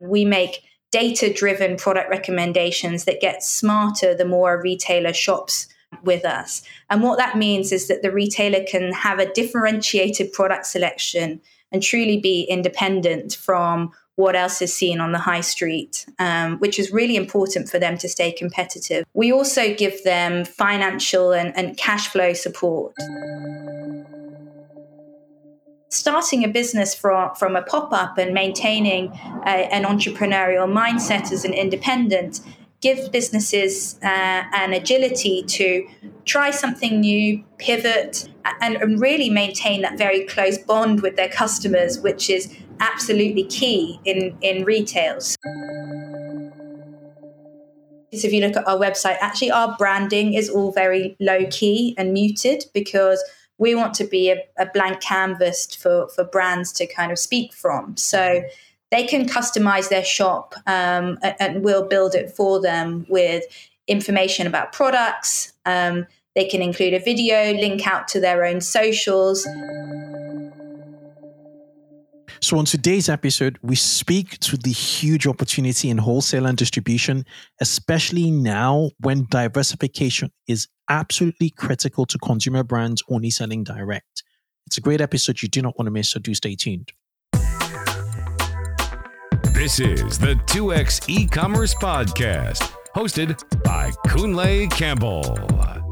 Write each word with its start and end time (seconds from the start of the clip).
We 0.00 0.24
make 0.24 0.62
data 0.90 1.32
driven 1.32 1.76
product 1.76 2.10
recommendations 2.10 3.04
that 3.04 3.20
get 3.20 3.42
smarter 3.42 4.14
the 4.14 4.24
more 4.24 4.54
a 4.54 4.62
retailer 4.62 5.12
shops 5.12 5.68
with 6.02 6.24
us. 6.24 6.62
And 6.90 7.02
what 7.02 7.18
that 7.18 7.36
means 7.36 7.72
is 7.72 7.88
that 7.88 8.02
the 8.02 8.12
retailer 8.12 8.64
can 8.64 8.92
have 8.92 9.18
a 9.18 9.32
differentiated 9.32 10.32
product 10.32 10.66
selection 10.66 11.40
and 11.72 11.82
truly 11.82 12.18
be 12.18 12.42
independent 12.42 13.34
from 13.34 13.92
what 14.16 14.34
else 14.34 14.60
is 14.60 14.74
seen 14.74 15.00
on 15.00 15.12
the 15.12 15.18
high 15.18 15.40
street, 15.40 16.04
um, 16.18 16.58
which 16.58 16.78
is 16.78 16.90
really 16.90 17.14
important 17.14 17.68
for 17.68 17.78
them 17.78 17.96
to 17.96 18.08
stay 18.08 18.32
competitive. 18.32 19.04
We 19.14 19.32
also 19.32 19.74
give 19.74 20.02
them 20.02 20.44
financial 20.44 21.32
and, 21.32 21.56
and 21.56 21.76
cash 21.76 22.08
flow 22.08 22.32
support. 22.32 22.94
Starting 25.90 26.44
a 26.44 26.48
business 26.48 26.94
from, 26.94 27.34
from 27.34 27.56
a 27.56 27.62
pop 27.62 27.92
up 27.92 28.18
and 28.18 28.34
maintaining 28.34 29.10
a, 29.46 29.72
an 29.72 29.84
entrepreneurial 29.84 30.70
mindset 30.70 31.32
as 31.32 31.44
an 31.44 31.54
independent 31.54 32.40
gives 32.80 33.08
businesses 33.08 33.98
uh, 34.02 34.06
an 34.54 34.72
agility 34.72 35.42
to 35.42 35.88
try 36.26 36.50
something 36.50 37.00
new, 37.00 37.42
pivot, 37.58 38.28
and, 38.60 38.76
and 38.76 39.00
really 39.00 39.30
maintain 39.30 39.82
that 39.82 39.98
very 39.98 40.24
close 40.26 40.58
bond 40.58 41.00
with 41.00 41.16
their 41.16 41.28
customers, 41.28 41.98
which 42.00 42.30
is 42.30 42.54
absolutely 42.80 43.44
key 43.44 43.98
in, 44.04 44.36
in 44.42 44.64
retails. 44.64 45.36
So 48.12 48.26
if 48.26 48.32
you 48.32 48.40
look 48.40 48.56
at 48.56 48.66
our 48.66 48.78
website, 48.78 49.16
actually 49.20 49.50
our 49.50 49.76
branding 49.76 50.34
is 50.34 50.48
all 50.48 50.72
very 50.72 51.16
low 51.20 51.46
key 51.50 51.94
and 51.98 52.12
muted 52.12 52.64
because 52.72 53.22
we 53.58 53.74
want 53.74 53.94
to 53.94 54.04
be 54.04 54.30
a, 54.30 54.42
a 54.56 54.66
blank 54.66 55.00
canvas 55.00 55.74
for, 55.74 56.08
for 56.08 56.24
brands 56.24 56.72
to 56.72 56.86
kind 56.86 57.12
of 57.12 57.18
speak 57.18 57.52
from. 57.52 57.96
So 57.96 58.42
they 58.90 59.06
can 59.06 59.28
customize 59.28 59.88
their 59.88 60.04
shop 60.04 60.54
um, 60.66 61.18
and, 61.22 61.34
and, 61.38 61.62
we'll 61.62 61.86
build 61.86 62.14
it 62.14 62.30
for 62.30 62.60
them 62.60 63.04
with 63.08 63.44
information 63.86 64.46
about 64.46 64.72
products. 64.72 65.52
Um, 65.66 66.06
they 66.34 66.46
can 66.46 66.62
include 66.62 66.94
a 66.94 67.00
video, 67.00 67.52
link 67.52 67.86
out 67.86 68.08
to 68.08 68.20
their 68.20 68.44
own 68.44 68.60
socials. 68.60 69.46
So, 72.40 72.56
on 72.58 72.64
today's 72.64 73.08
episode, 73.08 73.58
we 73.62 73.74
speak 73.74 74.38
to 74.40 74.56
the 74.56 74.70
huge 74.70 75.26
opportunity 75.26 75.90
in 75.90 75.98
wholesale 75.98 76.46
and 76.46 76.56
distribution, 76.56 77.26
especially 77.60 78.30
now 78.30 78.90
when 79.00 79.26
diversification 79.28 80.30
is 80.46 80.68
absolutely 80.88 81.50
critical 81.50 82.06
to 82.06 82.18
consumer 82.18 82.62
brands 82.62 83.02
only 83.08 83.30
selling 83.30 83.64
direct. 83.64 84.22
It's 84.66 84.78
a 84.78 84.80
great 84.80 85.00
episode 85.00 85.42
you 85.42 85.48
do 85.48 85.62
not 85.62 85.76
want 85.78 85.86
to 85.86 85.90
miss, 85.90 86.10
so 86.10 86.20
do 86.20 86.34
stay 86.34 86.54
tuned. 86.54 86.92
This 89.52 89.80
is 89.80 90.18
the 90.18 90.40
2x 90.46 91.08
e 91.08 91.26
commerce 91.26 91.74
podcast, 91.74 92.70
hosted 92.94 93.42
by 93.64 93.90
Kunle 94.06 94.70
Campbell. 94.70 95.87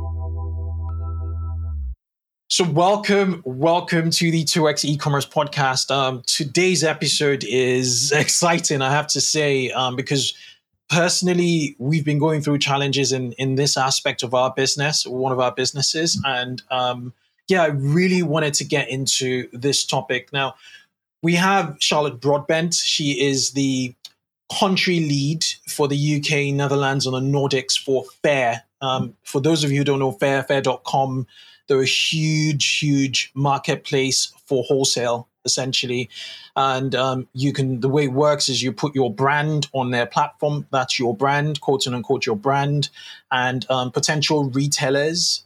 So, 2.49 2.63
welcome, 2.63 3.43
welcome 3.45 4.09
to 4.11 4.31
the 4.31 4.45
2x 4.45 4.85
e-commerce 4.85 5.27
podcast. 5.27 5.91
Um, 5.91 6.23
today's 6.27 6.85
episode 6.85 7.43
is 7.43 8.13
exciting, 8.17 8.83
I 8.83 8.93
have 8.93 9.09
to 9.09 9.21
say, 9.21 9.73
um, 9.73 9.97
because 9.97 10.33
personally, 10.89 11.75
we've 11.81 12.05
been 12.05 12.21
going 12.21 12.43
through 12.43 12.59
challenges 12.59 13.11
in 13.11 13.33
in 13.33 13.57
this 13.57 13.77
aspect 13.77 14.23
of 14.23 14.33
our 14.33 14.55
business, 14.55 15.05
one 15.05 15.33
of 15.33 15.41
our 15.41 15.51
businesses, 15.51 16.23
and 16.25 16.63
um, 16.71 17.13
yeah, 17.49 17.65
I 17.65 17.67
really 17.67 18.23
wanted 18.23 18.55
to 18.55 18.65
get 18.65 18.89
into 18.89 19.49
this 19.53 19.85
topic. 19.85 20.33
Now, 20.33 20.55
we 21.25 21.35
have 21.35 21.77
Charlotte 21.81 22.21
Broadbent. 22.21 22.75
She 22.75 23.27
is 23.27 23.55
the 23.55 23.93
country 24.57 25.01
lead 25.01 25.45
for 25.67 25.89
the 25.89 26.17
UK, 26.19 26.55
Netherlands, 26.55 27.07
and 27.07 27.15
the 27.17 27.39
Nordics 27.39 27.77
for 27.77 28.05
Faire. 28.23 28.63
Um, 28.81 29.17
for 29.25 29.41
those 29.41 29.65
of 29.65 29.73
you 29.73 29.79
who 29.79 29.85
don't 29.85 29.99
know 29.99 30.13
Faire, 30.13 30.45
Faire.com 30.45 31.27
they're 31.69 31.81
a 31.81 31.87
huge, 31.87 32.79
huge 32.79 33.31
marketplace 33.35 34.33
for 34.47 34.63
wholesale, 34.65 35.29
essentially. 35.45 36.09
And 36.55 36.95
um, 36.95 37.29
you 37.33 37.53
can, 37.53 37.81
the 37.81 37.89
way 37.89 38.05
it 38.05 38.13
works 38.13 38.49
is 38.49 38.63
you 38.63 38.73
put 38.73 38.95
your 38.95 39.13
brand 39.13 39.69
on 39.73 39.91
their 39.91 40.07
platform. 40.07 40.67
That's 40.71 40.99
your 40.99 41.15
brand, 41.15 41.61
quote 41.61 41.87
unquote, 41.87 42.27
your 42.27 42.37
brand. 42.37 42.89
And 43.31 43.69
um, 43.71 43.91
potential 43.91 44.51
retailers 44.51 45.45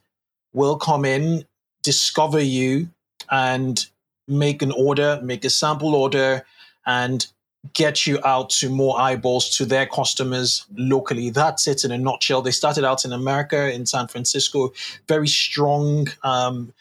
will 0.53 0.77
come 0.77 1.05
in, 1.05 1.45
discover 1.83 2.41
you, 2.41 2.91
and 3.31 3.85
make 4.29 4.63
an 4.63 4.73
order, 4.73 5.21
make 5.23 5.45
a 5.45 5.51
sample 5.51 5.95
order, 5.95 6.45
and 6.87 7.27
get 7.73 8.07
you 8.07 8.19
out 8.25 8.51
to 8.51 8.71
more 8.71 8.99
eyeballs 8.99 9.57
to 9.57 9.65
their 9.65 9.87
customers 9.87 10.65
locally. 10.77 11.31
That's 11.31 11.67
it 11.67 11.85
in 11.85 11.93
a 11.93 11.99
nutshell. 11.99 12.43
They 12.43 12.51
started 12.51 12.85
out 12.85 13.05
in 13.05 13.13
America, 13.13 13.73
in 13.73 13.87
San 13.87 14.09
Francisco, 14.09 14.73
very 15.09 15.29
strong 15.29 16.09
um, 16.23 16.73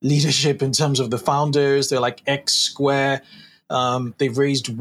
leadership 0.00 0.62
in 0.62 0.72
terms 0.72 1.00
of 1.00 1.10
the 1.10 1.18
founders. 1.18 1.88
They're 1.88 2.00
like 2.00 2.22
X 2.26 2.54
Square. 2.54 3.22
Um, 3.70 4.14
they've 4.18 4.38
raised 4.38 4.76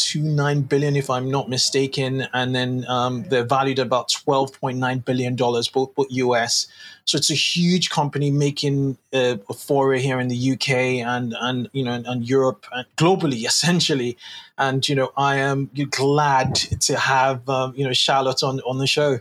1.29 0.00 0.68
billion, 0.68 0.96
if 0.96 1.10
I'm 1.10 1.30
not 1.30 1.48
mistaken, 1.48 2.26
and 2.32 2.54
then 2.54 2.84
um, 2.88 3.24
they're 3.24 3.44
valued 3.44 3.78
about 3.78 4.08
12.9 4.08 5.04
billion 5.04 5.36
dollars, 5.36 5.68
both, 5.68 5.94
both 5.94 6.06
US. 6.10 6.66
So 7.04 7.16
it's 7.16 7.30
a 7.30 7.34
huge 7.34 7.90
company 7.90 8.30
making 8.30 8.96
uh, 9.12 9.36
a 9.48 9.54
foray 9.54 10.00
here 10.00 10.20
in 10.20 10.28
the 10.28 10.52
UK 10.52 10.70
and 11.06 11.34
and 11.40 11.68
you 11.72 11.84
know 11.84 11.92
and, 11.92 12.06
and 12.06 12.28
Europe 12.28 12.66
and 12.72 12.86
globally 12.96 13.46
essentially. 13.52 14.16
And 14.58 14.88
you 14.88 14.94
know 14.94 15.12
I 15.16 15.36
am 15.36 15.70
glad 15.90 16.54
to 16.54 16.98
have 16.98 17.48
um, 17.48 17.74
you 17.76 17.84
know 17.84 17.92
Charlotte 17.92 18.42
on 18.42 18.60
on 18.60 18.78
the 18.78 18.86
show. 18.86 19.20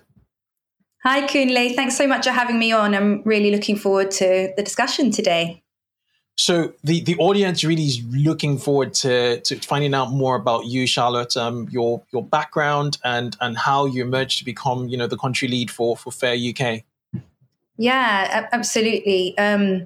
Hi 1.03 1.21
Kunle, 1.27 1.75
thanks 1.75 1.97
so 1.97 2.07
much 2.07 2.25
for 2.25 2.31
having 2.31 2.59
me 2.59 2.71
on. 2.71 2.93
I'm 2.93 3.21
really 3.23 3.51
looking 3.51 3.77
forward 3.77 4.11
to 4.11 4.53
the 4.55 4.63
discussion 4.63 5.11
today. 5.11 5.63
So 6.39 6.73
the, 6.85 7.01
the 7.01 7.17
audience 7.17 7.65
really 7.65 7.83
is 7.83 8.01
looking 8.11 8.57
forward 8.57 8.93
to, 8.95 9.41
to 9.41 9.57
finding 9.57 9.93
out 9.93 10.11
more 10.11 10.37
about 10.37 10.67
you, 10.67 10.87
Charlotte, 10.87 11.35
um, 11.35 11.67
your 11.69 12.01
your 12.13 12.23
background 12.23 12.97
and 13.03 13.35
and 13.41 13.57
how 13.57 13.85
you 13.85 14.03
emerged 14.03 14.39
to 14.39 14.45
become 14.45 14.87
you 14.87 14.97
know 14.97 15.05
the 15.05 15.17
country 15.17 15.49
lead 15.49 15.69
for 15.69 15.97
for 15.97 16.11
Faire 16.11 16.35
UK. 16.35 16.83
Yeah, 17.75 18.47
absolutely. 18.53 19.37
Um, 19.37 19.85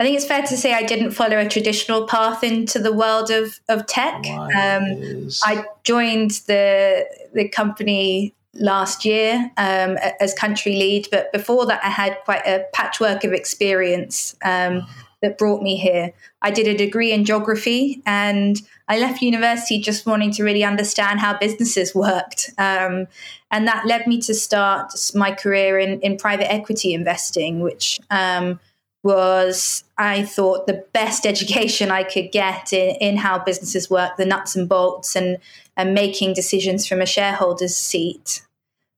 I 0.00 0.02
think 0.02 0.16
it's 0.16 0.26
fair 0.26 0.42
to 0.42 0.56
say 0.56 0.74
I 0.74 0.82
didn't 0.82 1.12
follow 1.12 1.38
a 1.38 1.48
traditional 1.48 2.08
path 2.08 2.42
into 2.42 2.80
the 2.80 2.92
world 2.92 3.30
of 3.30 3.60
of 3.68 3.86
tech. 3.86 4.26
Um, 4.26 5.28
I 5.44 5.64
joined 5.84 6.32
the 6.48 7.06
the 7.34 7.48
company 7.48 8.34
last 8.54 9.04
year 9.04 9.50
um, 9.58 9.96
as 10.20 10.34
country 10.34 10.72
lead, 10.72 11.06
but 11.12 11.32
before 11.32 11.66
that, 11.66 11.84
I 11.84 11.90
had 11.90 12.18
quite 12.24 12.44
a 12.46 12.64
patchwork 12.72 13.22
of 13.22 13.32
experience 13.32 14.34
um, 14.44 14.86
that 15.24 15.38
brought 15.38 15.62
me 15.62 15.76
here. 15.76 16.12
I 16.42 16.50
did 16.50 16.68
a 16.68 16.76
degree 16.76 17.10
in 17.10 17.24
geography, 17.24 18.02
and 18.04 18.60
I 18.86 18.98
left 18.98 19.22
university 19.22 19.80
just 19.80 20.06
wanting 20.06 20.30
to 20.32 20.44
really 20.44 20.62
understand 20.62 21.18
how 21.18 21.38
businesses 21.38 21.94
worked. 21.94 22.50
Um, 22.58 23.08
and 23.50 23.66
that 23.66 23.86
led 23.86 24.06
me 24.06 24.20
to 24.22 24.34
start 24.34 24.92
my 25.14 25.32
career 25.32 25.78
in, 25.78 26.00
in 26.00 26.18
private 26.18 26.52
equity 26.52 26.92
investing, 26.92 27.60
which 27.60 27.98
um, 28.10 28.60
was, 29.02 29.84
I 29.96 30.24
thought, 30.24 30.66
the 30.66 30.84
best 30.92 31.26
education 31.32 31.90
I 31.90 32.04
could 32.04 32.30
get 32.30 32.72
in, 32.72 32.96
in 32.96 33.16
how 33.16 33.38
businesses 33.38 33.88
work, 33.88 34.16
the 34.16 34.26
nuts 34.26 34.54
and 34.54 34.68
bolts, 34.68 35.16
and, 35.16 35.38
and 35.76 35.94
making 35.94 36.34
decisions 36.34 36.86
from 36.86 37.00
a 37.00 37.06
shareholder's 37.06 37.76
seat. 37.76 38.42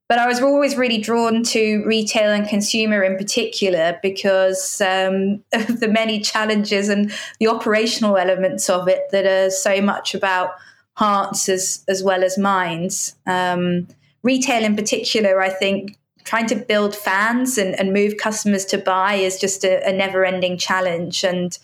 But 0.09 0.19
I 0.19 0.27
was 0.27 0.41
always 0.41 0.77
really 0.77 0.99
drawn 0.99 1.43
to 1.43 1.83
retail 1.85 2.31
and 2.31 2.47
consumer 2.47 3.03
in 3.03 3.17
particular 3.17 3.99
because 4.01 4.79
um, 4.81 5.43
of 5.53 5.79
the 5.79 5.89
many 5.89 6.19
challenges 6.19 6.89
and 6.89 7.11
the 7.39 7.47
operational 7.47 8.17
elements 8.17 8.69
of 8.69 8.87
it 8.87 9.03
that 9.11 9.25
are 9.25 9.49
so 9.49 9.81
much 9.81 10.15
about 10.15 10.51
hearts 10.93 11.49
as, 11.49 11.83
as 11.87 12.03
well 12.03 12.23
as 12.23 12.37
minds. 12.37 13.15
Um, 13.25 13.87
retail 14.23 14.63
in 14.63 14.75
particular, 14.75 15.41
I 15.41 15.49
think 15.49 15.97
trying 16.23 16.47
to 16.47 16.55
build 16.55 16.95
fans 16.95 17.57
and, 17.57 17.79
and 17.79 17.93
move 17.93 18.17
customers 18.17 18.65
to 18.65 18.77
buy 18.77 19.13
is 19.13 19.39
just 19.39 19.63
a, 19.63 19.87
a 19.87 19.93
never 19.93 20.25
ending 20.25 20.57
challenge. 20.57 21.23
And 21.23 21.57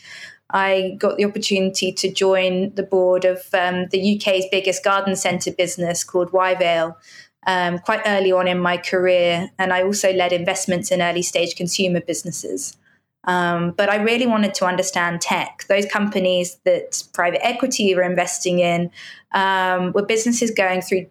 I 0.51 0.95
got 0.99 1.17
the 1.17 1.25
opportunity 1.25 1.91
to 1.91 2.13
join 2.13 2.73
the 2.75 2.83
board 2.83 3.25
of 3.25 3.39
um, 3.53 3.87
the 3.87 4.15
UK's 4.15 4.45
biggest 4.51 4.83
garden 4.83 5.15
centre 5.15 5.51
business 5.51 6.03
called 6.03 6.31
Wyevale. 6.31 6.95
Um, 7.45 7.79
quite 7.79 8.01
early 8.05 8.31
on 8.31 8.47
in 8.47 8.59
my 8.59 8.77
career, 8.77 9.49
and 9.59 9.73
I 9.73 9.83
also 9.83 10.13
led 10.13 10.31
investments 10.31 10.91
in 10.91 11.01
early 11.01 11.21
stage 11.21 11.55
consumer 11.55 11.99
businesses. 11.99 12.77
Um, 13.25 13.71
but 13.71 13.89
I 13.89 13.95
really 13.95 14.27
wanted 14.27 14.53
to 14.55 14.65
understand 14.65 15.21
tech. 15.21 15.65
Those 15.69 15.85
companies 15.85 16.57
that 16.65 17.03
private 17.13 17.45
equity 17.45 17.95
were 17.95 18.01
investing 18.01 18.59
in 18.59 18.91
um, 19.33 19.93
were 19.93 20.05
businesses 20.05 20.51
going 20.51 20.81
through 20.81 21.07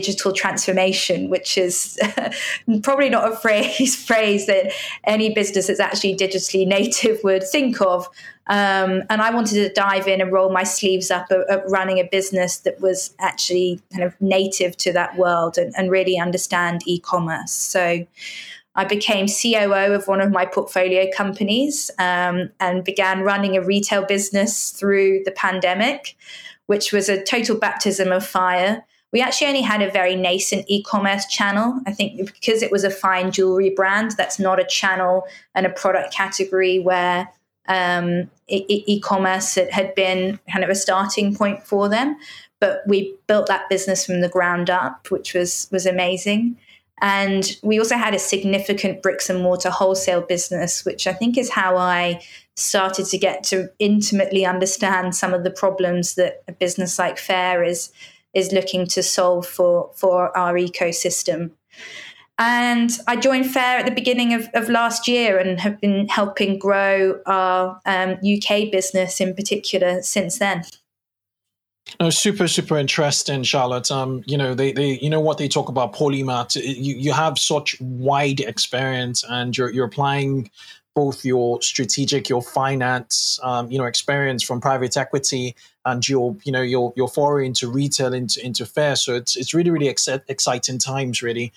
digital 0.00 0.32
transformation, 0.32 1.30
which 1.30 1.56
is 1.56 1.96
probably 2.82 3.08
not 3.08 3.32
a 3.32 3.36
phrase 3.36 3.94
phrase 4.10 4.46
that 4.46 4.72
any 5.04 5.32
business 5.32 5.68
that's 5.68 5.78
actually 5.78 6.16
digitally 6.16 6.66
native 6.66 7.20
would 7.22 7.44
think 7.44 7.80
of. 7.80 8.08
Um, 8.48 9.04
and 9.08 9.22
I 9.22 9.30
wanted 9.32 9.54
to 9.54 9.72
dive 9.72 10.08
in 10.08 10.20
and 10.20 10.32
roll 10.32 10.50
my 10.50 10.64
sleeves 10.64 11.12
up 11.12 11.26
at, 11.30 11.48
at, 11.48 11.70
running 11.70 11.98
a 11.98 12.04
business 12.04 12.58
that 12.58 12.80
was 12.80 13.14
actually 13.20 13.80
kind 13.92 14.02
of 14.02 14.20
native 14.20 14.76
to 14.78 14.92
that 14.94 15.16
world 15.16 15.56
and, 15.58 15.72
and 15.78 15.92
really 15.92 16.18
understand 16.18 16.82
e-commerce. 16.86 17.52
So 17.52 18.04
I 18.74 18.84
became 18.84 19.28
COO 19.28 19.94
of 19.94 20.08
one 20.08 20.20
of 20.20 20.32
my 20.32 20.44
portfolio 20.44 21.08
companies 21.16 21.90
um, 22.00 22.50
and 22.58 22.82
began 22.82 23.20
running 23.20 23.56
a 23.56 23.62
retail 23.62 24.04
business 24.04 24.70
through 24.72 25.22
the 25.24 25.30
pandemic, 25.30 26.16
which 26.66 26.92
was 26.92 27.08
a 27.08 27.22
total 27.22 27.56
baptism 27.56 28.10
of 28.10 28.26
fire. 28.26 28.84
We 29.14 29.22
actually 29.22 29.46
only 29.46 29.62
had 29.62 29.80
a 29.80 29.92
very 29.92 30.16
nascent 30.16 30.64
e 30.66 30.82
commerce 30.82 31.24
channel. 31.26 31.80
I 31.86 31.92
think 31.92 32.16
because 32.16 32.62
it 32.62 32.72
was 32.72 32.82
a 32.82 32.90
fine 32.90 33.30
jewelry 33.30 33.70
brand, 33.70 34.10
that's 34.16 34.40
not 34.40 34.58
a 34.58 34.64
channel 34.64 35.28
and 35.54 35.64
a 35.64 35.70
product 35.70 36.12
category 36.12 36.80
where 36.80 37.30
um, 37.68 38.28
e 38.48 39.00
commerce 39.00 39.54
had 39.54 39.94
been 39.94 40.40
kind 40.50 40.64
of 40.64 40.68
a 40.68 40.74
starting 40.74 41.32
point 41.32 41.62
for 41.62 41.88
them. 41.88 42.16
But 42.58 42.82
we 42.88 43.14
built 43.28 43.46
that 43.46 43.68
business 43.68 44.04
from 44.04 44.20
the 44.20 44.28
ground 44.28 44.68
up, 44.68 45.08
which 45.12 45.32
was 45.32 45.68
was 45.70 45.86
amazing. 45.86 46.58
And 47.00 47.56
we 47.62 47.78
also 47.78 47.96
had 47.96 48.14
a 48.14 48.18
significant 48.18 49.00
bricks 49.00 49.30
and 49.30 49.40
mortar 49.40 49.70
wholesale 49.70 50.22
business, 50.22 50.84
which 50.84 51.06
I 51.06 51.12
think 51.12 51.38
is 51.38 51.50
how 51.50 51.76
I 51.76 52.20
started 52.56 53.06
to 53.06 53.18
get 53.18 53.44
to 53.44 53.70
intimately 53.78 54.44
understand 54.44 55.14
some 55.14 55.32
of 55.32 55.44
the 55.44 55.50
problems 55.50 56.16
that 56.16 56.42
a 56.48 56.52
business 56.52 56.98
like 56.98 57.18
Faire 57.18 57.62
is 57.62 57.92
is 58.34 58.52
looking 58.52 58.86
to 58.88 59.02
solve 59.02 59.46
for 59.46 59.90
for 59.94 60.36
our 60.36 60.54
ecosystem. 60.54 61.52
And 62.36 62.90
I 63.06 63.14
joined 63.16 63.50
Faire 63.50 63.78
at 63.78 63.86
the 63.86 63.92
beginning 63.92 64.34
of, 64.34 64.48
of 64.54 64.68
last 64.68 65.06
year 65.06 65.38
and 65.38 65.60
have 65.60 65.80
been 65.80 66.08
helping 66.08 66.58
grow 66.58 67.20
our 67.26 67.80
um, 67.86 68.16
UK 68.24 68.72
business 68.72 69.20
in 69.20 69.34
particular 69.34 70.02
since 70.02 70.38
then. 70.38 70.64
No, 72.00 72.10
super, 72.10 72.48
super 72.48 72.76
interesting, 72.76 73.42
Charlotte. 73.44 73.90
Um, 73.90 74.24
you 74.26 74.36
know, 74.36 74.54
they, 74.54 74.72
they, 74.72 74.98
you 75.00 75.10
know 75.10 75.20
what 75.20 75.38
they 75.38 75.48
talk 75.48 75.68
about 75.68 75.94
polymath. 75.94 76.56
You, 76.56 76.96
you 76.96 77.12
have 77.12 77.38
such 77.38 77.80
wide 77.80 78.40
experience, 78.40 79.22
and 79.28 79.56
you're 79.56 79.70
you're 79.70 79.86
applying 79.86 80.50
both 80.94 81.24
your 81.24 81.60
strategic, 81.60 82.28
your 82.28 82.42
finance, 82.42 83.38
um, 83.42 83.70
you 83.70 83.78
know, 83.78 83.84
experience 83.84 84.42
from 84.42 84.60
private 84.60 84.96
equity, 84.96 85.54
and 85.84 86.06
your, 86.08 86.36
you 86.44 86.52
know, 86.52 86.62
your 86.62 86.92
your 86.96 87.08
foray 87.08 87.46
into 87.46 87.68
retail, 87.70 88.14
into 88.14 88.44
into 88.44 88.66
Faire. 88.66 88.96
So 88.96 89.14
it's 89.14 89.36
it's 89.36 89.54
really, 89.54 89.70
really 89.70 89.88
ex- 89.88 90.08
exciting 90.28 90.78
times, 90.78 91.22
really. 91.22 91.52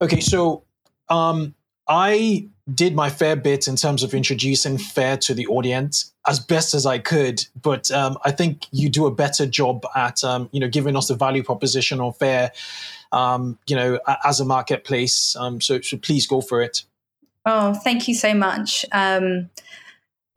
Okay, 0.00 0.20
so 0.20 0.62
um, 1.08 1.54
I 1.88 2.48
did 2.74 2.94
my 2.94 3.08
fair 3.08 3.34
bit 3.34 3.66
in 3.66 3.76
terms 3.76 4.02
of 4.02 4.14
introducing 4.14 4.78
Faire 4.78 5.16
to 5.18 5.34
the 5.34 5.46
audience 5.46 6.12
as 6.26 6.38
best 6.38 6.74
as 6.74 6.84
I 6.84 6.98
could, 6.98 7.44
but 7.60 7.90
um, 7.90 8.18
I 8.24 8.30
think 8.30 8.66
you 8.70 8.90
do 8.90 9.06
a 9.06 9.10
better 9.10 9.46
job 9.46 9.84
at 9.96 10.22
um, 10.22 10.48
you 10.52 10.60
know 10.60 10.68
giving 10.68 10.96
us 10.96 11.08
the 11.08 11.14
value 11.14 11.42
proposition 11.42 12.00
of 12.00 12.16
Faire, 12.18 12.52
um, 13.12 13.58
you 13.66 13.76
know, 13.76 13.98
as 14.24 14.40
a 14.40 14.44
marketplace. 14.44 15.36
Um, 15.36 15.60
so, 15.60 15.80
so 15.80 15.96
please 15.96 16.26
go 16.26 16.40
for 16.40 16.62
it. 16.62 16.84
Oh, 17.46 17.74
thank 17.74 18.08
you 18.08 18.14
so 18.14 18.34
much. 18.34 18.84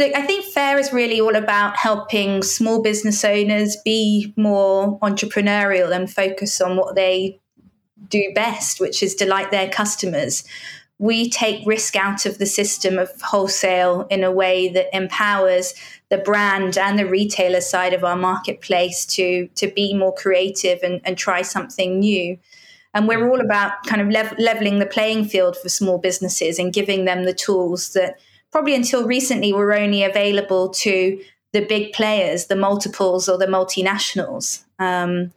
Look, 0.02 0.16
I 0.16 0.24
think 0.24 0.46
Faire 0.46 0.80
is 0.80 0.92
really 0.92 1.22
all 1.22 1.36
about 1.36 1.78
helping 1.78 2.42
small 2.42 2.82
business 2.82 3.24
owners 3.24 3.78
be 3.86 4.34
more 4.36 4.98
entrepreneurial 5.02 5.96
and 5.96 6.12
focus 6.12 6.60
on 6.60 6.76
what 6.76 6.96
they 6.96 7.40
do 8.08 8.32
best, 8.34 8.80
which 8.80 9.04
is 9.04 9.14
delight 9.14 9.52
their 9.52 9.70
customers. 9.70 10.44
We 10.98 11.30
take 11.30 11.68
risk 11.68 11.96
out 11.96 12.26
of 12.26 12.40
the 12.40 12.48
system 12.48 12.98
of 12.98 13.12
wholesale 13.22 14.08
in 14.10 14.24
a 14.24 14.32
way 14.32 14.70
that 14.70 14.88
empowers 14.92 15.76
the 16.10 16.18
brand 16.18 16.80
and 16.80 16.98
the 16.98 17.06
retailer 17.06 17.62
side 17.62 17.94
of 17.94 18.04
our 18.04 18.18
marketplace 18.18 19.06
to 19.18 19.50
to 19.54 19.68
be 19.68 19.94
more 19.94 20.16
creative 20.16 20.80
and, 20.82 21.00
and 21.04 21.16
try 21.16 21.44
something 21.44 22.00
new. 22.00 22.40
And 22.96 23.08
we're 23.08 23.30
all 23.30 23.40
about 23.40 23.86
kind 23.86 24.02
of 24.02 24.10
lev- 24.10 24.34
leveling 24.40 24.80
the 24.80 24.88
playing 24.88 25.26
field 25.26 25.56
for 25.58 25.70
small 25.70 26.00
businesses 26.00 26.58
and 26.58 26.74
giving 26.74 27.06
them 27.06 27.26
the 27.26 27.36
tools 27.36 27.94
that 27.94 28.18
probably 28.52 28.76
until 28.76 29.06
recently 29.06 29.54
we 29.54 29.60
were 29.60 29.74
only 29.74 30.04
available 30.04 30.70
to 30.70 31.22
the 31.54 31.62
big 31.66 31.94
players 31.94 32.48
the 32.48 32.56
multiples 32.56 33.28
or 33.28 33.38
the 33.38 33.46
multinationals 33.46 34.64
um, 34.80 35.32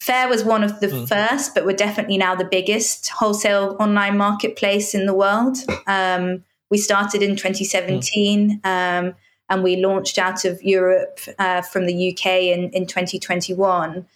Faire 0.00 0.28
was 0.28 0.42
one 0.44 0.64
of 0.64 0.80
the 0.80 0.86
mm. 0.86 1.06
first, 1.06 1.54
but 1.54 1.66
we're 1.66 1.76
definitely 1.76 2.16
now 2.16 2.34
the 2.34 2.44
biggest 2.44 3.10
wholesale 3.10 3.76
online 3.78 4.16
marketplace 4.16 4.94
in 4.94 5.04
the 5.04 5.12
world. 5.12 5.58
Um, 5.86 6.42
we 6.70 6.78
started 6.78 7.22
in 7.22 7.36
2017 7.36 8.60
mm. 8.60 8.66
um, 8.66 9.14
and 9.50 9.62
we 9.62 9.76
launched 9.76 10.16
out 10.16 10.46
of 10.46 10.62
Europe 10.62 11.20
uh, 11.38 11.60
from 11.60 11.84
the 11.84 12.12
UK 12.12 12.26
in, 12.26 12.70
in 12.70 12.86
2021. 12.86 14.06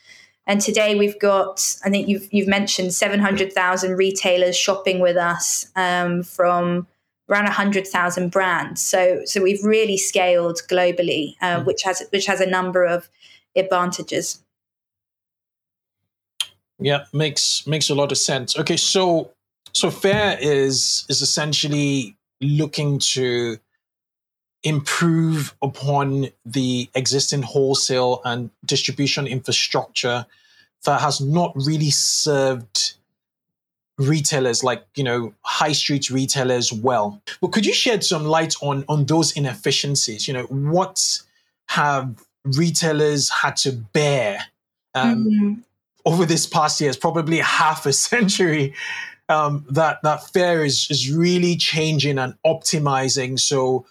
And 0.46 0.60
today 0.60 0.94
we've 0.94 1.18
got, 1.18 1.76
I 1.84 1.90
think 1.90 2.08
you've, 2.08 2.32
you've 2.32 2.48
mentioned 2.48 2.94
700,000 2.94 3.96
retailers 3.96 4.56
shopping 4.56 5.00
with 5.00 5.16
us 5.18 5.66
um, 5.76 6.22
from 6.22 6.86
around 7.28 7.44
100,000 7.44 8.30
brands. 8.30 8.82
So, 8.82 9.22
so 9.24 9.42
we've 9.42 9.64
really 9.64 9.96
scaled 9.96 10.60
globally, 10.68 11.36
uh, 11.40 11.60
mm. 11.60 11.64
which 11.64 11.82
has 11.82 12.02
which 12.10 12.26
has 12.26 12.40
a 12.40 12.46
number 12.46 12.84
of 12.84 13.08
advantages. 13.56 14.42
Yeah, 16.78 17.04
makes 17.12 17.66
makes 17.66 17.88
a 17.88 17.94
lot 17.94 18.12
of 18.12 18.18
sense. 18.18 18.58
Okay, 18.58 18.76
so 18.76 19.30
so 19.72 19.90
Faire 19.90 20.36
is 20.40 21.04
is 21.08 21.22
essentially 21.22 22.16
looking 22.40 22.98
to 22.98 23.58
improve 24.64 25.54
upon 25.62 26.28
the 26.44 26.88
existing 26.94 27.42
wholesale 27.42 28.20
and 28.24 28.50
distribution 28.64 29.26
infrastructure 29.26 30.26
that 30.84 31.00
has 31.00 31.20
not 31.20 31.52
really 31.54 31.90
served 31.90 32.94
retailers 33.98 34.64
like 34.64 34.84
you 34.96 35.04
know 35.04 35.32
high 35.42 35.72
street 35.72 36.10
retailers 36.10 36.72
well. 36.72 37.22
But 37.40 37.52
could 37.52 37.66
you 37.66 37.74
shed 37.74 38.04
some 38.04 38.24
light 38.24 38.54
on 38.60 38.84
on 38.88 39.04
those 39.06 39.32
inefficiencies? 39.32 40.26
You 40.28 40.34
know 40.34 40.44
what 40.44 41.20
have 41.68 42.22
retailers 42.44 43.30
had 43.30 43.56
to 43.56 43.72
bear 43.72 44.38
um, 44.94 45.24
mm-hmm. 45.24 45.52
over 46.06 46.24
this 46.24 46.46
past 46.46 46.80
year, 46.80 46.90
it's 46.90 46.98
probably 46.98 47.38
half 47.40 47.86
a 47.86 47.92
century, 47.92 48.74
um, 49.28 49.64
that 49.70 50.02
that 50.02 50.28
Faire 50.32 50.64
is 50.64 50.86
is 50.90 51.10
really 51.10 51.56
changing 51.56 52.18
and 52.18 52.34
optimizing. 52.46 53.38
So 53.38 53.86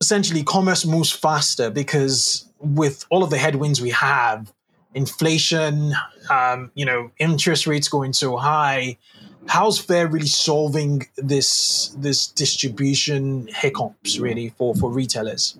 essentially, 0.00 0.42
commerce 0.42 0.84
moves 0.84 1.10
faster 1.10 1.70
because 1.70 2.46
with 2.58 3.04
all 3.10 3.22
of 3.22 3.30
the 3.30 3.38
headwinds 3.38 3.80
we 3.80 3.90
have, 3.90 4.52
inflation, 4.94 5.94
um, 6.30 6.70
you 6.74 6.84
know, 6.84 7.10
interest 7.18 7.66
rates 7.66 7.88
going 7.88 8.12
so 8.12 8.36
high, 8.36 8.98
how's 9.46 9.78
Faire 9.78 10.08
really 10.08 10.26
solving 10.26 11.06
this 11.16 11.94
this 11.98 12.26
distribution 12.26 13.48
hiccups 13.48 14.18
really 14.18 14.50
for 14.50 14.74
for 14.74 14.90
retailers? 14.90 15.56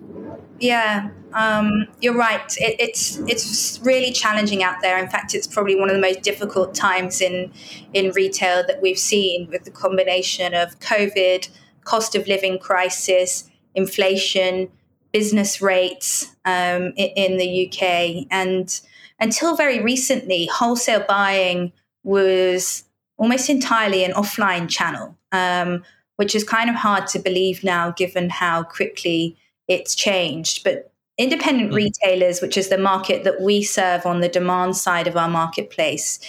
Yeah, 0.59 1.09
um, 1.33 1.87
you're 2.01 2.15
right. 2.15 2.55
It, 2.57 2.75
it's 2.79 3.17
it's 3.27 3.79
really 3.83 4.11
challenging 4.11 4.63
out 4.63 4.81
there. 4.81 4.97
In 4.97 5.09
fact, 5.09 5.33
it's 5.33 5.47
probably 5.47 5.75
one 5.75 5.89
of 5.89 5.95
the 5.95 6.01
most 6.01 6.21
difficult 6.21 6.73
times 6.73 7.21
in 7.21 7.51
in 7.93 8.11
retail 8.11 8.65
that 8.67 8.81
we've 8.81 8.99
seen 8.99 9.49
with 9.49 9.63
the 9.63 9.71
combination 9.71 10.53
of 10.53 10.79
COVID, 10.79 11.49
cost 11.83 12.15
of 12.15 12.27
living 12.27 12.59
crisis, 12.59 13.49
inflation, 13.75 14.69
business 15.11 15.61
rates 15.61 16.35
um, 16.45 16.93
in, 16.95 17.09
in 17.15 17.37
the 17.37 17.67
UK, 17.67 18.27
and 18.31 18.81
until 19.19 19.55
very 19.55 19.81
recently, 19.81 20.47
wholesale 20.47 21.05
buying 21.07 21.71
was 22.03 22.83
almost 23.17 23.49
entirely 23.49 24.03
an 24.03 24.11
offline 24.13 24.69
channel, 24.69 25.17
um, 25.31 25.83
which 26.17 26.35
is 26.35 26.43
kind 26.43 26.69
of 26.69 26.75
hard 26.75 27.07
to 27.07 27.19
believe 27.19 27.63
now 27.63 27.91
given 27.91 28.29
how 28.29 28.63
quickly 28.63 29.37
it's 29.67 29.95
changed. 29.95 30.63
But 30.63 30.91
independent 31.17 31.71
mm. 31.71 31.75
retailers, 31.75 32.41
which 32.41 32.57
is 32.57 32.69
the 32.69 32.77
market 32.77 33.23
that 33.23 33.41
we 33.41 33.63
serve 33.63 34.05
on 34.05 34.19
the 34.19 34.29
demand 34.29 34.75
side 34.75 35.07
of 35.07 35.15
our 35.15 35.29
marketplace, 35.29 36.19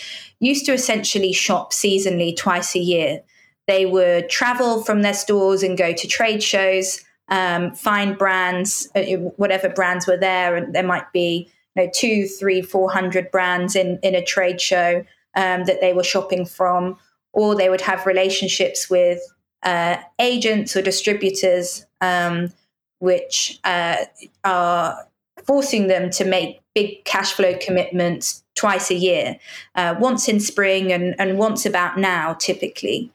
used 0.40 0.66
to 0.66 0.72
essentially 0.72 1.32
shop 1.32 1.72
seasonally 1.72 2.36
twice 2.36 2.74
a 2.74 2.80
year. 2.80 3.22
They 3.66 3.84
would 3.84 4.28
travel 4.28 4.84
from 4.84 5.02
their 5.02 5.14
stores 5.14 5.62
and 5.62 5.76
go 5.76 5.92
to 5.92 6.06
trade 6.06 6.42
shows, 6.42 7.00
um, 7.28 7.72
find 7.74 8.16
brands, 8.16 8.88
uh, 8.94 9.02
whatever 9.36 9.68
brands 9.68 10.06
were 10.06 10.16
there, 10.16 10.54
and 10.54 10.72
there 10.72 10.84
might 10.84 11.12
be 11.12 11.50
you 11.74 11.84
know, 11.84 11.90
two, 11.92 12.26
three, 12.26 12.62
four 12.62 12.90
hundred 12.90 13.30
brands 13.32 13.74
in 13.74 13.98
in 14.02 14.14
a 14.14 14.24
trade 14.24 14.60
show 14.60 15.04
um, 15.36 15.64
that 15.64 15.80
they 15.80 15.92
were 15.92 16.02
shopping 16.02 16.44
from, 16.44 16.98
or 17.32 17.54
they 17.54 17.68
would 17.68 17.82
have 17.82 18.06
relationships 18.06 18.90
with 18.90 19.20
uh, 19.62 19.96
agents 20.18 20.74
or 20.74 20.82
distributors, 20.82 21.86
um, 22.00 22.52
which 22.98 23.60
uh, 23.64 23.96
are 24.44 25.06
forcing 25.44 25.86
them 25.86 26.10
to 26.10 26.24
make 26.24 26.60
big 26.74 27.04
cash 27.04 27.32
flow 27.32 27.56
commitments 27.60 28.42
twice 28.54 28.90
a 28.90 28.94
year, 28.94 29.38
uh, 29.74 29.94
once 30.00 30.28
in 30.28 30.40
spring 30.40 30.92
and, 30.92 31.14
and 31.18 31.38
once 31.38 31.66
about 31.66 31.98
now, 31.98 32.32
typically. 32.34 33.12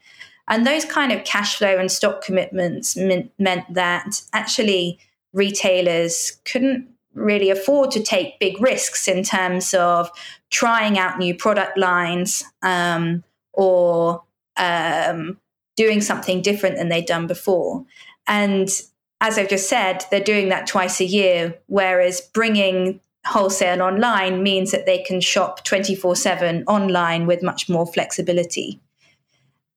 And 0.48 0.66
those 0.66 0.84
kind 0.84 1.12
of 1.12 1.24
cash 1.24 1.56
flow 1.56 1.78
and 1.78 1.90
stock 1.90 2.22
commitments 2.22 2.96
meant, 2.96 3.32
meant 3.38 3.72
that 3.74 4.22
actually 4.32 4.98
retailers 5.32 6.38
couldn't 6.44 6.88
really 7.14 7.50
afford 7.50 7.90
to 7.92 8.02
take 8.02 8.38
big 8.38 8.60
risks 8.60 9.06
in 9.08 9.22
terms 9.22 9.74
of 9.74 10.10
trying 10.52 10.98
out 10.98 11.18
new 11.18 11.34
product 11.34 11.76
lines 11.76 12.44
um, 12.62 13.24
or 13.54 14.22
um, 14.58 15.38
doing 15.76 16.00
something 16.00 16.42
different 16.42 16.76
than 16.76 16.90
they'd 16.90 17.06
done 17.06 17.26
before. 17.26 17.84
And 18.28 18.68
as 19.20 19.38
I've 19.38 19.48
just 19.48 19.68
said, 19.68 20.04
they're 20.10 20.20
doing 20.20 20.50
that 20.50 20.66
twice 20.66 21.00
a 21.00 21.04
year, 21.04 21.58
whereas 21.66 22.20
bringing 22.20 23.00
wholesale 23.24 23.82
online 23.82 24.42
means 24.42 24.72
that 24.72 24.84
they 24.84 24.98
can 24.98 25.20
shop 25.20 25.64
24 25.64 26.16
7 26.16 26.64
online 26.66 27.26
with 27.26 27.42
much 27.42 27.68
more 27.68 27.86
flexibility. 27.86 28.78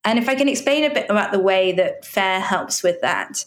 And 0.04 0.20
if 0.20 0.28
I 0.28 0.36
can 0.36 0.50
explain 0.50 0.84
a 0.84 0.94
bit 0.94 1.10
about 1.10 1.32
the 1.32 1.40
way 1.40 1.72
that 1.72 2.06
Faire 2.06 2.40
helps 2.40 2.84
with 2.84 3.02
that, 3.02 3.46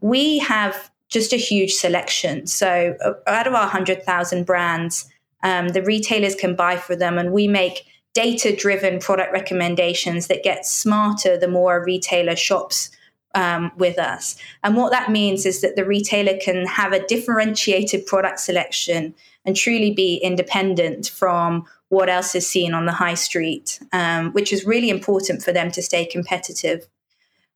we 0.00 0.38
have 0.38 0.90
just 1.08 1.32
a 1.32 1.36
huge 1.36 1.72
selection. 1.72 2.46
So, 2.46 2.96
uh, 3.04 3.12
out 3.28 3.46
of 3.46 3.54
our 3.54 3.62
100,000 3.62 4.44
brands, 4.44 5.08
um, 5.46 5.68
the 5.68 5.82
retailers 5.82 6.34
can 6.34 6.56
buy 6.56 6.76
for 6.76 6.96
them, 6.96 7.18
and 7.18 7.30
we 7.30 7.46
make 7.46 7.86
data 8.14 8.50
driven 8.64 8.98
product 8.98 9.32
recommendations 9.32 10.26
that 10.26 10.42
get 10.42 10.66
smarter 10.66 11.38
the 11.38 11.54
more 11.58 11.76
a 11.76 11.84
retailer 11.84 12.34
shops 12.34 12.90
um, 13.36 13.70
with 13.76 13.98
us. 13.98 14.36
And 14.64 14.76
what 14.76 14.90
that 14.90 15.10
means 15.10 15.46
is 15.46 15.60
that 15.60 15.76
the 15.76 15.84
retailer 15.84 16.36
can 16.46 16.66
have 16.66 16.92
a 16.92 17.06
differentiated 17.06 18.06
product 18.06 18.40
selection 18.40 19.14
and 19.44 19.54
truly 19.54 19.92
be 19.92 20.16
independent 20.16 21.08
from 21.08 21.64
what 21.90 22.08
else 22.08 22.34
is 22.34 22.46
seen 22.48 22.74
on 22.74 22.86
the 22.86 22.92
high 23.04 23.14
street, 23.14 23.78
um, 23.92 24.32
which 24.32 24.52
is 24.52 24.64
really 24.64 24.90
important 24.90 25.42
for 25.42 25.52
them 25.52 25.70
to 25.70 25.82
stay 25.82 26.04
competitive. 26.04 26.88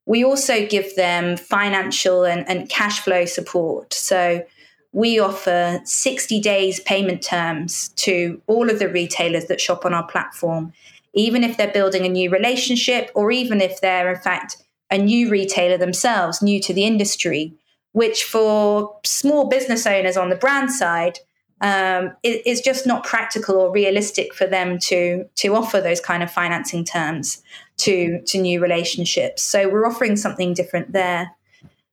We 0.07 0.25
also 0.25 0.67
give 0.67 0.95
them 0.95 1.37
financial 1.37 2.25
and, 2.25 2.49
and 2.49 2.69
cash 2.69 3.01
flow 3.01 3.25
support. 3.25 3.93
So 3.95 4.45
we 4.93 5.19
offer 5.19 5.81
60 5.85 6.41
days 6.41 6.81
payment 6.81 7.23
terms 7.23 7.89
to 7.91 8.41
all 8.47 8.71
of 8.71 8.79
the 8.79 8.89
retailers 8.89 9.47
that 9.47 9.61
shop 9.61 9.85
on 9.85 9.95
our 9.95 10.07
platform, 10.07 10.73
even 11.15 11.45
if 11.45 11.57
they're 11.57 11.73
building 11.73 12.05
a 12.05 12.09
new 12.09 12.31
relationship 12.31 13.11
or 13.15 13.31
even 13.31 13.61
if 13.61 13.81
they're, 13.81 14.13
in 14.13 14.21
fact, 14.21 14.57
a 14.91 14.99
new 14.99 15.31
retailer 15.31 15.79
themselves, 15.79 16.43
new 16.43 16.61
to 16.61 16.75
the 16.75 16.85
industry, 16.85 17.55
which 17.93 18.25
for 18.25 18.99
small 19.05 19.49
business 19.49 19.87
owners 19.87 20.17
on 20.17 20.29
the 20.29 20.37
brand 20.37 20.73
side, 20.73 21.19
um, 21.61 22.13
it, 22.23 22.43
it's 22.47 22.61
just 22.61 22.87
not 22.87 23.05
practical 23.05 23.57
or 23.57 23.71
realistic 23.71 24.35
for 24.35 24.47
them 24.47 24.79
to 24.79 25.27
to 25.37 25.55
offer 25.55 25.81
those 25.81 26.01
kind 26.01 26.23
of 26.23 26.31
financing 26.31 26.85
terms 26.85 27.43
to 27.79 28.23
to 28.23 28.39
new 28.39 28.61
relationships. 28.61 29.43
So 29.43 29.69
we're 29.69 29.87
offering 29.87 30.17
something 30.17 30.55
different 30.55 30.93
there. 30.93 31.33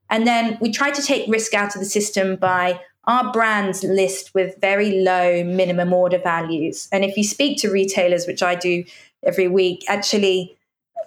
And 0.09 0.25
then 0.25 0.57
we 0.61 0.71
try 0.71 0.91
to 0.91 1.01
take 1.01 1.29
risk 1.29 1.53
out 1.53 1.75
of 1.75 1.81
the 1.81 1.85
system 1.85 2.35
by 2.35 2.79
our 3.05 3.31
brands 3.31 3.83
list 3.83 4.33
with 4.33 4.59
very 4.59 5.01
low 5.01 5.43
minimum 5.43 5.93
order 5.93 6.19
values. 6.19 6.89
And 6.91 7.05
if 7.05 7.15
you 7.17 7.23
speak 7.23 7.59
to 7.61 7.71
retailers, 7.71 8.27
which 8.27 8.43
I 8.43 8.55
do 8.55 8.83
every 9.23 9.47
week, 9.47 9.85
actually, 9.87 10.57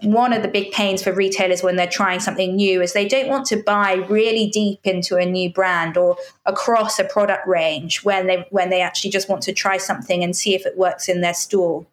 one 0.02 0.32
of 0.32 0.42
the 0.42 0.48
big 0.48 0.72
pains 0.72 1.02
for 1.02 1.12
retailers 1.12 1.62
when 1.62 1.76
they're 1.76 1.86
trying 1.86 2.20
something 2.20 2.56
new 2.56 2.80
is 2.80 2.92
they 2.92 3.06
don't 3.06 3.28
want 3.28 3.46
to 3.46 3.62
buy 3.62 3.94
really 4.08 4.48
deep 4.48 4.80
into 4.84 5.16
a 5.16 5.26
new 5.26 5.52
brand 5.52 5.96
or 5.96 6.16
across 6.46 6.98
a 6.98 7.04
product 7.04 7.46
range 7.46 8.02
when 8.02 8.26
they 8.26 8.46
when 8.50 8.70
they 8.70 8.80
actually 8.80 9.10
just 9.10 9.28
want 9.28 9.42
to 9.42 9.52
try 9.52 9.76
something 9.76 10.24
and 10.24 10.34
see 10.34 10.54
if 10.54 10.64
it 10.64 10.78
works 10.78 11.08
in 11.08 11.20
their 11.20 11.34
store. 11.34 11.84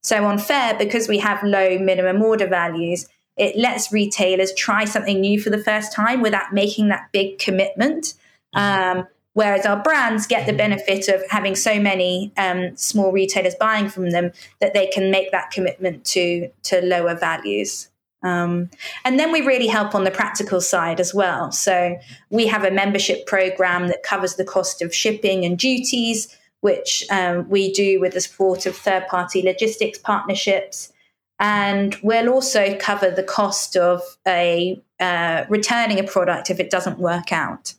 So 0.00 0.24
on 0.24 0.38
Faire, 0.38 0.78
because 0.78 1.08
we 1.08 1.18
have 1.18 1.42
low 1.42 1.78
minimum 1.78 2.22
order 2.22 2.46
values, 2.46 3.08
it 3.36 3.56
lets 3.56 3.92
retailers 3.92 4.52
try 4.54 4.84
something 4.84 5.20
new 5.20 5.40
for 5.40 5.50
the 5.50 5.58
first 5.62 5.92
time 5.92 6.22
without 6.22 6.52
making 6.52 6.88
that 6.88 7.08
big 7.12 7.38
commitment. 7.38 8.14
Um, 8.54 9.06
whereas 9.34 9.66
our 9.66 9.82
brands 9.82 10.26
get 10.26 10.46
the 10.46 10.52
benefit 10.54 11.08
of 11.08 11.22
having 11.28 11.54
so 11.54 11.78
many 11.78 12.32
um, 12.38 12.74
small 12.76 13.12
retailers 13.12 13.54
buying 13.54 13.88
from 13.88 14.10
them 14.10 14.32
that 14.60 14.72
they 14.72 14.86
can 14.86 15.10
make 15.10 15.30
that 15.32 15.50
commitment 15.50 16.04
to 16.06 16.48
to 16.62 16.80
lower 16.80 17.14
values. 17.14 17.88
Um, 18.22 18.70
and 19.04 19.20
then 19.20 19.30
we 19.30 19.42
really 19.42 19.66
help 19.66 19.94
on 19.94 20.04
the 20.04 20.10
practical 20.10 20.60
side 20.60 20.98
as 20.98 21.14
well. 21.14 21.52
So 21.52 21.98
we 22.30 22.46
have 22.46 22.64
a 22.64 22.70
membership 22.70 23.26
program 23.26 23.88
that 23.88 24.02
covers 24.02 24.34
the 24.34 24.44
cost 24.44 24.82
of 24.82 24.94
shipping 24.94 25.44
and 25.44 25.58
duties, 25.58 26.34
which 26.60 27.04
um, 27.10 27.48
we 27.48 27.72
do 27.72 28.00
with 28.00 28.14
the 28.14 28.20
support 28.20 28.66
of 28.66 28.74
third 28.74 29.06
party 29.06 29.42
logistics 29.42 29.98
partnerships. 29.98 30.92
And 31.38 31.96
we'll 32.02 32.30
also 32.30 32.76
cover 32.78 33.10
the 33.10 33.22
cost 33.22 33.76
of 33.76 34.02
a 34.26 34.80
uh, 34.98 35.44
returning 35.48 35.98
a 36.00 36.04
product 36.04 36.50
if 36.50 36.58
it 36.58 36.70
doesn't 36.70 36.98
work 36.98 37.32
out. 37.32 37.74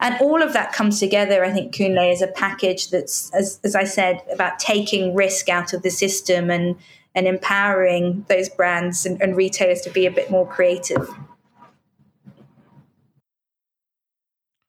And 0.00 0.20
all 0.20 0.42
of 0.42 0.52
that 0.52 0.72
comes 0.72 0.98
together, 0.98 1.44
I 1.44 1.52
think, 1.52 1.74
Kunle, 1.74 2.12
is 2.12 2.20
a 2.20 2.26
package 2.26 2.90
that's, 2.90 3.32
as, 3.32 3.60
as 3.64 3.74
I 3.74 3.84
said, 3.84 4.22
about 4.30 4.58
taking 4.58 5.14
risk 5.14 5.48
out 5.48 5.72
of 5.72 5.82
the 5.82 5.90
system 5.90 6.50
and, 6.50 6.76
and 7.14 7.26
empowering 7.26 8.26
those 8.28 8.48
brands 8.48 9.06
and, 9.06 9.22
and 9.22 9.36
retailers 9.36 9.80
to 9.82 9.90
be 9.90 10.04
a 10.04 10.10
bit 10.10 10.30
more 10.30 10.46
creative. 10.46 11.08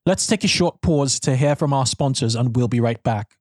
Let's 0.06 0.26
take 0.28 0.46
a 0.46 0.48
short 0.48 0.82
pause 0.82 1.20
to 1.22 1.36
hear 1.36 1.56
from 1.56 1.74
our 1.74 1.86
sponsors, 1.86 2.36
and 2.36 2.56
we'll 2.56 2.70
be 2.70 2.80
right 2.80 3.02
back. 3.04 3.32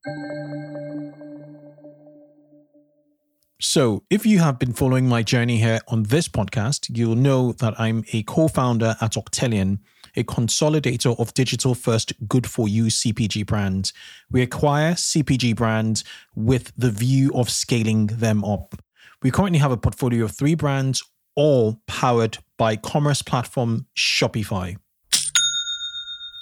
So, 3.58 4.04
if 4.10 4.26
you 4.26 4.40
have 4.40 4.58
been 4.58 4.74
following 4.74 5.08
my 5.08 5.22
journey 5.22 5.56
here 5.56 5.80
on 5.88 6.02
this 6.02 6.28
podcast, 6.28 6.94
you'll 6.94 7.16
know 7.16 7.52
that 7.52 7.72
I'm 7.80 8.04
a 8.12 8.22
co 8.24 8.48
founder 8.48 8.96
at 9.00 9.12
Octillion, 9.12 9.78
a 10.14 10.24
consolidator 10.24 11.18
of 11.18 11.32
digital 11.32 11.74
first 11.74 12.12
good 12.28 12.46
for 12.46 12.68
you 12.68 12.84
CPG 12.84 13.46
brands. 13.46 13.94
We 14.30 14.42
acquire 14.42 14.92
CPG 14.92 15.56
brands 15.56 16.04
with 16.34 16.70
the 16.76 16.90
view 16.90 17.32
of 17.34 17.48
scaling 17.48 18.08
them 18.08 18.44
up. 18.44 18.74
We 19.22 19.30
currently 19.30 19.58
have 19.60 19.72
a 19.72 19.78
portfolio 19.78 20.26
of 20.26 20.32
three 20.32 20.54
brands, 20.54 21.02
all 21.34 21.80
powered 21.86 22.36
by 22.58 22.76
commerce 22.76 23.22
platform 23.22 23.86
Shopify. 23.96 24.76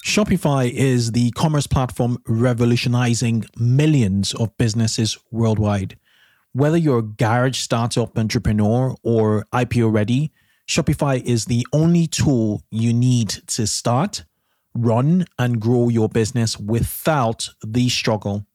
Shopify 0.05 0.69
is 0.69 1.13
the 1.13 1.31
commerce 1.31 1.69
platform 1.69 2.19
revolutionizing 2.27 3.45
millions 3.57 4.35
of 4.35 4.57
businesses 4.59 5.17
worldwide. 5.31 5.97
Whether 6.55 6.77
you're 6.77 7.01
a 7.01 7.03
garage 7.03 7.59
startup 7.59 8.17
entrepreneur 8.17 8.95
or 9.03 9.45
IPO 9.53 9.93
ready, 9.93 10.31
Shopify 10.69 11.21
is 11.21 11.47
the 11.47 11.67
only 11.73 12.07
tool 12.07 12.63
you 12.71 12.93
need 12.93 13.29
to 13.49 13.67
start, 13.67 14.25
run, 14.73 15.25
and 15.37 15.61
grow 15.61 15.89
your 15.89 16.09
business 16.09 16.57
without 16.57 17.49
the 17.67 17.89
struggle. 17.89 18.47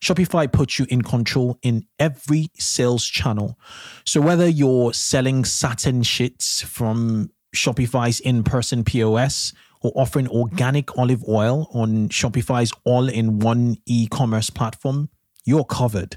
Shopify 0.00 0.50
puts 0.50 0.78
you 0.78 0.86
in 0.88 1.02
control 1.02 1.58
in 1.60 1.84
every 1.98 2.48
sales 2.58 3.04
channel. 3.04 3.58
So 4.06 4.22
whether 4.22 4.48
you're 4.48 4.94
selling 4.94 5.44
satin 5.44 6.02
sheets 6.04 6.62
from 6.62 7.32
Shopify's 7.54 8.18
in 8.18 8.44
person 8.44 8.82
POS 8.82 9.52
or 9.82 9.92
offering 9.94 10.26
organic 10.28 10.96
olive 10.96 11.22
oil 11.28 11.68
on 11.74 12.08
Shopify's 12.08 12.72
all 12.84 13.10
in 13.10 13.40
one 13.40 13.76
e 13.84 14.06
commerce 14.10 14.48
platform, 14.48 15.10
you're 15.44 15.64
covered. 15.64 16.16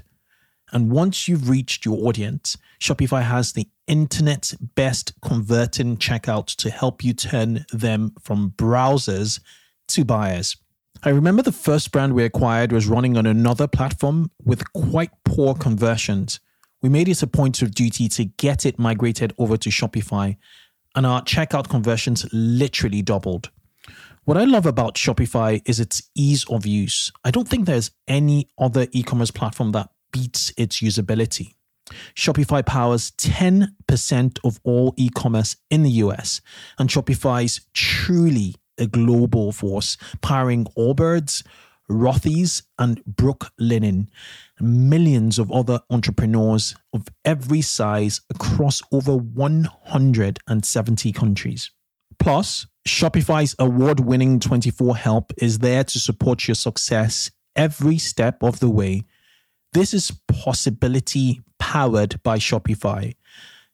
And 0.76 0.90
once 0.90 1.26
you've 1.26 1.48
reached 1.48 1.86
your 1.86 2.06
audience, 2.06 2.58
Shopify 2.82 3.22
has 3.22 3.52
the 3.52 3.66
internet's 3.86 4.52
best 4.52 5.14
converting 5.22 5.96
checkout 5.96 6.54
to 6.56 6.68
help 6.68 7.02
you 7.02 7.14
turn 7.14 7.64
them 7.72 8.12
from 8.20 8.50
browsers 8.58 9.40
to 9.88 10.04
buyers. 10.04 10.54
I 11.02 11.08
remember 11.08 11.40
the 11.40 11.50
first 11.50 11.92
brand 11.92 12.12
we 12.12 12.24
acquired 12.24 12.72
was 12.72 12.88
running 12.88 13.16
on 13.16 13.24
another 13.24 13.66
platform 13.66 14.30
with 14.44 14.70
quite 14.74 15.12
poor 15.24 15.54
conversions. 15.54 16.40
We 16.82 16.90
made 16.90 17.08
it 17.08 17.22
a 17.22 17.26
point 17.26 17.62
of 17.62 17.74
duty 17.74 18.06
to 18.10 18.24
get 18.24 18.66
it 18.66 18.78
migrated 18.78 19.32
over 19.38 19.56
to 19.56 19.70
Shopify, 19.70 20.36
and 20.94 21.06
our 21.06 21.22
checkout 21.22 21.70
conversions 21.70 22.26
literally 22.34 23.00
doubled. 23.00 23.48
What 24.24 24.36
I 24.36 24.44
love 24.44 24.66
about 24.66 24.96
Shopify 24.96 25.62
is 25.64 25.80
its 25.80 26.02
ease 26.14 26.44
of 26.50 26.66
use. 26.66 27.10
I 27.24 27.30
don't 27.30 27.48
think 27.48 27.64
there's 27.64 27.92
any 28.06 28.50
other 28.58 28.88
e 28.92 29.02
commerce 29.02 29.30
platform 29.30 29.72
that 29.72 29.88
beats 30.16 30.52
its 30.56 30.80
usability. 30.80 31.54
Shopify 32.14 32.64
powers 32.64 33.10
10% 33.12 34.38
of 34.44 34.58
all 34.64 34.94
e 34.96 35.10
commerce 35.10 35.56
in 35.70 35.82
the 35.82 35.90
US, 36.04 36.40
and 36.78 36.88
Shopify's 36.88 37.60
truly 37.74 38.54
a 38.78 38.86
global 38.86 39.52
force, 39.52 39.98
powering 40.22 40.64
Allbirds, 40.76 41.44
Rothy's, 41.90 42.62
and 42.78 43.04
Brooklinen, 43.04 44.08
millions 44.58 45.38
of 45.38 45.52
other 45.52 45.80
entrepreneurs 45.90 46.74
of 46.92 47.06
every 47.24 47.60
size 47.60 48.22
across 48.30 48.82
over 48.90 49.14
170 49.16 51.12
countries. 51.12 51.70
Plus, 52.18 52.66
Shopify's 52.88 53.54
award 53.58 54.00
winning 54.00 54.40
24 54.40 54.96
Help 54.96 55.32
is 55.36 55.58
there 55.58 55.84
to 55.84 55.98
support 55.98 56.48
your 56.48 56.54
success 56.54 57.30
every 57.54 57.98
step 57.98 58.42
of 58.42 58.60
the 58.60 58.70
way. 58.70 59.04
This 59.76 59.92
is 59.92 60.10
possibility 60.28 61.42
powered 61.58 62.22
by 62.22 62.38
Shopify. 62.38 63.14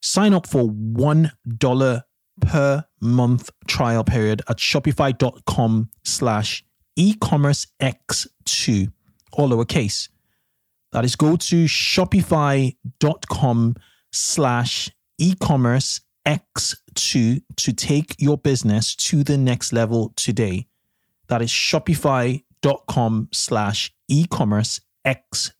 Sign 0.00 0.34
up 0.34 0.48
for 0.48 0.64
$1 0.64 2.02
per 2.40 2.84
month 3.00 3.50
trial 3.68 4.02
period 4.02 4.42
at 4.48 4.56
shopify.com 4.56 5.90
slash 6.02 6.64
e-commerce 6.96 7.68
x2, 7.80 8.90
all 9.34 9.50
lowercase. 9.50 10.08
That 10.90 11.04
is 11.04 11.14
go 11.14 11.36
to 11.36 11.66
shopify.com 11.66 12.74
slash 14.10 14.90
e-commerce 15.18 16.00
x2 16.26 17.42
to 17.58 17.72
take 17.72 18.16
your 18.18 18.38
business 18.38 18.96
to 18.96 19.22
the 19.22 19.38
next 19.38 19.72
level 19.72 20.12
today. 20.16 20.66
That 21.28 21.42
is 21.42 21.50
shopify.com 21.50 23.28
slash 23.32 23.94
e-commerce 24.08 24.80
x2. 25.06 25.52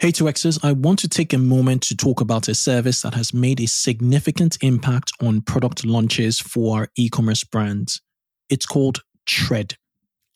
Hey 0.00 0.12
2Xers, 0.12 0.58
I 0.64 0.72
want 0.72 0.98
to 1.00 1.08
take 1.08 1.32
a 1.32 1.38
moment 1.38 1.82
to 1.82 1.96
talk 1.96 2.20
about 2.20 2.48
a 2.48 2.54
service 2.54 3.02
that 3.02 3.14
has 3.14 3.32
made 3.32 3.60
a 3.60 3.66
significant 3.66 4.58
impact 4.60 5.12
on 5.22 5.42
product 5.42 5.84
launches 5.84 6.40
for 6.40 6.88
e-commerce 6.96 7.44
brands. 7.44 8.00
It's 8.48 8.66
called 8.66 9.02
Treyd. 9.28 9.76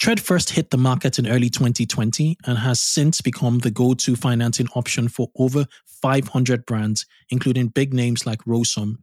Treyd 0.00 0.20
first 0.20 0.50
hit 0.50 0.70
the 0.70 0.76
market 0.76 1.18
in 1.18 1.26
early 1.26 1.50
2020 1.50 2.36
and 2.46 2.58
has 2.58 2.80
since 2.80 3.20
become 3.20 3.58
the 3.60 3.70
go 3.70 3.94
to 3.94 4.14
financing 4.14 4.68
option 4.76 5.08
for 5.08 5.28
over 5.36 5.66
500 6.02 6.66
brands, 6.66 7.06
including 7.30 7.68
big 7.68 7.94
names 7.94 8.26
like 8.26 8.44
Rosum. 8.44 8.98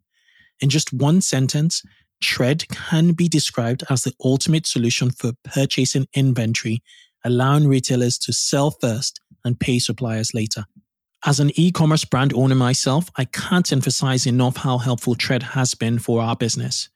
In 0.61 0.69
just 0.69 0.93
one 0.93 1.21
sentence, 1.21 1.83
Treyd 2.21 2.67
can 2.69 3.13
be 3.13 3.27
described 3.27 3.83
as 3.89 4.03
the 4.03 4.13
ultimate 4.23 4.67
solution 4.67 5.11
for 5.11 5.33
purchasing 5.43 6.07
inventory, 6.13 6.83
allowing 7.23 7.67
retailers 7.67 8.17
to 8.19 8.33
sell 8.33 8.71
first 8.71 9.19
and 9.43 9.59
pay 9.59 9.79
suppliers 9.79 10.33
later. 10.33 10.65
As 11.25 11.39
an 11.39 11.51
e 11.55 11.71
commerce 11.71 12.05
brand 12.05 12.33
owner 12.33 12.55
myself, 12.55 13.09
I 13.15 13.25
can't 13.25 13.71
emphasize 13.71 14.25
enough 14.25 14.57
how 14.57 14.79
helpful 14.79 15.15
Treyd 15.15 15.43
has 15.43 15.75
been 15.75 15.99
for 15.99 16.21
our 16.21 16.35
business. 16.35 16.89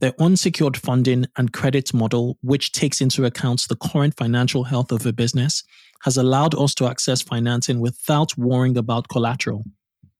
Their 0.00 0.14
unsecured 0.18 0.76
funding 0.76 1.26
and 1.36 1.52
credit 1.52 1.92
model, 1.94 2.38
which 2.42 2.72
takes 2.72 3.00
into 3.00 3.24
account 3.24 3.66
the 3.68 3.76
current 3.76 4.16
financial 4.16 4.64
health 4.64 4.92
of 4.92 5.06
a 5.06 5.12
business, 5.12 5.62
has 6.04 6.16
allowed 6.16 6.54
us 6.54 6.74
to 6.74 6.86
access 6.86 7.22
financing 7.22 7.80
without 7.80 8.36
worrying 8.36 8.76
about 8.76 9.08
collateral. 9.08 9.64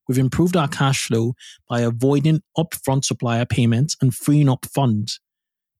We've 0.09 0.19
improved 0.19 0.57
our 0.57 0.69
cash 0.69 1.07
flow 1.07 1.35
by 1.69 1.81
avoiding 1.81 2.43
upfront 2.57 3.05
supplier 3.05 3.45
payments 3.45 3.97
and 4.01 4.15
freeing 4.15 4.49
up 4.49 4.67
funds. 4.67 5.21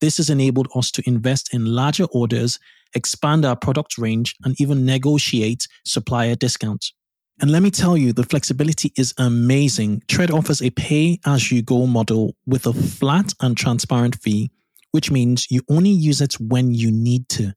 This 0.01 0.17
has 0.17 0.29
enabled 0.29 0.67
us 0.75 0.91
to 0.91 1.03
invest 1.07 1.53
in 1.53 1.65
larger 1.65 2.05
orders, 2.05 2.59
expand 2.93 3.45
our 3.45 3.55
product 3.55 3.97
range, 3.97 4.35
and 4.43 4.59
even 4.59 4.85
negotiate 4.85 5.67
supplier 5.85 6.35
discounts. 6.35 6.93
And 7.39 7.51
let 7.51 7.61
me 7.61 7.69
tell 7.69 7.95
you, 7.95 8.13
the 8.13 8.23
flexibility 8.23 8.91
is 8.97 9.13
amazing. 9.17 10.01
Treyd 10.07 10.31
offers 10.31 10.61
a 10.61 10.71
pay 10.71 11.19
as 11.25 11.51
you 11.51 11.61
go 11.61 11.85
model 11.85 12.35
with 12.45 12.65
a 12.65 12.73
flat 12.73 13.33
and 13.41 13.55
transparent 13.55 14.15
fee, 14.15 14.51
which 14.91 15.11
means 15.11 15.45
you 15.51 15.61
only 15.69 15.91
use 15.91 16.19
it 16.19 16.33
when 16.39 16.73
you 16.73 16.91
need 16.91 17.29
to. 17.29 17.53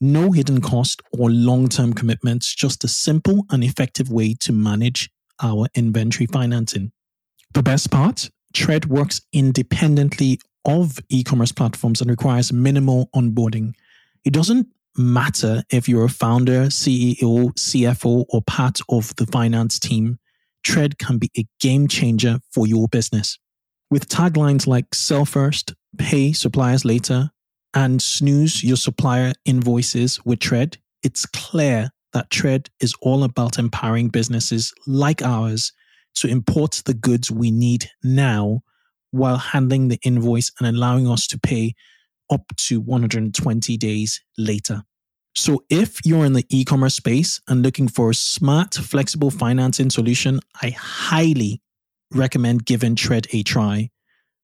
No 0.00 0.32
hidden 0.32 0.60
cost 0.60 1.00
or 1.18 1.30
long 1.30 1.68
term 1.68 1.94
commitments, 1.94 2.54
just 2.54 2.84
a 2.84 2.88
simple 2.88 3.46
and 3.50 3.64
effective 3.64 4.10
way 4.10 4.34
to 4.40 4.52
manage 4.52 5.08
our 5.42 5.66
inventory 5.74 6.26
financing. 6.26 6.92
The 7.52 7.62
best 7.62 7.90
part 7.90 8.30
Treyd 8.54 8.86
works 8.86 9.20
independently 9.32 10.38
of 10.64 10.98
e 11.08 11.24
commerce 11.24 11.52
platforms 11.52 12.00
and 12.00 12.08
requires 12.08 12.52
minimal 12.52 13.10
onboarding. 13.14 13.74
It 14.24 14.32
doesn't 14.32 14.68
matter 14.96 15.62
if 15.70 15.88
you're 15.88 16.04
a 16.04 16.08
founder, 16.08 16.66
CEO, 16.66 17.52
CFO, 17.54 18.24
or 18.28 18.42
part 18.42 18.80
of 18.88 19.14
the 19.16 19.26
finance 19.26 19.78
team, 19.78 20.18
Treyd 20.64 20.98
can 20.98 21.18
be 21.18 21.30
a 21.36 21.46
game 21.60 21.88
changer 21.88 22.38
for 22.52 22.66
your 22.66 22.88
business. 22.88 23.38
With 23.90 24.08
taglines 24.08 24.66
like 24.66 24.94
sell 24.94 25.24
first, 25.24 25.74
pay 25.98 26.32
suppliers 26.32 26.84
later, 26.84 27.30
and 27.74 28.00
snooze 28.00 28.62
your 28.62 28.76
supplier 28.76 29.32
invoices 29.44 30.24
with 30.24 30.38
Treyd, 30.38 30.76
it's 31.02 31.26
clear 31.26 31.90
that 32.14 32.30
Treyd 32.30 32.68
is 32.80 32.94
all 33.02 33.24
about 33.24 33.58
empowering 33.58 34.08
businesses 34.08 34.72
like 34.86 35.20
ours 35.20 35.72
to 36.14 36.28
import 36.28 36.80
the 36.86 36.94
goods 36.94 37.30
we 37.30 37.50
need 37.50 37.90
now 38.02 38.62
while 39.10 39.36
handling 39.36 39.88
the 39.88 39.98
invoice 40.04 40.50
and 40.58 40.66
allowing 40.68 41.06
us 41.08 41.26
to 41.26 41.38
pay 41.38 41.74
up 42.30 42.42
to 42.56 42.80
120 42.80 43.76
days 43.76 44.22
later. 44.38 44.82
So, 45.36 45.64
if 45.68 45.98
you're 46.04 46.24
in 46.24 46.32
the 46.34 46.46
e 46.48 46.64
commerce 46.64 46.94
space 46.94 47.40
and 47.48 47.62
looking 47.62 47.88
for 47.88 48.10
a 48.10 48.14
smart, 48.14 48.74
flexible 48.74 49.32
financing 49.32 49.90
solution, 49.90 50.38
I 50.62 50.70
highly 50.70 51.60
recommend 52.12 52.64
giving 52.64 52.94
Treyd 52.94 53.26
a 53.32 53.42
try. 53.42 53.90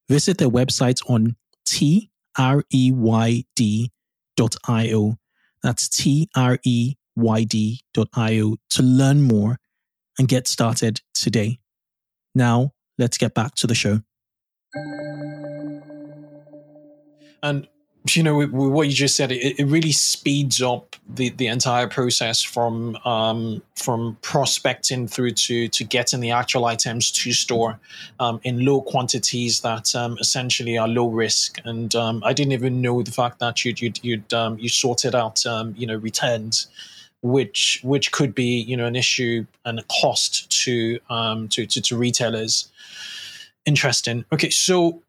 Visit 0.08 0.38
their 0.38 0.50
website 0.50 1.00
on 1.08 1.36
treyd.io. 1.64 2.18
That's 5.62 5.88
treyd.io 7.20 8.56
to 8.70 8.82
learn 8.82 9.22
more 9.22 9.58
and 10.18 10.28
get 10.28 10.48
started 10.48 11.00
today. 11.14 11.58
Now, 12.34 12.72
let's 12.98 13.18
get 13.18 13.34
back 13.34 13.54
to 13.56 13.66
the 13.66 13.74
show. 13.74 14.00
And 17.42 17.66
you 18.08 18.22
know, 18.22 18.46
what 18.46 18.88
you 18.88 18.94
just 18.94 19.14
said, 19.14 19.30
it, 19.30 19.60
it, 19.60 19.66
really 19.66 19.92
speeds 19.92 20.62
up 20.62 20.96
the, 21.06 21.28
the 21.30 21.48
entire 21.48 21.86
process 21.86 22.42
from 22.42 22.96
um, 23.04 23.62
from 23.76 24.16
prospecting 24.22 25.06
through 25.06 25.32
to 25.32 25.68
to 25.68 25.84
getting 25.84 26.20
the 26.20 26.30
actual 26.30 26.64
items 26.64 27.10
to 27.12 27.32
store 27.32 27.78
um, 28.18 28.40
in 28.42 28.64
low 28.64 28.80
quantities 28.80 29.60
that 29.60 29.94
um, 29.94 30.16
essentially 30.18 30.78
are 30.78 30.88
low 30.88 31.08
risk. 31.08 31.58
And 31.64 31.94
um, 31.94 32.22
I 32.24 32.32
didn't 32.32 32.52
even 32.52 32.80
know 32.80 33.02
the 33.02 33.12
fact 33.12 33.38
that 33.40 33.64
you'd 33.66 33.80
you'd, 33.82 34.02
you'd 34.02 34.32
um, 34.32 34.58
you 34.58 34.70
sorted 34.70 35.14
out 35.14 35.44
um, 35.44 35.74
you 35.76 35.86
know 35.86 35.96
returns, 35.96 36.68
which 37.22 37.80
which 37.82 38.12
could 38.12 38.34
be 38.34 38.60
you 38.60 38.76
know 38.76 38.86
an 38.86 38.96
issue 38.96 39.44
and 39.64 39.78
a 39.78 39.84
cost 40.00 40.50
to 40.62 40.98
to, 41.08 41.66
to 41.66 41.80
to 41.80 41.96
retailers. 41.96 42.70
Interesting. 43.66 44.24
Okay, 44.32 44.50
so 44.50 45.02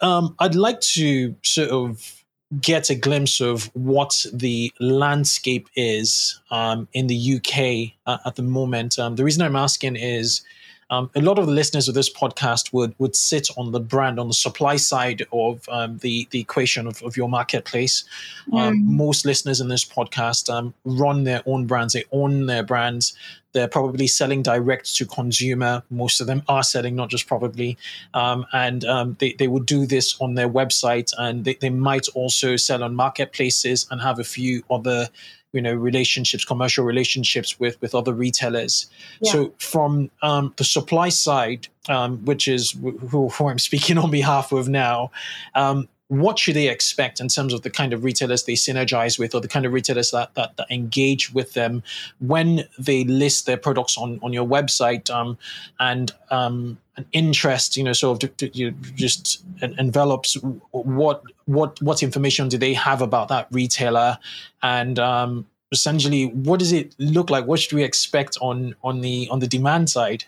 um, 0.00 0.34
I'd 0.38 0.54
like 0.54 0.80
to 0.80 1.34
sort 1.42 1.70
of 1.70 2.24
get 2.60 2.90
a 2.90 2.94
glimpse 2.94 3.40
of 3.40 3.70
what 3.74 4.26
the 4.32 4.72
landscape 4.80 5.68
is 5.76 6.40
um, 6.50 6.88
in 6.92 7.06
the 7.06 7.36
UK 7.36 7.94
uh, 8.06 8.18
at 8.26 8.36
the 8.36 8.42
moment. 8.42 8.98
Um, 8.98 9.16
the 9.16 9.24
reason 9.24 9.42
I'm 9.42 9.56
asking 9.56 9.96
is 9.96 10.42
um, 10.90 11.10
a 11.14 11.20
lot 11.20 11.38
of 11.38 11.46
the 11.46 11.52
listeners 11.52 11.88
of 11.88 11.94
this 11.94 12.12
podcast 12.12 12.72
would 12.72 12.94
would 12.98 13.16
sit 13.16 13.48
on 13.56 13.72
the 13.72 13.80
brand 13.80 14.18
on 14.18 14.28
the 14.28 14.34
supply 14.34 14.76
side 14.76 15.26
of 15.32 15.68
um, 15.68 15.98
the 15.98 16.28
the 16.30 16.40
equation 16.40 16.86
of, 16.86 17.02
of 17.02 17.16
your 17.16 17.28
marketplace. 17.28 18.04
Mm. 18.52 18.84
most 18.84 19.24
listeners 19.24 19.60
in 19.60 19.68
this 19.68 19.84
podcast 19.84 20.52
um, 20.52 20.74
run 20.84 21.24
their 21.24 21.42
own 21.46 21.66
brands; 21.66 21.94
they 21.94 22.04
own 22.12 22.46
their 22.46 22.62
brands. 22.62 23.14
They're 23.54 23.68
probably 23.68 24.08
selling 24.08 24.42
direct 24.42 24.96
to 24.96 25.06
consumer. 25.06 25.84
Most 25.88 26.20
of 26.20 26.26
them 26.26 26.42
are 26.48 26.64
selling, 26.64 26.96
not 26.96 27.08
just 27.08 27.28
probably. 27.28 27.78
Um, 28.12 28.44
and 28.52 28.84
um, 28.84 29.16
they, 29.20 29.34
they 29.34 29.46
would 29.46 29.64
do 29.64 29.86
this 29.86 30.20
on 30.20 30.34
their 30.34 30.48
website 30.48 31.12
and 31.18 31.44
they, 31.44 31.54
they 31.54 31.70
might 31.70 32.08
also 32.14 32.56
sell 32.56 32.82
on 32.82 32.96
marketplaces 32.96 33.86
and 33.92 34.00
have 34.00 34.18
a 34.18 34.24
few 34.24 34.64
other 34.70 35.08
you 35.54 35.62
know 35.62 35.74
relationships 35.74 36.44
commercial 36.44 36.84
relationships 36.84 37.58
with 37.58 37.80
with 37.80 37.94
other 37.94 38.12
retailers 38.12 38.86
yeah. 39.20 39.32
so 39.32 39.52
from 39.58 40.10
um, 40.22 40.52
the 40.56 40.64
supply 40.64 41.08
side 41.08 41.68
um, 41.88 42.22
which 42.24 42.48
is 42.48 42.72
who, 42.72 43.28
who, 43.28 43.48
i'm 43.48 43.58
speaking 43.58 43.96
on 44.04 44.10
behalf 44.10 44.52
of 44.52 44.68
now 44.68 45.10
um, 45.54 45.88
what 46.08 46.38
should 46.38 46.54
they 46.54 46.68
expect 46.68 47.20
in 47.20 47.28
terms 47.28 47.52
of 47.52 47.62
the 47.62 47.70
kind 47.70 47.92
of 47.92 48.04
retailers 48.04 48.44
they 48.44 48.52
synergize 48.54 49.18
with 49.18 49.34
or 49.34 49.40
the 49.40 49.48
kind 49.48 49.64
of 49.64 49.72
retailers 49.72 50.10
that, 50.10 50.34
that, 50.34 50.56
that 50.56 50.66
engage 50.70 51.32
with 51.32 51.54
them 51.54 51.82
when 52.20 52.64
they 52.78 53.04
list 53.04 53.46
their 53.46 53.56
products 53.56 53.96
on, 53.96 54.20
on 54.22 54.32
your 54.32 54.46
website 54.46 55.10
um, 55.10 55.38
and 55.80 56.12
um, 56.30 56.76
an 56.96 57.06
interest 57.12 57.76
you 57.76 57.82
know 57.82 57.92
sort 57.92 58.22
of 58.22 58.36
to, 58.36 58.48
to, 58.48 58.58
you 58.58 58.70
just 58.94 59.44
envelops 59.78 60.34
what 60.70 61.22
what 61.46 61.80
what 61.82 62.02
information 62.02 62.48
do 62.48 62.58
they 62.58 62.74
have 62.74 63.02
about 63.02 63.28
that 63.28 63.48
retailer 63.50 64.18
and 64.62 64.98
um, 64.98 65.46
essentially 65.72 66.26
what 66.26 66.58
does 66.58 66.72
it 66.72 66.94
look 66.98 67.30
like 67.30 67.46
what 67.46 67.60
should 67.60 67.72
we 67.72 67.82
expect 67.82 68.38
on 68.40 68.74
on 68.82 69.00
the 69.00 69.28
on 69.30 69.40
the 69.40 69.48
demand 69.48 69.90
side 69.90 70.24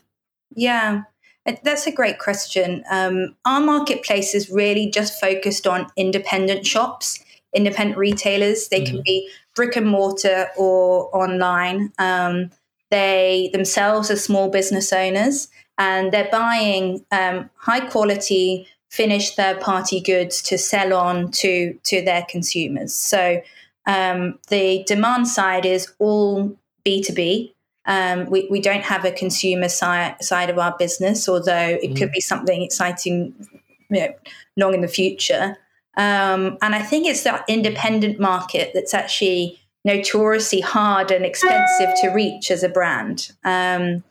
yeah 0.55 1.03
that's 1.63 1.87
a 1.87 1.93
great 1.93 2.19
question. 2.19 2.83
Um, 2.91 3.37
our 3.45 3.61
marketplace 3.61 4.35
is 4.35 4.51
really 4.51 4.91
just 4.91 5.21
focused 5.21 5.67
on 5.67 5.87
independent 5.97 6.67
shops, 6.67 7.25
independent 7.55 7.97
retailers. 7.97 8.69
They 8.69 8.81
mm-hmm. 8.81 8.97
can 8.97 9.03
be 9.05 9.29
brick 9.55 9.77
and 9.77 9.87
mortar 9.87 10.49
or 10.57 11.15
online. 11.17 11.93
Um, 11.99 12.51
they 12.91 13.51
themselves 13.53 14.11
are 14.11 14.17
small 14.17 14.51
business 14.51 14.93
owners 14.93 15.49
and 15.79 16.13
they're 16.13 16.29
buying 16.31 17.05
um, 17.11 17.51
high 17.57 17.81
quality 17.81 18.67
finished 18.91 19.37
third 19.37 19.61
party 19.61 20.01
goods 20.01 20.41
to 20.43 20.57
sell 20.57 20.95
on 20.95 21.31
to 21.31 21.79
to 21.83 22.03
their 22.03 22.25
consumers. 22.29 22.95
So 22.95 23.43
um, 23.87 24.39
the 24.49 24.85
demand 24.87 25.29
side 25.29 25.67
is 25.67 25.93
all 25.99 26.57
B2B. 26.85 27.53
Um, 27.87 28.27
we, 28.27 28.49
we 28.51 28.61
don't 28.61 28.83
have 28.83 29.05
a 29.05 29.13
consumer 29.13 29.69
side, 29.69 30.17
side 30.23 30.51
of 30.51 30.59
our 30.59 30.75
business, 30.77 31.29
although 31.29 31.79
it 31.81 31.93
mm. 31.93 31.97
could 31.97 32.11
be 32.11 32.21
something 32.21 32.63
exciting 32.63 33.33
you 33.91 34.01
know, 34.01 34.15
long 34.57 34.75
in 34.75 34.81
the 34.81 34.89
future. 34.89 35.57
Um, 35.97 36.59
and 36.63 36.75
I 36.75 36.83
think 36.83 37.07
it's 37.07 37.23
that 37.23 37.45
independent 37.49 38.19
market 38.19 38.73
that's 38.75 38.93
actually 38.93 39.61
notoriously 39.85 40.61
hard 40.61 41.13
and 41.13 41.25
expensive 41.25 41.91
to 42.03 42.09
reach 42.09 42.51
as 42.51 42.65
a 42.65 42.69
brand. 42.69 43.31
Um, 43.45 44.03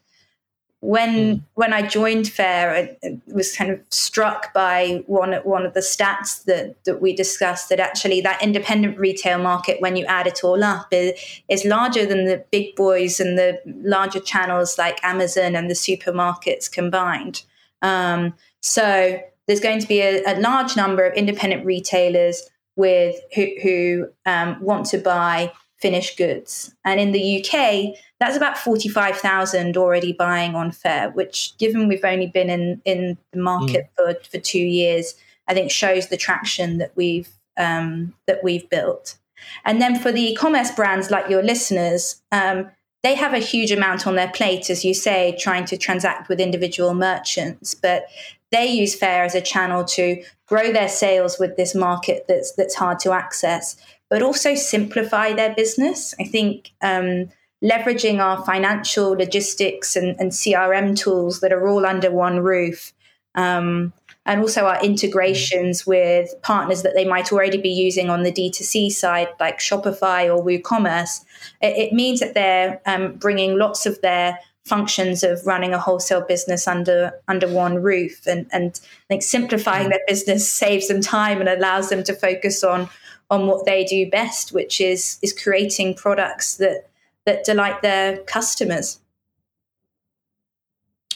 when 0.86 1.10
mm. 1.10 1.42
when 1.56 1.74
I 1.74 1.82
joined 1.82 2.28
Faire, 2.28 2.72
I 3.04 3.20
was 3.28 3.56
kind 3.56 3.72
of 3.72 3.80
struck 3.90 4.54
by 4.54 5.04
one 5.08 5.34
one 5.44 5.66
of 5.66 5.74
the 5.74 5.80
stats 5.80 6.44
that 6.46 6.76
that 6.86 7.02
we 7.02 7.16
discussed 7.16 7.70
that 7.70 7.80
actually 7.80 8.22
that 8.22 8.42
independent 8.42 8.98
retail 9.00 9.40
market, 9.40 9.82
when 9.82 9.96
you 9.96 10.06
add 10.06 10.28
it 10.28 10.44
all 10.44 10.64
up, 10.64 10.88
is, 10.92 11.20
is 11.50 11.66
larger 11.66 12.06
than 12.06 12.26
the 12.26 12.44
big 12.52 12.76
boys 12.76 13.20
and 13.20 13.38
the 13.38 13.60
larger 13.66 14.20
channels 14.20 14.78
like 14.78 15.04
Amazon 15.04 15.56
and 15.56 15.70
the 15.70 15.74
supermarkets 15.74 16.72
combined. 16.72 17.44
Um, 17.82 18.36
so 18.62 19.20
there's 19.48 19.60
going 19.60 19.80
to 19.80 19.88
be 19.88 20.02
a, 20.02 20.24
a, 20.26 20.40
large 20.40 20.76
number 20.76 21.06
of 21.06 21.14
independent 21.16 21.66
retailers 21.66 22.44
with 22.76 23.16
who, 23.36 23.48
who 23.62 24.08
um, 24.26 24.58
want 24.62 24.88
to 24.88 24.98
buy 24.98 25.52
finished 25.86 26.18
goods, 26.18 26.74
and 26.84 27.00
in 27.00 27.12
the 27.12 27.26
UK 27.40 27.96
that's 28.20 28.38
about 28.38 28.58
45,000 28.58 29.76
already 29.78 30.14
buying 30.14 30.56
on 30.56 30.72
Faire, 30.72 31.12
which 31.12 31.58
given 31.58 31.88
we've 31.88 32.06
only 32.06 32.28
been 32.28 32.50
in, 32.50 32.82
in 32.86 33.18
the 33.34 33.40
market 33.40 33.90
mm. 34.00 34.14
for, 34.14 34.30
for 34.30 34.40
two 34.40 34.60
years, 34.60 35.16
I 35.48 35.54
think 35.54 35.70
shows 35.70 36.08
the 36.08 36.18
traction 36.18 36.78
that 36.78 36.92
we've 36.96 37.30
um, 37.58 38.14
that 38.28 38.44
we've 38.44 38.70
built. 38.70 39.18
And 39.64 39.82
then 39.82 39.98
for 39.98 40.12
the 40.12 40.22
e-commerce 40.22 40.72
brands 40.72 41.12
like 41.12 41.30
your 41.30 41.44
listeners, 41.44 42.22
um, 42.32 42.70
they 43.04 43.16
have 43.16 43.34
a 43.34 43.40
huge 43.40 43.72
amount 43.72 44.08
on 44.08 44.16
their 44.16 44.32
plate, 44.32 44.70
as 44.70 44.84
you 44.84 44.94
say, 44.94 45.38
trying 45.40 45.66
to 45.66 45.78
transact 45.78 46.28
with 46.28 46.40
individual 46.40 46.94
merchants. 46.94 47.76
But 47.76 48.08
they 48.52 48.66
use 48.66 48.96
Faire 48.96 49.24
as 49.24 49.36
a 49.36 49.42
channel 49.42 49.84
to 49.86 50.24
grow 50.48 50.72
their 50.72 50.90
sales 50.90 51.38
with 51.40 51.56
this 51.58 51.76
market 51.76 52.26
that's 52.28 52.54
that's 52.54 52.76
hard 52.76 53.00
to 53.00 53.12
access, 53.12 53.78
but 54.10 54.22
also 54.22 54.56
simplify 54.56 55.34
their 55.34 55.54
business. 55.56 56.14
I 56.20 56.26
think 56.26 56.72
um, 56.82 57.30
leveraging 57.64 58.20
our 58.20 58.44
financial 58.46 59.12
logistics 59.12 59.96
and, 59.96 60.16
and 60.20 60.32
CRM 60.32 60.98
tools 60.98 61.40
that 61.40 61.52
are 61.52 61.68
all 61.68 61.86
under 61.86 62.12
one 62.12 62.40
roof. 62.40 62.94
Um, 63.34 63.94
and 64.26 64.42
also 64.42 64.66
our 64.66 64.84
integrations 64.84 65.86
with 65.86 66.34
partners 66.42 66.82
that 66.82 66.96
they 66.96 67.06
might 67.06 67.32
already 67.32 67.62
be 67.62 67.70
using 67.70 68.10
on 68.10 68.24
the 68.24 68.32
D2C 68.32 68.92
side, 68.92 69.28
like 69.40 69.60
Shopify 69.60 70.26
or 70.26 70.44
WooCommerce. 70.44 71.24
It, 71.62 71.78
it 71.78 71.94
means 71.94 72.22
that 72.22 72.34
they're 72.34 72.82
um, 72.86 73.14
bringing 73.14 73.58
lots 73.58 73.86
of 73.86 74.02
their 74.02 74.40
functions 74.66 75.24
of 75.24 75.46
running 75.46 75.74
a 75.74 75.80
wholesale 75.80 76.26
business 76.28 76.68
under 76.68 77.12
under 77.28 77.48
one 77.48 77.84
roof, 77.84 78.26
and 78.26 78.48
and 78.52 78.80
think 79.08 79.22
simplifying 79.22 79.90
their 79.90 80.02
business 80.08 80.52
saves 80.52 80.88
them 80.88 81.02
time 81.02 81.40
and 81.40 81.48
allows 81.48 81.90
them 81.90 82.04
to 82.04 82.14
focus 82.14 82.64
on 82.64 82.90
on 83.30 83.48
what 83.48 83.66
they 83.66 83.84
do 83.84 84.10
best, 84.10 84.52
which 84.52 84.80
is 84.80 85.20
is 85.22 85.34
creating 85.34 85.96
products 85.96 86.58
that 86.58 86.90
that 87.26 87.44
delight 87.44 87.82
their 87.82 88.18
customers. 88.18 89.00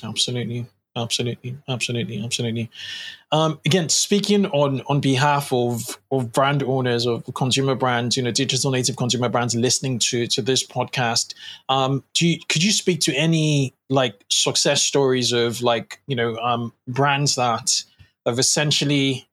Absolutely. 0.04 0.66
Absolutely, 0.96 1.56
absolutely, 1.68 2.24
absolutely. 2.24 2.70
Um, 3.32 3.60
again, 3.66 3.90
speaking 3.90 4.48
on 4.48 4.82
on 4.88 5.00
behalf 5.00 5.54
of 5.54 6.00
of 6.12 6.32
brand 6.32 6.64
owners 6.64 7.06
of 7.06 7.24
consumer 7.36 7.76
brands, 7.76 8.18
you 8.18 8.24
know, 8.24 8.32
digital 8.32 8.72
native 8.72 8.98
consumer 8.98 9.30
brands 9.30 9.54
listening 9.56 10.00
to 10.00 10.26
to 10.28 10.42
this 10.42 10.66
podcast, 10.66 11.36
um, 11.70 12.04
do 12.16 12.28
you, 12.28 12.40
could 12.50 12.64
you 12.64 12.72
speak 12.72 13.02
to 13.02 13.14
any 13.14 13.76
like 13.90 14.26
success 14.30 14.82
stories 14.82 15.32
of 15.32 15.62
like 15.62 16.02
you 16.08 16.16
know 16.16 16.36
um, 16.38 16.74
brands 16.88 17.36
that 17.36 17.84
have 18.26 18.40
essentially 18.40 19.29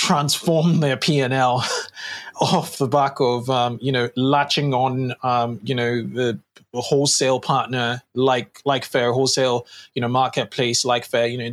transformed 0.00 0.82
their 0.82 0.96
P 0.96 1.20
and 1.20 1.34
L 1.34 1.62
off 2.40 2.78
the 2.78 2.88
back 2.88 3.20
of 3.20 3.50
um, 3.50 3.78
you 3.82 3.92
know 3.92 4.08
latching 4.16 4.72
on 4.72 5.14
um, 5.22 5.60
you 5.62 5.74
know 5.74 6.02
the 6.02 6.38
wholesale 6.72 7.38
partner 7.38 8.00
like 8.14 8.60
like 8.64 8.84
Faire 8.84 9.12
wholesale 9.12 9.66
you 9.94 10.00
know 10.00 10.08
marketplace 10.08 10.86
like 10.86 11.04
Faire. 11.04 11.26
you 11.26 11.36
know 11.36 11.52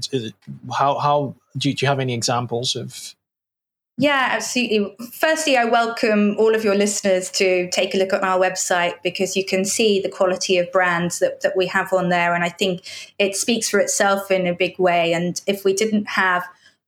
how 0.77 0.97
how 0.97 1.35
do 1.57 1.69
you, 1.69 1.75
do 1.75 1.85
you 1.85 1.89
have 1.89 1.99
any 1.99 2.13
examples 2.13 2.75
of 2.75 3.15
yeah, 3.99 4.29
absolutely. 4.29 4.95
Firstly, 5.11 5.57
I 5.57 5.65
welcome 5.65 6.35
all 6.37 6.53
of 6.53 6.63
your 6.63 6.75
listeners 6.75 7.31
to 7.31 7.67
take 7.71 7.95
a 7.95 7.97
look 7.97 8.13
at 8.13 8.23
our 8.23 8.39
website 8.39 8.93
because 9.01 9.35
you 9.35 9.43
can 9.43 9.65
see 9.65 9.99
the 9.99 10.07
quality 10.07 10.59
of 10.59 10.71
brands 10.71 11.17
that, 11.17 11.41
that 11.41 11.57
we 11.57 11.65
have 11.65 11.91
on 11.91 12.09
there. 12.09 12.35
And 12.35 12.43
I 12.43 12.49
think 12.49 12.83
it 13.17 13.35
speaks 13.35 13.71
for 13.71 13.79
itself 13.79 14.29
in 14.29 14.45
a 14.45 14.53
big 14.53 14.77
way. 14.77 15.13
And 15.13 15.41
if 15.47 15.65
we 15.65 15.73
didn't 15.73 16.07
have 16.09 16.43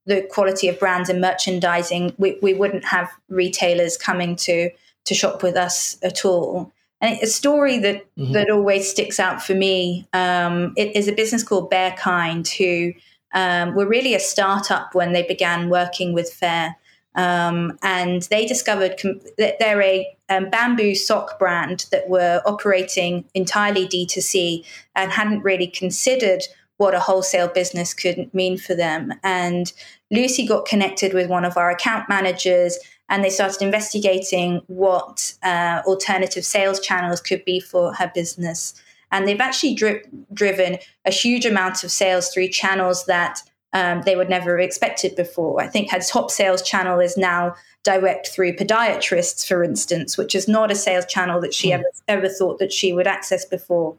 the 0.09 0.23
quality 0.23 0.67
of 0.67 0.79
brands 0.79 1.07
and 1.07 1.21
merchandising, 1.21 2.13
we, 2.17 2.37
we 2.41 2.53
wouldn't 2.53 2.83
have 2.83 3.09
retailers 3.29 3.95
coming 3.95 4.35
to 4.35 4.69
to 5.05 5.15
shop 5.15 5.41
with 5.41 5.55
us 5.55 5.97
at 6.03 6.25
all. 6.25 6.71
And 7.01 7.17
a 7.21 7.27
story 7.27 7.77
that 7.79 8.05
mm-hmm. 8.17 8.33
that 8.33 8.49
always 8.49 8.89
sticks 8.89 9.19
out 9.19 9.41
for 9.41 9.53
me 9.53 10.07
um, 10.11 10.73
it 10.75 10.95
is 10.95 11.07
a 11.07 11.13
business 11.13 11.43
called 11.43 11.71
Bearkind, 11.71 12.49
who 12.57 12.93
um, 13.33 13.75
were 13.75 13.87
really 13.87 14.15
a 14.15 14.19
startup 14.19 14.95
when 14.95 15.13
they 15.13 15.23
began 15.23 15.69
working 15.69 16.13
with 16.13 16.33
Faire. 16.33 16.75
Um, 17.15 17.77
and 17.81 18.21
they 18.23 18.45
discovered 18.45 18.99
com- 19.01 19.19
that 19.37 19.57
they're 19.59 19.81
a 19.81 20.07
um, 20.29 20.49
bamboo 20.49 20.95
sock 20.95 21.39
brand 21.39 21.85
that 21.91 22.07
were 22.07 22.41
operating 22.45 23.25
entirely 23.33 23.87
D2C 23.87 24.65
and 24.95 25.11
hadn't 25.11 25.41
really 25.41 25.67
considered 25.67 26.43
what 26.79 26.95
a 26.95 26.99
wholesale 26.99 27.49
business 27.49 27.93
could 27.93 28.33
mean 28.33 28.57
for 28.57 28.73
them. 28.73 29.13
And 29.21 29.71
Lucy 30.11 30.47
got 30.47 30.65
connected 30.65 31.13
with 31.13 31.29
one 31.29 31.43
of 31.43 31.57
our 31.57 31.69
account 31.69 32.07
managers 32.07 32.79
and 33.09 33.21
they 33.21 33.29
started 33.29 33.61
investigating 33.61 34.61
what 34.67 35.33
uh, 35.43 35.81
alternative 35.85 36.45
sales 36.45 36.79
channels 36.79 37.19
could 37.19 37.43
be 37.43 37.59
for 37.59 37.93
her 37.95 38.09
business. 38.15 38.73
And 39.11 39.27
they've 39.27 39.41
actually 39.41 39.75
dri- 39.75 40.03
driven 40.33 40.77
a 41.03 41.11
huge 41.11 41.45
amount 41.45 41.83
of 41.83 41.91
sales 41.91 42.29
through 42.29 42.47
channels 42.47 43.05
that 43.07 43.41
um, 43.73 44.03
they 44.03 44.15
would 44.15 44.29
never 44.29 44.57
have 44.57 44.65
expected 44.65 45.17
before. 45.17 45.61
I 45.61 45.67
think 45.67 45.91
her 45.91 45.99
top 45.99 46.31
sales 46.31 46.61
channel 46.61 47.01
is 47.01 47.17
now 47.17 47.55
direct 47.83 48.29
through 48.29 48.55
podiatrists, 48.55 49.45
for 49.45 49.65
instance, 49.65 50.17
which 50.17 50.33
is 50.33 50.47
not 50.47 50.71
a 50.71 50.75
sales 50.75 51.05
channel 51.07 51.41
that 51.41 51.53
she 51.53 51.71
mm. 51.71 51.73
ever 51.73 51.85
ever 52.07 52.29
thought 52.29 52.59
that 52.59 52.71
she 52.71 52.93
would 52.93 53.05
access 53.05 53.43
before. 53.43 53.97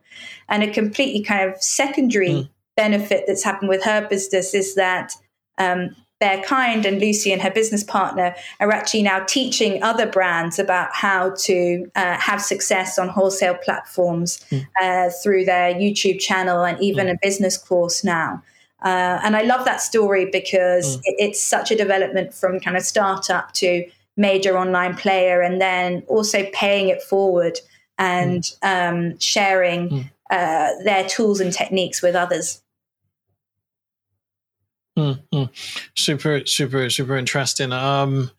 And 0.48 0.62
a 0.62 0.72
completely 0.72 1.22
kind 1.22 1.50
of 1.50 1.62
secondary 1.62 2.30
mm 2.30 2.48
benefit 2.76 3.24
that's 3.26 3.44
happened 3.44 3.68
with 3.68 3.85
her 3.85 4.06
business 4.09 4.54
is 4.54 4.74
that 4.74 5.12
um, 5.59 5.94
Bearkind 6.20 6.85
and 6.85 7.00
Lucy 7.00 7.33
and 7.33 7.40
her 7.40 7.50
business 7.50 7.83
partner 7.83 8.35
are 8.61 8.70
actually 8.70 9.02
now 9.02 9.20
teaching 9.20 9.83
other 9.83 10.06
brands 10.06 10.59
about 10.59 10.90
how 10.92 11.30
to 11.38 11.90
uh, 11.96 12.18
have 12.18 12.42
success 12.42 12.98
on 12.98 13.09
wholesale 13.09 13.54
platforms 13.54 14.44
mm. 14.50 14.66
uh, 14.83 15.11
through 15.22 15.46
their 15.46 15.74
YouTube 15.74 16.20
channel 16.20 16.62
and 16.62 16.78
even 16.80 17.06
mm. 17.06 17.12
a 17.12 17.18
business 17.22 17.56
course 17.56 18.04
now. 18.04 18.42
Uh, 18.83 19.20
and 19.22 19.37
I 19.37 19.42
love 19.42 19.64
that 19.64 19.80
story 19.80 20.28
because 20.30 20.98
mm. 20.98 21.00
it, 21.04 21.16
it's 21.18 21.42
such 21.42 21.70
a 21.70 21.76
development 21.76 22.35
from 22.35 22.61
kind 22.61 22.76
of 22.76 22.83
startup 22.83 23.52
to 23.54 23.85
major 24.16 24.59
online 24.59 24.94
player 24.96 25.40
and 25.40 25.61
then 25.61 26.02
also 26.06 26.46
paying 26.52 26.88
it 26.88 27.02
forward 27.02 27.59
and 27.96 28.50
hmm. 28.62 28.68
um, 28.68 29.18
sharing 29.18 29.88
hmm. 29.88 30.00
Uh, 30.30 30.70
their 30.84 31.08
tools 31.08 31.40
and 31.40 31.52
techniques 31.52 32.02
with 32.02 32.14
others. 32.14 32.62
Mm-hmm. 34.98 35.44
Super, 35.96 36.44
super, 36.46 36.90
super 36.90 37.16
interesting. 37.16 37.72
Um, 37.72 38.30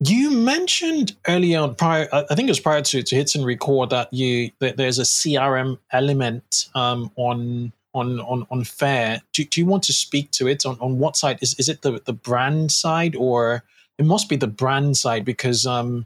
you 0.00 0.30
mentioned 0.30 1.16
earlier 1.26 1.68
prior, 1.68 2.08
I 2.12 2.34
think 2.34 2.48
it 2.48 2.52
was 2.52 2.60
prior 2.60 2.82
to, 2.82 3.02
to 3.02 3.16
hits 3.16 3.34
and 3.34 3.44
record 3.44 3.90
that 3.90 4.12
you 4.12 4.50
that 4.58 4.76
there's 4.76 4.98
a 4.98 5.02
CRM 5.02 5.78
element 5.90 6.68
um, 6.74 7.10
on 7.16 7.72
on 7.94 8.20
on 8.20 8.46
on 8.50 8.64
Faire. 8.64 9.22
Do, 9.32 9.44
do 9.44 9.60
you 9.60 9.66
want 9.66 9.82
to 9.84 9.92
speak 9.92 10.30
to 10.32 10.46
it 10.48 10.66
on, 10.66 10.78
on 10.80 10.98
what 10.98 11.16
side? 11.16 11.38
Is 11.40 11.54
is 11.54 11.68
it 11.68 11.82
the 11.82 12.02
the 12.04 12.12
brand 12.12 12.72
side 12.72 13.16
or 13.16 13.64
it 13.98 14.04
must 14.04 14.28
be 14.28 14.36
the 14.36 14.46
brand 14.46 14.98
side 14.98 15.24
because 15.24 15.66
um 15.66 16.04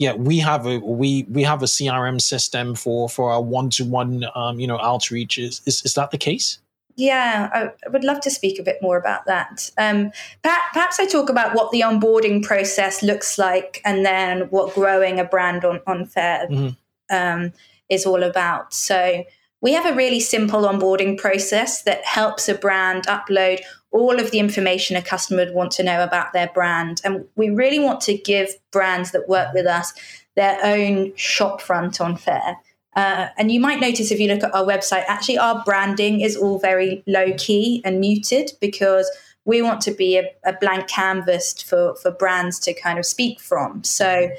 yeah 0.00 0.14
we 0.14 0.40
have 0.40 0.66
a 0.66 0.78
we 0.80 1.24
we 1.30 1.44
have 1.44 1.62
a 1.62 1.66
CRM 1.66 2.20
system 2.20 2.74
for 2.74 3.08
for 3.08 3.30
our 3.30 3.42
one 3.42 3.70
to 3.70 3.84
one 3.84 4.24
um 4.34 4.58
you 4.58 4.66
know 4.66 4.78
outreach. 4.80 5.38
Is, 5.38 5.62
is 5.66 5.84
is 5.84 5.94
that 5.94 6.10
the 6.10 6.18
case? 6.18 6.58
Yeah, 6.96 7.48
I, 7.52 7.88
would 7.88 8.04
love 8.04 8.20
to 8.22 8.30
speak 8.30 8.58
a 8.58 8.62
bit 8.62 8.78
more 8.82 8.98
about 8.98 9.24
that. 9.26 9.70
Um, 9.78 10.12
perhaps 10.42 11.00
I 11.00 11.06
talk 11.06 11.30
about 11.30 11.54
what 11.54 11.70
the 11.70 11.80
onboarding 11.80 12.42
process 12.42 13.02
looks 13.02 13.38
like 13.38 13.80
and 13.84 14.04
then 14.04 14.42
what 14.50 14.74
growing 14.74 15.18
a 15.18 15.24
brand 15.24 15.64
on, 15.64 15.80
on 15.86 16.04
Faire 16.04 16.46
mm-hmm. 16.50 16.74
um, 17.14 17.52
is 17.88 18.04
all 18.04 18.22
about. 18.22 18.74
So, 18.74 19.24
we 19.60 19.72
have 19.72 19.86
a 19.86 19.94
really 19.94 20.20
simple 20.20 20.62
onboarding 20.62 21.18
process 21.18 21.82
that 21.82 22.04
helps 22.04 22.48
a 22.48 22.54
brand 22.54 23.06
upload 23.06 23.60
all 23.92 24.20
of 24.20 24.30
the 24.30 24.38
information 24.38 24.96
a 24.96 25.02
customer 25.02 25.44
would 25.44 25.54
want 25.54 25.72
to 25.72 25.82
know 25.82 26.02
about 26.02 26.32
their 26.32 26.48
brand. 26.54 27.00
And 27.04 27.26
we 27.36 27.50
really 27.50 27.78
want 27.78 28.00
to 28.02 28.16
give 28.16 28.50
brands 28.70 29.10
that 29.12 29.28
work 29.28 29.52
with 29.52 29.66
us 29.66 29.92
their 30.36 30.58
own 30.62 31.14
shop 31.16 31.60
front 31.60 32.00
on 32.00 32.16
Faire. 32.16 32.56
Uh, 32.94 33.28
and 33.36 33.52
you 33.52 33.60
might 33.60 33.80
notice 33.80 34.10
if 34.10 34.20
you 34.20 34.28
look 34.28 34.42
at 34.42 34.54
our 34.54 34.64
website, 34.64 35.04
actually, 35.08 35.38
our 35.38 35.62
branding 35.64 36.20
is 36.20 36.36
all 36.36 36.58
very 36.58 37.02
low 37.06 37.32
key 37.36 37.82
and 37.84 38.00
muted 38.00 38.52
because 38.60 39.10
we 39.44 39.62
want 39.62 39.80
to 39.80 39.90
be 39.90 40.16
a, 40.16 40.30
a 40.44 40.52
blank 40.52 40.86
canvas 40.88 41.60
for, 41.62 41.94
for 41.96 42.10
brands 42.10 42.58
to 42.60 42.74
kind 42.74 42.98
of 42.98 43.06
speak 43.06 43.40
from. 43.40 43.82
So 43.84 44.30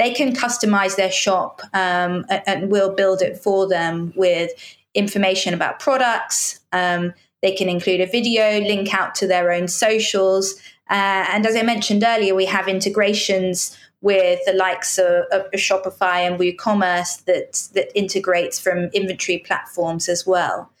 they 0.00 0.14
can 0.14 0.34
customize 0.34 0.96
their 0.96 1.10
shop 1.10 1.60
um, 1.74 2.24
and, 2.30 2.42
and, 2.46 2.70
we'll 2.70 2.94
build 2.94 3.20
it 3.20 3.36
for 3.36 3.68
them 3.68 4.14
with 4.16 4.50
information 4.94 5.52
about 5.52 5.78
products. 5.78 6.60
Um, 6.72 7.12
they 7.42 7.52
can 7.52 7.68
include 7.68 8.00
a 8.00 8.06
video, 8.06 8.60
link 8.60 8.94
out 8.94 9.14
to 9.16 9.26
their 9.26 9.52
own 9.52 9.68
socials. 9.68 10.54
Uh, 10.88 11.28
and 11.30 11.44
as 11.44 11.54
I 11.54 11.62
mentioned 11.62 12.02
earlier, 12.02 12.34
we 12.34 12.46
have 12.46 12.66
integrations 12.66 13.76
with 14.00 14.40
the 14.46 14.54
likes 14.54 14.96
of, 14.96 15.24
of 15.32 15.50
Shopify 15.52 16.26
and 16.26 16.40
WooCommerce 16.40 17.24
that, 17.26 17.68
that 17.74 17.94
integrates 17.94 18.58
from 18.58 18.84
inventory 18.94 19.38
platforms 19.38 20.08
as 20.08 20.26
well. 20.26 20.72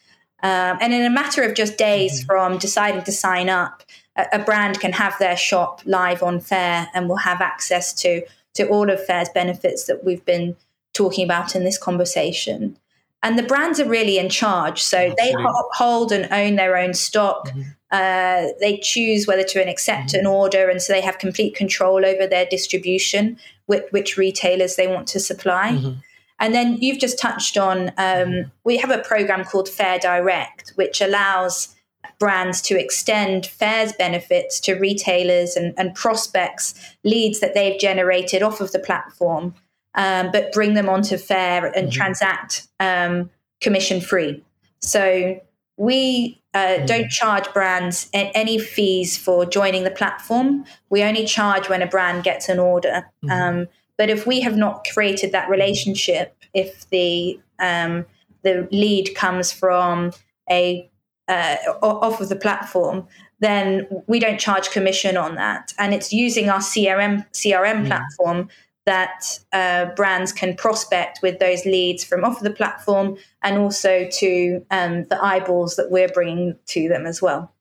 Um, 0.42 0.78
and 0.80 0.94
in 0.94 1.04
a 1.04 1.10
matter 1.10 1.42
of 1.42 1.54
just 1.54 1.76
days 1.76 2.20
mm-hmm. 2.20 2.26
from 2.26 2.58
deciding 2.58 3.02
to 3.04 3.12
sign 3.12 3.50
up, 3.50 3.82
a, 4.16 4.24
a, 4.32 4.38
brand 4.38 4.80
can 4.80 4.92
have 4.92 5.14
their 5.18 5.36
shop 5.36 5.82
live 5.84 6.22
on 6.22 6.40
Faire 6.40 6.88
and 6.94 7.10
will 7.10 7.16
have 7.16 7.42
access 7.42 7.92
to 8.00 8.22
to 8.54 8.66
all 8.68 8.90
of 8.90 9.04
Faire's 9.04 9.28
benefits 9.30 9.84
that 9.84 10.04
we've 10.04 10.24
been 10.24 10.56
talking 10.92 11.24
about 11.24 11.54
in 11.54 11.64
this 11.64 11.78
conversation. 11.78 12.76
And 13.22 13.38
the 13.38 13.42
brands 13.42 13.78
are 13.78 13.88
really 13.88 14.18
in 14.18 14.30
charge, 14.30 14.82
so 14.82 14.96
Absolutely. 14.96 15.24
they 15.24 15.34
hold 15.72 16.10
and 16.10 16.32
own 16.32 16.56
their 16.56 16.76
own 16.76 16.94
stock. 16.94 17.48
Mm-hmm. 17.48 17.62
Uh, 17.90 18.52
they 18.60 18.78
choose 18.82 19.26
whether 19.26 19.42
to 19.42 19.68
accept 19.68 20.08
mm-hmm. 20.08 20.20
an 20.20 20.26
order, 20.26 20.70
and 20.70 20.80
so 20.80 20.92
they 20.92 21.02
have 21.02 21.18
complete 21.18 21.54
control 21.54 22.04
over 22.06 22.26
their 22.26 22.46
distribution, 22.46 23.36
which, 23.66 23.84
which 23.90 24.16
retailers 24.16 24.76
they 24.76 24.86
want 24.86 25.06
to 25.08 25.20
supply. 25.20 25.72
Mm-hmm. 25.72 25.98
And 26.38 26.54
then 26.54 26.78
you've 26.80 26.98
just 26.98 27.18
touched 27.18 27.58
on 27.58 27.92
um, 27.98 28.50
we 28.64 28.78
have 28.78 28.90
a 28.90 28.98
program 28.98 29.44
called 29.44 29.68
Faire 29.68 29.98
Direct, 29.98 30.72
which 30.76 31.02
allows 31.02 31.76
brands 32.18 32.60
to 32.62 32.78
extend 32.78 33.46
Faire's 33.46 33.92
benefits 33.92 34.60
to 34.60 34.74
retailers 34.74 35.56
and, 35.56 35.74
and 35.76 35.94
prospects, 35.94 36.74
leads 37.04 37.40
that 37.40 37.54
they've 37.54 37.80
generated 37.80 38.42
off 38.42 38.60
of 38.60 38.72
the 38.72 38.78
platform, 38.78 39.54
um, 39.94 40.30
but 40.30 40.52
bring 40.52 40.74
them 40.74 40.88
onto 40.88 41.16
Faire 41.16 41.66
and 41.66 41.88
mm-hmm. 41.88 41.90
transact 41.90 42.68
um, 42.78 43.30
commission 43.60 44.00
free. 44.00 44.44
So 44.80 45.40
we 45.76 46.42
uh, 46.52 46.58
mm-hmm. 46.58 46.86
don't 46.86 47.10
charge 47.10 47.52
brands 47.52 48.08
any 48.12 48.58
fees 48.58 49.16
for 49.16 49.46
joining 49.46 49.84
the 49.84 49.90
platform. 49.90 50.64
We 50.90 51.02
only 51.02 51.24
charge 51.24 51.68
when 51.68 51.80
a 51.80 51.86
brand 51.86 52.24
gets 52.24 52.48
an 52.48 52.58
order. 52.58 53.06
Mm-hmm. 53.24 53.30
Um, 53.30 53.68
but 53.96 54.10
if 54.10 54.26
we 54.26 54.40
have 54.40 54.56
not 54.56 54.86
created 54.92 55.32
that 55.32 55.48
relationship, 55.48 56.36
if 56.54 56.88
the 56.90 57.38
um, 57.58 58.06
the 58.42 58.66
lead 58.72 59.14
comes 59.14 59.52
from 59.52 60.12
a 60.50 60.90
uh, 61.30 61.56
off 61.82 62.20
of 62.20 62.28
the 62.28 62.36
platform, 62.36 63.06
then 63.38 63.86
we 64.06 64.20
don't 64.20 64.38
charge 64.38 64.70
commission 64.70 65.16
on 65.16 65.36
that, 65.36 65.72
and 65.78 65.94
it's 65.94 66.12
using 66.12 66.48
our 66.50 66.58
CRM 66.58 67.26
CRM 67.32 67.84
mm. 67.84 67.86
platform 67.86 68.48
that 68.86 69.38
uh, 69.52 69.86
brands 69.94 70.32
can 70.32 70.54
prospect 70.56 71.20
with 71.22 71.38
those 71.38 71.64
leads 71.64 72.02
from 72.02 72.24
off 72.24 72.38
of 72.38 72.42
the 72.42 72.50
platform, 72.50 73.16
and 73.42 73.56
also 73.56 74.06
to 74.10 74.64
um, 74.70 75.04
the 75.04 75.18
eyeballs 75.22 75.76
that 75.76 75.90
we're 75.90 76.08
bringing 76.08 76.56
to 76.66 76.88
them 76.88 77.06
as 77.06 77.22
well 77.22 77.52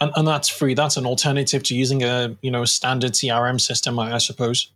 and, 0.00 0.12
and 0.16 0.28
that's 0.28 0.48
free. 0.48 0.74
That's 0.74 0.96
an 0.96 1.06
alternative 1.06 1.62
to 1.64 1.74
using 1.74 2.02
a 2.02 2.36
you 2.42 2.50
know 2.50 2.64
standard 2.64 3.12
CRM 3.12 3.60
system, 3.60 3.98
I, 3.98 4.14
I 4.14 4.18
suppose. 4.18 4.70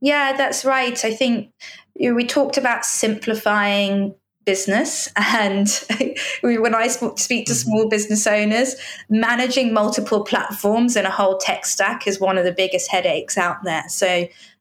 Yeah, 0.00 0.36
that's 0.36 0.64
right. 0.64 1.04
I 1.04 1.12
think 1.12 1.50
you 1.94 2.10
know, 2.10 2.14
we 2.14 2.26
talked 2.26 2.56
about 2.56 2.84
simplifying 2.84 4.14
business. 4.44 5.08
And 5.16 5.68
when 6.42 6.74
i 6.74 6.86
speak 6.86 7.16
to 7.46 7.52
mm-hmm. 7.52 7.52
small 7.52 7.88
business 7.88 8.26
owners 8.26 8.76
managing 9.08 9.72
multiple 9.72 10.24
platforms 10.24 10.96
and 10.96 11.06
a 11.06 11.10
whole 11.10 11.38
tech 11.38 11.66
stack 11.66 12.06
is 12.06 12.20
one 12.20 12.38
of 12.38 12.44
the 12.44 12.52
biggest 12.52 12.90
headaches 12.90 13.36
out 13.38 13.62
there. 13.64 13.84
So 13.88 14.06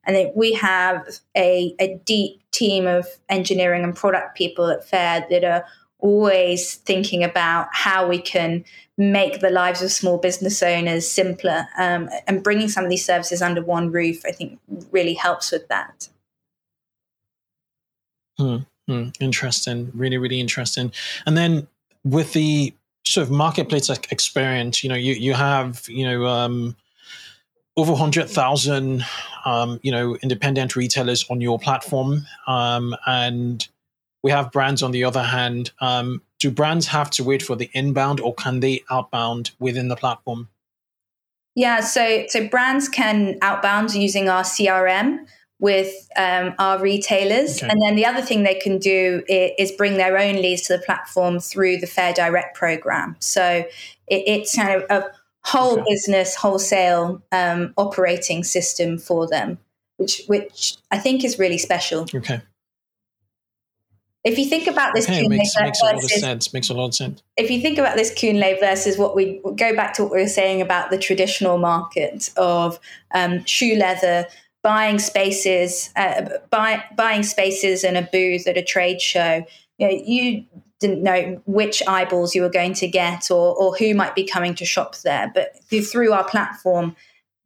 i 0.05 0.11
think 0.11 0.35
we 0.35 0.53
have 0.53 1.19
a, 1.35 1.75
a 1.79 1.99
deep 2.05 2.41
team 2.51 2.87
of 2.87 3.07
engineering 3.29 3.83
and 3.83 3.95
product 3.95 4.37
people 4.37 4.67
at 4.69 4.87
Faire 4.87 5.25
that 5.29 5.43
are 5.43 5.65
always 5.99 6.75
thinking 6.75 7.23
about 7.23 7.67
how 7.71 8.07
we 8.07 8.19
can 8.19 8.65
make 8.97 9.39
the 9.39 9.49
lives 9.49 9.81
of 9.81 9.89
small 9.89 10.17
business 10.17 10.61
owners 10.61 11.09
simpler. 11.09 11.65
Um, 11.79 12.09
and 12.27 12.43
bringing 12.43 12.67
some 12.67 12.83
of 12.83 12.89
these 12.89 13.05
services 13.05 13.41
under 13.41 13.63
one 13.63 13.91
roof 13.91 14.21
i 14.25 14.31
think 14.31 14.59
really 14.91 15.13
helps 15.13 15.51
with 15.51 15.67
that. 15.69 16.09
Hmm, 18.37 18.57
hmm. 18.87 19.09
interesting 19.19 19.91
really 19.93 20.17
really 20.17 20.39
interesting 20.39 20.91
and 21.25 21.37
then 21.37 21.67
with 22.03 22.33
the 22.33 22.73
sort 23.05 23.25
of 23.25 23.31
marketplace 23.31 23.89
experience 23.89 24.83
you 24.83 24.89
know 24.89 24.95
you, 24.95 25.13
you 25.13 25.33
have 25.33 25.83
you 25.87 26.05
know 26.05 26.25
um, 26.25 26.75
over 27.75 27.91
100,000 27.91 29.03
um, 29.45 29.79
you 29.83 29.91
know 29.91 30.15
independent 30.17 30.75
retailers 30.75 31.25
on 31.29 31.41
your 31.41 31.59
platform 31.59 32.25
um, 32.47 32.95
and 33.05 33.67
we 34.23 34.31
have 34.31 34.51
brands 34.51 34.81
on 34.81 34.91
the 34.91 35.03
other 35.03 35.21
hand. 35.21 35.71
Um, 35.81 36.21
do 36.39 36.49
brands 36.49 36.87
have 36.87 37.09
to 37.11 37.23
wait 37.23 37.43
for 37.43 37.55
the 37.55 37.69
inbound 37.73 38.19
or 38.19 38.33
can 38.33 38.61
they 38.61 38.83
outbound 38.89 39.51
within 39.59 39.89
the 39.89 39.95
platform? 39.95 40.49
Yeah, 41.55 41.81
so 41.81 42.25
so 42.29 42.47
brands 42.47 42.89
can 42.89 43.37
outbound 43.41 43.93
using 43.93 44.27
our 44.27 44.41
CRM 44.41 45.27
with 45.63 46.09
um, 46.17 46.53
our 46.59 46.77
retailers, 46.77 47.63
okay. 47.63 47.71
and 47.71 47.81
then 47.81 47.95
the 47.95 48.05
other 48.05 48.21
thing 48.21 48.43
they 48.43 48.53
can 48.53 48.77
do 48.79 49.23
is, 49.29 49.51
is, 49.57 49.71
bring 49.71 49.95
their 49.95 50.17
own 50.17 50.35
leads 50.35 50.63
to 50.63 50.75
the 50.75 50.83
platform 50.83 51.39
through 51.39 51.77
the 51.77 51.87
Faire 51.87 52.11
Direct 52.11 52.53
program. 52.53 53.15
So 53.19 53.63
it, 54.07 54.23
it's 54.27 54.53
kind 54.53 54.75
of 54.75 54.83
a 54.89 55.05
whole 55.45 55.79
okay. 55.79 55.83
business 55.87 56.35
wholesale 56.35 57.23
um, 57.31 57.73
operating 57.77 58.43
system 58.43 58.97
for 58.97 59.25
them, 59.25 59.57
which 59.95 60.23
which 60.27 60.75
I 60.91 60.97
think 60.97 61.23
is 61.23 61.39
really 61.39 61.57
special. 61.57 62.07
Okay. 62.13 62.41
If 64.25 64.37
you 64.37 64.45
think 64.45 64.67
about 64.67 64.93
this, 64.93 65.05
okay, 65.05 65.27
makes, 65.29 65.53
makes 65.59 65.81
a 65.81 65.85
lot 65.85 65.95
of 65.95 66.03
sense. 66.03 66.53
Makes 66.53 66.69
a 66.69 66.73
lot 66.73 66.87
of 66.87 66.95
sense. 66.95 67.23
If 67.37 67.49
you 67.49 67.61
think 67.61 67.77
about 67.77 67.95
this 67.95 68.13
Kunle 68.13 68.59
versus 68.59 68.97
what 68.97 69.15
we 69.15 69.41
go 69.55 69.73
back 69.75 69.93
to 69.93 70.03
what 70.03 70.11
we 70.11 70.21
were 70.21 70.27
saying 70.27 70.61
about 70.61 70.91
the 70.91 70.97
traditional 70.97 71.57
market 71.57 72.31
of 72.37 72.79
um, 73.13 73.43
shoe 73.45 73.75
leather, 73.75 74.25
buying 74.63 74.97
spaces, 74.97 75.91
uh, 75.95 76.29
buy, 76.49 76.83
buying 76.95 77.23
spaces 77.23 77.83
in 77.83 77.95
a 77.95 78.01
booth 78.01 78.47
at 78.47 78.57
a 78.57 78.63
trade 78.63 79.01
show. 79.01 79.45
You, 79.77 79.87
know, 79.87 80.03
you 80.05 80.45
didn't 80.79 81.03
know 81.03 81.41
which 81.45 81.83
eyeballs 81.87 82.33
you 82.33 82.41
were 82.41 82.49
going 82.49 82.73
to 82.75 82.87
get 82.87 83.29
or, 83.29 83.55
or 83.55 83.75
who 83.75 83.93
might 83.93 84.15
be 84.15 84.23
coming 84.23 84.55
to 84.55 84.65
shop 84.65 84.95
there. 84.97 85.31
But 85.33 85.55
through 85.85 86.13
our 86.13 86.23
platform, 86.23 86.95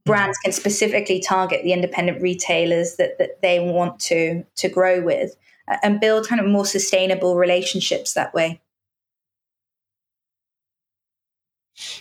brands 0.06 0.38
can 0.40 0.52
specifically 0.52 1.20
target 1.20 1.64
the 1.64 1.74
independent 1.74 2.22
retailers 2.22 2.96
that, 2.96 3.18
that 3.18 3.42
they 3.42 3.60
want 3.60 4.00
to 4.00 4.44
to 4.56 4.70
grow 4.70 5.02
with 5.02 5.36
and 5.84 6.00
build 6.00 6.28
kind 6.28 6.40
of 6.40 6.48
more 6.48 6.66
sustainable 6.66 7.36
relationships 7.36 8.14
that 8.14 8.34
way. 8.34 8.62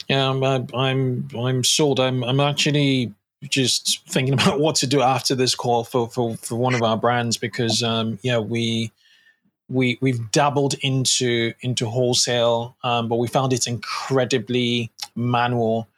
Yeah, 0.08 0.30
I'm, 0.30 0.42
I'm, 0.42 1.28
I'm 1.36 1.64
sold. 1.64 2.00
I'm, 2.00 2.24
I'm 2.24 2.40
actually 2.40 3.12
just 3.50 4.06
thinking 4.08 4.34
about 4.40 4.60
what 4.60 4.76
to 4.76 4.86
do 4.86 5.00
after 5.00 5.34
this 5.34 5.54
call 5.54 5.84
for, 5.84 6.08
for, 6.08 6.36
for 6.36 6.56
one 6.56 6.74
of 6.74 6.82
our 6.82 6.96
brands 6.96 7.36
because, 7.36 7.82
um, 7.82 8.18
yeah, 8.22 8.38
we, 8.38 8.92
we, 9.68 9.98
we've 10.00 10.30
dabbled 10.30 10.74
into, 10.82 11.52
into 11.60 11.86
wholesale, 11.86 12.76
um, 12.84 13.08
but 13.08 13.16
we 13.16 13.28
found 13.28 13.52
it 13.52 13.66
incredibly 13.66 14.90
manual. 15.14 15.88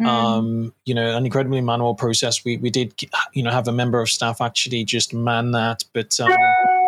Mm. 0.00 0.06
Um, 0.06 0.74
you 0.84 0.94
know, 0.94 1.16
an 1.16 1.24
incredibly 1.24 1.60
manual 1.60 1.94
process. 1.94 2.44
We, 2.44 2.56
we 2.56 2.68
did, 2.68 2.94
you 3.32 3.44
know, 3.44 3.50
have 3.52 3.68
a 3.68 3.72
member 3.72 4.00
of 4.00 4.10
staff 4.10 4.40
actually 4.40 4.84
just 4.84 5.14
man 5.14 5.52
that, 5.52 5.84
but, 5.92 6.18
um, 6.18 6.32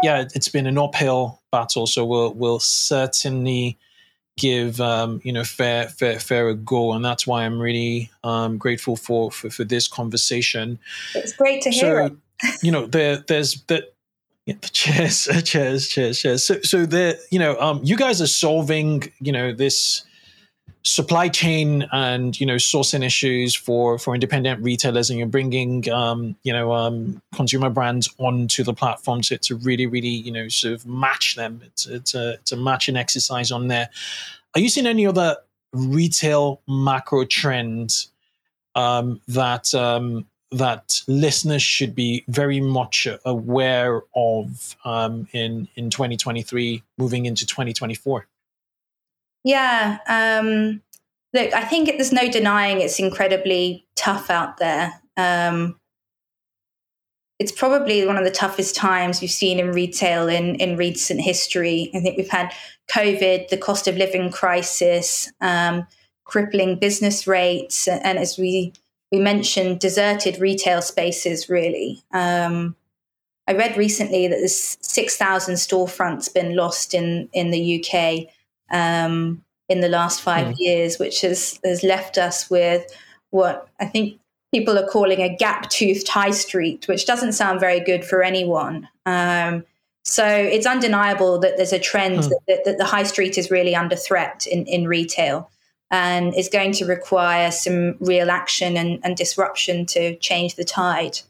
yeah, 0.03 0.25
it's 0.35 0.49
been 0.49 0.67
an 0.67 0.79
uphill 0.79 1.41
battle. 1.51 1.87
So 1.87 2.05
we'll 2.05 2.33
we'll 2.35 2.61
certainly 2.61 3.79
give 4.37 4.81
um, 4.81 5.20
you 5.25 5.33
know 5.33 5.44
Faire 5.44 5.88
Faire 5.88 6.18
Faire 6.20 6.49
a 6.49 6.55
go, 6.55 6.92
and 6.92 7.05
that's 7.05 7.27
why 7.27 7.44
I'm 7.44 7.61
really 7.61 8.11
um, 8.25 8.59
grateful 8.59 8.96
for, 8.96 9.31
for, 9.31 9.51
for 9.51 9.64
this 9.64 9.88
conversation. 9.88 10.79
It's 11.14 11.33
great 11.33 11.62
to 11.62 11.70
hear. 11.70 12.09
So, 12.09 12.16
you 12.62 12.70
know, 12.70 12.87
there 12.87 13.18
there's 13.18 13.61
that. 13.62 13.92
Yeah, 14.44 14.55
cheers, 14.62 15.27
cheers, 15.42 15.88
cheers, 15.88 16.20
cheers. 16.20 16.44
So, 16.44 16.61
so 16.61 16.87
the 16.87 17.18
you 17.33 17.38
know, 17.40 17.59
um, 17.59 17.81
you 17.83 17.96
guys 17.96 18.22
are 18.22 18.29
solving, 18.29 19.12
you 19.20 19.33
know, 19.33 19.53
this 19.53 20.06
supply 20.87 21.29
chain 21.29 21.85
and 21.92 22.38
you 22.40 22.46
know 22.46 22.55
sourcing 22.55 23.05
issues 23.05 23.55
for 23.55 23.99
for 23.99 24.14
independent 24.14 24.62
retailers 24.62 25.11
and 25.11 25.18
you're 25.18 25.29
bringing 25.29 25.90
um, 25.90 26.37
you 26.44 26.53
know 26.53 26.72
um, 26.72 27.20
consumer 27.35 27.68
brands 27.68 28.09
onto 28.18 28.62
the 28.62 28.72
platform. 28.72 29.20
To, 29.22 29.37
to 29.37 29.57
really 29.57 29.87
really 29.87 30.09
you 30.09 30.33
know 30.33 30.49
sort 30.49 30.75
of 30.75 30.87
match 30.87 31.35
them. 31.35 31.61
It's, 31.64 31.87
it's 31.87 32.14
a 32.14 32.35
it's 32.35 32.53
a 32.53 32.57
matching 32.57 32.96
exercise 32.96 33.51
on 33.51 33.68
there. 33.68 33.88
Are 34.55 34.61
you 34.61 34.68
seeing 34.68 34.87
any 34.87 35.07
other 35.07 35.37
retail 35.72 36.62
macro 36.68 37.25
trends 37.25 38.11
um, 38.75 39.20
that 39.29 39.75
um, 39.75 40.27
that 40.53 41.03
listeners 41.09 41.62
should 41.62 41.94
be 41.94 42.25
very 42.29 42.61
much 42.61 43.09
aware 43.25 44.03
of 44.14 44.77
um, 44.85 45.27
in 45.33 45.68
in 45.75 45.90
2023 45.90 46.83
moving 46.96 47.27
into 47.27 47.44
2024 47.44 48.27
yeah 49.47 49.99
um, 50.09 50.83
look 51.33 51.55
i 51.55 51.65
think 51.65 51.89
there's 51.89 52.13
no 52.13 52.31
denying 52.31 52.81
it's 52.81 52.99
incredibly 52.99 53.87
tough 53.95 54.29
out 54.29 54.59
there 54.59 54.93
um, 55.17 55.77
it's 57.39 57.53
probably 57.53 58.07
one 58.07 58.17
of 58.17 58.25
the 58.25 58.31
toughest 58.31 58.75
times 58.75 59.21
we've 59.21 59.31
seen 59.31 59.59
in 59.59 59.73
retail 59.73 60.29
in, 60.29 60.55
in 60.57 60.77
recent 60.77 61.21
history. 61.21 61.91
I 61.95 62.01
think 62.01 62.17
we've 62.17 62.29
had 62.29 62.53
COVID, 62.91 63.49
the 63.49 63.59
cost 63.59 63.87
of 63.87 63.97
living 63.97 64.31
crisis, 64.31 65.31
um, 65.41 65.87
crippling 66.25 66.79
business 66.79 67.27
rates, 67.27 67.89
and 67.89 68.19
as 68.19 68.39
we 68.39 68.73
we 69.13 69.19
mentioned, 69.21 69.81
deserted 69.81 70.41
retail 70.41 70.81
spaces. 70.83 71.49
Really, 71.49 72.03
um, 72.13 72.75
I 73.47 73.53
read 73.53 73.77
recently 73.77 74.29
that 74.29 74.37
there's 74.37 74.79
six 74.81 75.17
thousand 75.17 75.57
storefronts 75.57 76.33
been 76.33 76.57
lost 76.57 76.95
in 76.95 77.29
in 77.35 77.51
the 77.51 77.85
UK 77.85 78.35
um, 78.71 79.45
in 79.69 79.81
the 79.81 79.89
last 79.89 80.21
five 80.21 80.49
mm. 80.49 80.55
years, 80.59 80.99
which 80.99 81.21
has 81.23 81.59
has 81.65 81.83
left 81.83 82.19
us 82.19 82.49
with 82.51 82.85
what 83.31 83.69
I 83.81 83.87
think 83.87 84.21
people 84.53 84.79
are 84.79 84.87
calling 84.87 85.21
a 85.21 85.35
gap 85.35 85.69
toothed 85.71 86.09
high 86.09 86.31
street, 86.31 86.87
which 86.89 87.07
doesn't 87.07 87.33
sound 87.33 87.61
very 87.61 87.81
good 87.81 88.05
for 88.05 88.23
anyone. 88.23 88.89
Um, 89.05 89.65
so 90.05 90.25
it's 90.25 90.67
undeniable 90.67 91.39
that 91.41 91.57
there's 91.57 91.73
a 91.73 91.81
trend 91.81 92.21
mm. 92.21 92.31
that, 92.47 92.65
that, 92.65 92.79
the 92.79 92.85
high 92.85 93.03
street 93.03 93.37
is 93.37 93.51
really 93.51 93.75
under 93.75 93.97
threat 93.97 94.47
in, 94.47 94.65
in 94.67 94.87
retail 94.87 95.51
and 95.91 96.35
is 96.35 96.49
going 96.49 96.73
to 96.73 96.85
require 96.85 97.51
some 97.51 97.97
real 98.01 98.31
action 98.31 98.77
and, 98.77 99.01
and 99.03 99.17
disruption 99.17 99.85
to 99.87 100.17
change 100.17 100.55
the 100.55 100.65
tide. 100.65 101.21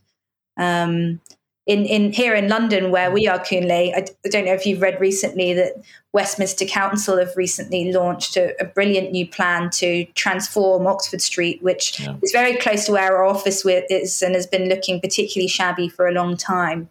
Um, 0.59 1.20
in, 1.66 1.85
in 1.85 2.12
here 2.12 2.35
in 2.35 2.48
London, 2.48 2.92
where 2.92 3.11
we 3.11 3.26
are, 3.26 3.40
Kunle, 3.40 3.92
I, 3.92 4.07
I, 4.24 4.29
don't 4.29 4.44
know 4.44 4.52
if 4.52 4.64
you've 4.64 4.81
read 4.81 5.00
recently 5.00 5.52
that 5.55 5.72
Westminster 6.12 6.64
Council 6.64 7.18
have 7.18 7.37
recently 7.37 7.92
launched 7.92 8.37
a, 8.37 8.55
a 8.62 8.64
brilliant 8.64 9.11
new 9.11 9.26
plan 9.26 9.70
to 9.70 10.05
transform 10.14 10.87
Oxford 10.87 11.20
Street, 11.20 11.61
which 11.64 11.98
yeah. 11.98 12.14
is 12.22 12.31
very 12.31 12.57
close 12.57 12.87
to 12.87 12.92
where 12.92 13.16
our 13.16 13.24
office 13.24 13.64
is 13.66 14.22
and 14.22 14.37
has 14.37 14.46
been 14.46 14.68
looking 14.68 15.00
particularly 15.00 15.48
shabby 15.48 15.88
for 15.88 16.07
a 16.07 16.12
long 16.12 16.37
time. 16.37 16.88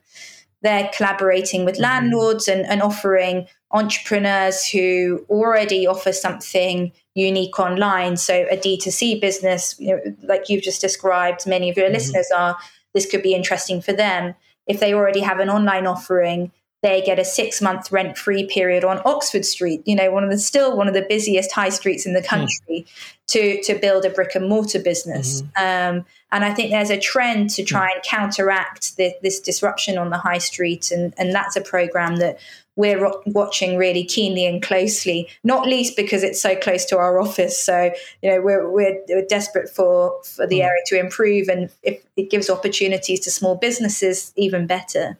They're 0.61 0.89
collaborating 0.93 1.63
with 1.63 1.75
mm-hmm. 1.75 1.83
landlords 1.83 2.49
and, 2.49 2.65
and 2.65 2.81
offering 2.81 3.47
entrepreneurs 3.71 4.65
who 4.67 5.25
already 5.29 5.87
offer 5.87 6.11
something 6.11 6.91
unique 7.13 7.57
online. 7.59 8.17
So 8.17 8.45
a 8.51 8.57
D2C 8.57 9.21
business, 9.21 9.75
you 9.79 9.95
know, 9.95 10.15
like 10.23 10.49
you've 10.49 10.63
just 10.63 10.81
described, 10.81 11.47
many 11.47 11.69
of 11.69 11.77
your 11.77 11.85
mm-hmm. 11.85 11.93
listeners 11.93 12.29
are, 12.35 12.57
this 12.93 13.09
could 13.09 13.23
be 13.23 13.33
interesting 13.33 13.81
for 13.81 13.93
them 13.93 14.35
if 14.67 14.79
they 14.79 14.93
already 14.93 15.21
have 15.21 15.39
an 15.39 15.49
online 15.49 15.87
offering, 15.87 16.51
they 16.85 17.01
get 17.01 17.17
a 17.17 17.25
six 17.25 17.61
month 17.63 17.91
rent 17.91 18.15
free 18.15 18.45
period 18.45 18.83
on 18.83 19.01
Oxford 19.05 19.43
Street, 19.43 19.81
you 19.85 19.95
know, 19.95 20.11
one 20.11 20.23
of 20.23 20.29
the 20.29 20.37
still 20.37 20.77
one 20.77 20.87
of 20.87 20.93
the 20.93 21.05
busiest 21.09 21.51
high 21.51 21.69
streets 21.69 22.05
in 22.05 22.13
the 22.13 22.21
hmm. 22.21 22.27
country, 22.27 22.85
mm. 22.85 22.87
to 23.27 23.61
to 23.63 23.79
build 23.79 24.05
a 24.05 24.09
brick 24.11 24.35
and 24.35 24.47
mortar 24.47 24.79
business. 24.79 25.41
Mm-hmm. 25.41 25.97
Um, 25.97 26.05
and 26.31 26.45
I 26.45 26.53
think 26.53 26.69
there's 26.69 26.91
a 26.91 26.99
trend 26.99 27.49
to 27.51 27.63
try 27.63 27.89
and 27.91 28.03
counteract 28.03 28.97
the, 28.97 29.15
this 29.23 29.39
disruption 29.39 29.97
on 29.97 30.11
the 30.11 30.17
high 30.17 30.37
street, 30.37 30.91
and 30.91 31.13
and 31.17 31.33
that's 31.33 31.55
a 31.55 31.61
program 31.61 32.17
that 32.17 32.37
we're 32.75 33.09
watching 33.27 33.77
really 33.77 34.03
keenly 34.03 34.45
and 34.45 34.61
closely, 34.61 35.29
not 35.43 35.67
least 35.67 35.95
because 35.95 36.23
it's 36.23 36.41
so 36.41 36.55
close 36.55 36.85
to 36.85 36.97
our 36.97 37.19
office. 37.19 37.57
So, 37.57 37.91
you 38.21 38.29
know, 38.29 38.41
we're, 38.41 38.69
we're, 38.69 39.01
we're 39.07 39.25
desperate 39.25 39.69
for, 39.69 40.21
for 40.23 40.45
the 40.45 40.59
mm. 40.59 40.65
area 40.65 40.81
to 40.87 40.99
improve. 40.99 41.47
And 41.47 41.69
if 41.83 42.03
it 42.17 42.29
gives 42.29 42.49
opportunities 42.49 43.21
to 43.21 43.31
small 43.31 43.55
businesses, 43.55 44.33
even 44.35 44.67
better. 44.67 45.17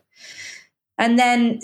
And 0.98 1.18
then 1.18 1.60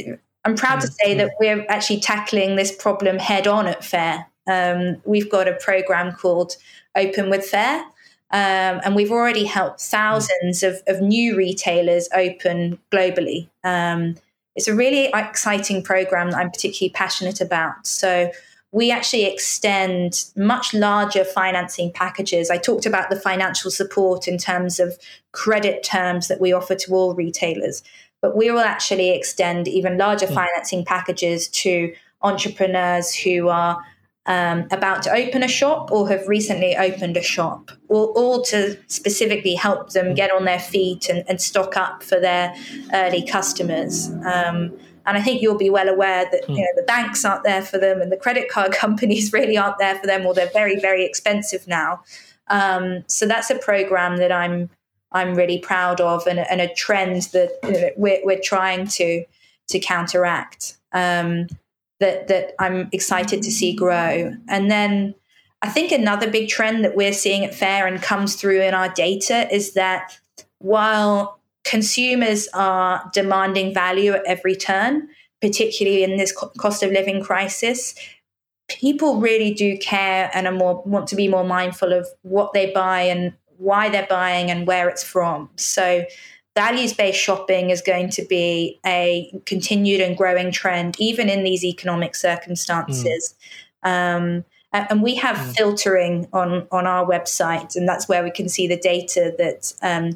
I'm 0.45 0.56
proud 0.56 0.80
mm. 0.80 0.82
to 0.82 0.88
say 0.88 1.13
that 1.15 1.32
we're 1.39 1.65
actually 1.67 1.99
tackling 1.99 2.56
this 2.56 2.73
problem 2.73 3.19
head 3.19 3.47
on 3.47 3.67
at 3.67 3.84
Faire. 3.84 4.27
Um, 4.47 5.01
we've 5.06 5.30
got 5.30 5.47
a 5.47 5.54
program 5.56 6.13
called 6.13 6.56
Open 6.95 7.30
with 7.30 7.45
Faire. 7.45 7.84
Um, 8.34 8.80
and 8.86 8.95
we've 8.95 9.12
already 9.12 9.43
helped 9.43 9.82
thousands 9.82 10.63
of, 10.63 10.82
of 10.88 11.01
new 11.01 11.36
retailers 11.36 12.08
open 12.15 12.80
globally. 12.89 13.49
Um, 13.65 14.15
it's 14.55 14.67
a 14.67 14.75
really 14.75 15.11
exciting 15.13 15.83
program 15.83 16.31
that 16.31 16.37
I'm 16.37 16.51
particularly 16.51 16.91
passionate 16.91 17.41
about. 17.41 17.87
So 17.87 18.31
we 18.71 18.91
actually 18.91 19.25
extend 19.25 20.25
much 20.35 20.73
larger 20.73 21.23
financing 21.23 21.91
packages. 21.91 22.49
I 22.49 22.57
talked 22.57 22.85
about 22.85 23.09
the 23.09 23.19
financial 23.19 23.69
support 23.69 24.27
in 24.27 24.37
terms 24.37 24.79
of 24.79 24.97
credit 25.33 25.83
terms 25.83 26.27
that 26.29 26.39
we 26.39 26.53
offer 26.53 26.75
to 26.75 26.93
all 26.93 27.13
retailers, 27.13 27.83
but 28.21 28.35
we 28.35 28.49
will 28.49 28.59
actually 28.59 29.09
extend 29.11 29.67
even 29.67 29.97
larger 29.97 30.27
mm. 30.27 30.33
financing 30.33 30.85
packages 30.85 31.47
to 31.49 31.93
entrepreneurs 32.21 33.13
who 33.13 33.49
are 33.49 33.83
um, 34.27 34.67
about 34.71 35.01
to 35.03 35.12
open 35.12 35.41
a 35.41 35.47
shop 35.47 35.91
or 35.91 36.07
have 36.07 36.27
recently 36.27 36.75
opened 36.75 37.17
a 37.17 37.23
shop, 37.23 37.71
all, 37.89 38.13
all 38.15 38.41
to 38.43 38.77
specifically 38.88 39.55
help 39.55 39.91
them 39.91 40.13
get 40.13 40.31
on 40.31 40.45
their 40.45 40.60
feet 40.60 41.10
and, 41.10 41.23
and 41.27 41.41
stock 41.41 41.75
up 41.75 42.03
for 42.03 42.19
their 42.19 42.55
early 42.93 43.25
customers. 43.25 44.10
Um, 44.25 44.77
and 45.05 45.17
I 45.17 45.21
think 45.21 45.41
you'll 45.41 45.57
be 45.57 45.71
well 45.71 45.89
aware 45.89 46.27
that 46.31 46.47
you 46.47 46.55
hmm. 46.55 46.62
know 46.62 46.67
the 46.75 46.84
banks 46.84 47.25
aren't 47.25 47.43
there 47.43 47.63
for 47.63 47.79
them, 47.79 48.01
and 48.01 48.12
the 48.12 48.17
credit 48.17 48.49
card 48.49 48.71
companies 48.86 49.34
really 49.34 49.57
aren't 49.57 49.79
there 49.79 49.95
for 49.95 50.05
them, 50.05 50.25
or 50.25 50.34
they're 50.34 50.51
very, 50.53 50.79
very 50.79 51.03
expensive 51.05 51.67
now. 51.67 52.03
Um, 52.47 53.03
so 53.07 53.25
that's 53.25 53.49
a 53.49 53.55
program 53.55 54.17
that 54.17 54.31
I'm 54.31 54.69
I'm 55.12 55.34
really 55.36 55.57
proud 55.57 55.99
of, 55.99 56.27
and, 56.27 56.39
and 56.39 56.62
a 56.62 56.73
trend 56.73 57.23
that 57.34 57.51
you 57.63 57.71
know, 57.71 57.89
we're, 57.97 58.19
we're 58.23 58.39
trying 58.39 58.88
to 58.88 59.25
to 59.69 59.79
counteract. 59.79 60.77
Um, 60.93 61.47
that 62.01 62.27
that 62.27 62.53
I'm 62.59 62.89
excited 62.91 63.41
to 63.43 63.51
see 63.51 63.73
grow. 63.73 64.35
And 64.49 64.69
then 64.69 65.15
I 65.61 65.69
think 65.69 65.91
another 65.91 66.29
big 66.29 66.49
trend 66.49 66.83
that 66.83 66.95
we're 66.95 67.13
seeing 67.13 67.45
at 67.45 67.53
Faire 67.53 67.87
and 67.87 68.01
comes 68.01 68.35
through 68.35 68.61
in 68.61 68.73
our 68.73 68.89
data 68.89 69.47
is 69.53 69.73
that 69.73 70.19
while 70.57 71.39
consumers 71.63 72.47
are 72.53 73.09
demanding 73.13 73.73
value 73.73 74.13
at 74.13 74.25
every 74.25 74.55
turn, 74.55 75.07
particularly 75.41 76.03
in 76.03 76.17
this 76.17 76.35
cost 76.57 76.83
of 76.83 76.91
living 76.91 77.23
crisis, 77.23 77.95
people 78.67 79.19
really 79.19 79.53
do 79.53 79.77
care 79.77 80.31
and 80.33 80.47
are 80.47 80.53
more 80.53 80.81
want 80.85 81.07
to 81.07 81.15
be 81.15 81.27
more 81.27 81.43
mindful 81.43 81.93
of 81.93 82.07
what 82.23 82.53
they 82.53 82.71
buy 82.71 83.01
and 83.01 83.33
why 83.57 83.89
they're 83.89 84.07
buying 84.09 84.49
and 84.49 84.65
where 84.65 84.89
it's 84.89 85.03
from. 85.03 85.49
So 85.55 86.03
values 86.55 86.93
based 86.93 87.19
shopping 87.19 87.69
is 87.69 87.81
going 87.81 88.09
to 88.11 88.25
be 88.25 88.79
a 88.85 89.31
continued 89.45 90.01
and 90.01 90.17
growing 90.17 90.51
trend, 90.51 90.95
even 90.99 91.29
in 91.29 91.43
these 91.43 91.63
economic 91.63 92.15
circumstances. 92.15 93.35
Mm. 93.85 94.37
Um, 94.37 94.45
and 94.73 95.01
we 95.01 95.15
have 95.15 95.37
mm. 95.37 95.55
filtering 95.55 96.27
on, 96.33 96.67
on 96.71 96.87
our 96.87 97.05
website, 97.05 97.75
and 97.75 97.87
that's 97.87 98.07
where 98.07 98.23
we 98.23 98.31
can 98.31 98.47
see 98.47 98.67
the 98.67 98.77
data 98.77 99.33
that 99.37 99.73
um, 99.81 100.11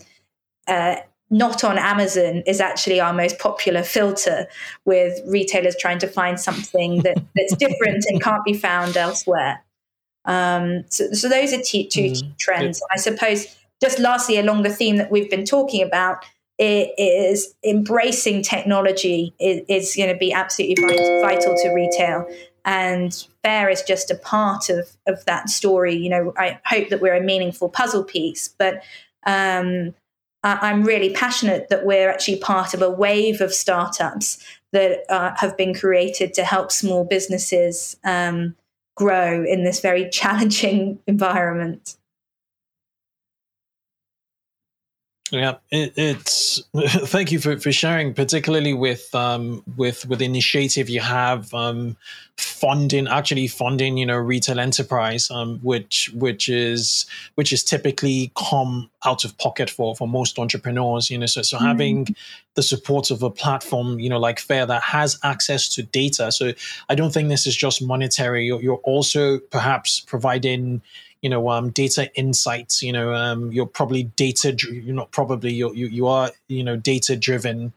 uh, 0.68 1.02
not 1.30 1.64
on 1.64 1.78
Amazon 1.78 2.44
is 2.46 2.62
actually 2.62 3.00
our 3.00 3.14
most 3.14 3.40
popular 3.40 3.84
filter, 3.84 4.48
with 4.86 5.20
retailers 5.28 5.76
trying 5.76 6.00
to 6.00 6.08
find 6.08 6.40
something 6.40 7.02
that, 7.04 7.18
that's 7.36 7.56
different 7.56 8.06
and 8.08 8.22
can't 8.22 8.46
be 8.46 8.54
found 8.54 8.96
elsewhere. 8.96 9.62
Um, 10.26 10.86
so, 10.90 11.12
so, 11.12 11.30
those 11.30 11.54
are 11.54 11.62
two 11.62 11.84
mm. 11.84 12.38
trends. 12.38 12.82
I 12.92 12.98
suppose 12.98 13.56
just 13.82 14.00
lastly, 14.00 14.38
along 14.38 14.64
the 14.64 14.70
theme 14.70 14.98
that 14.98 15.12
we've 15.12 15.30
been 15.30 15.46
talking 15.46 15.82
about, 15.84 16.26
it 16.58 16.94
is 16.98 17.54
embracing 17.66 18.42
technology 18.42 19.34
is, 19.40 19.62
is 19.68 19.96
going 19.96 20.12
to 20.12 20.18
be 20.18 20.32
absolutely 20.32 20.96
vital 21.22 21.56
to 21.56 21.74
retail. 21.74 22.26
And 22.64 23.14
Faire 23.44 23.70
is 23.70 23.84
just 23.84 24.10
a 24.10 24.16
part 24.16 24.70
of, 24.70 24.96
of 25.08 25.24
that 25.26 25.50
story. 25.50 25.96
You 25.96 26.10
know, 26.10 26.34
I 26.38 26.60
hope 26.66 26.90
that 26.90 27.02
we're 27.02 27.16
a 27.16 27.22
meaningful 27.22 27.70
puzzle 27.70 28.04
piece, 28.04 28.48
but 28.48 28.82
um, 29.26 29.94
I, 30.44 30.72
am 30.72 30.84
really 30.84 31.12
passionate 31.12 31.70
that 31.70 31.86
we're 31.86 32.10
actually 32.10 32.38
part 32.38 32.74
of 32.74 32.82
a 32.82 32.90
wave 32.90 33.42
of 33.42 33.54
startups 33.54 34.44
that 34.72 35.04
uh, 35.10 35.34
have 35.38 35.58
been 35.58 35.74
created 35.74 36.34
to 36.36 36.44
help 36.44 36.72
small 36.72 37.04
businesses 37.04 37.98
um, 38.04 38.56
grow 38.96 39.44
in 39.44 39.64
this 39.64 39.80
very 39.80 40.10
challenging 40.12 41.00
environment. 41.08 41.98
Yeah, 45.36 45.56
it, 45.70 45.94
it's. 45.98 46.64
Thank 47.08 47.34
you 47.34 47.40
for, 47.40 47.58
for 47.60 47.70
sharing, 47.70 48.14
particularly 48.14 48.74
with 48.74 49.14
um, 49.14 49.64
with 49.76 50.06
with 50.08 50.20
the 50.20 50.26
initiative 50.26 50.90
you 50.90 51.02
have 51.02 51.54
um, 51.54 51.98
funding, 52.38 53.06
actually 53.10 53.48
funding, 53.48 53.98
you 53.98 54.06
know, 54.06 54.16
retail 54.16 54.62
enterprise, 54.62 55.30
um, 55.30 55.60
which 55.60 56.10
which 56.14 56.48
is 56.48 57.06
which 57.36 57.52
is 57.52 57.66
typically 57.66 58.32
come 58.38 58.90
out 59.04 59.26
of 59.26 59.38
pocket 59.38 59.70
for 59.70 59.94
for 59.94 60.08
most 60.08 60.40
entrepreneurs. 60.40 61.10
You 61.10 61.18
know, 61.18 61.26
so 61.26 61.42
so 61.42 61.58
mm-hmm. 61.58 61.66
having 61.66 62.16
the 62.54 62.64
support 62.64 63.12
of 63.12 63.22
a 63.22 63.30
platform, 63.30 64.00
you 64.00 64.10
know, 64.10 64.20
like 64.20 64.40
Faire 64.40 64.66
that 64.66 64.84
has 64.84 65.20
access 65.22 65.68
to 65.68 65.84
data. 65.84 66.32
So 66.32 66.54
I 66.88 66.96
don't 66.96 67.14
think 67.14 67.28
this 67.28 67.46
is 67.46 67.58
just 67.58 67.82
monetary. 67.82 68.46
You're, 68.46 68.62
you're 68.62 68.82
also 68.86 69.40
perhaps 69.40 70.00
providing 70.00 70.82
you 71.26 71.30
know 71.30 71.50
um, 71.50 71.72
data 71.72 72.08
insights 72.14 72.84
you 72.84 72.94
know 72.94 73.12
um, 73.12 73.52
you're 73.52 73.66
probably 73.66 74.04
data 74.04 74.56
you're 74.72 74.94
not 74.94 75.10
probably 75.10 75.52
you're, 75.52 75.74
you 75.74 75.88
you 75.88 76.06
are 76.06 76.30
you 76.50 76.64
know 76.64 76.78
data 76.78 77.16
driven. 77.16 77.74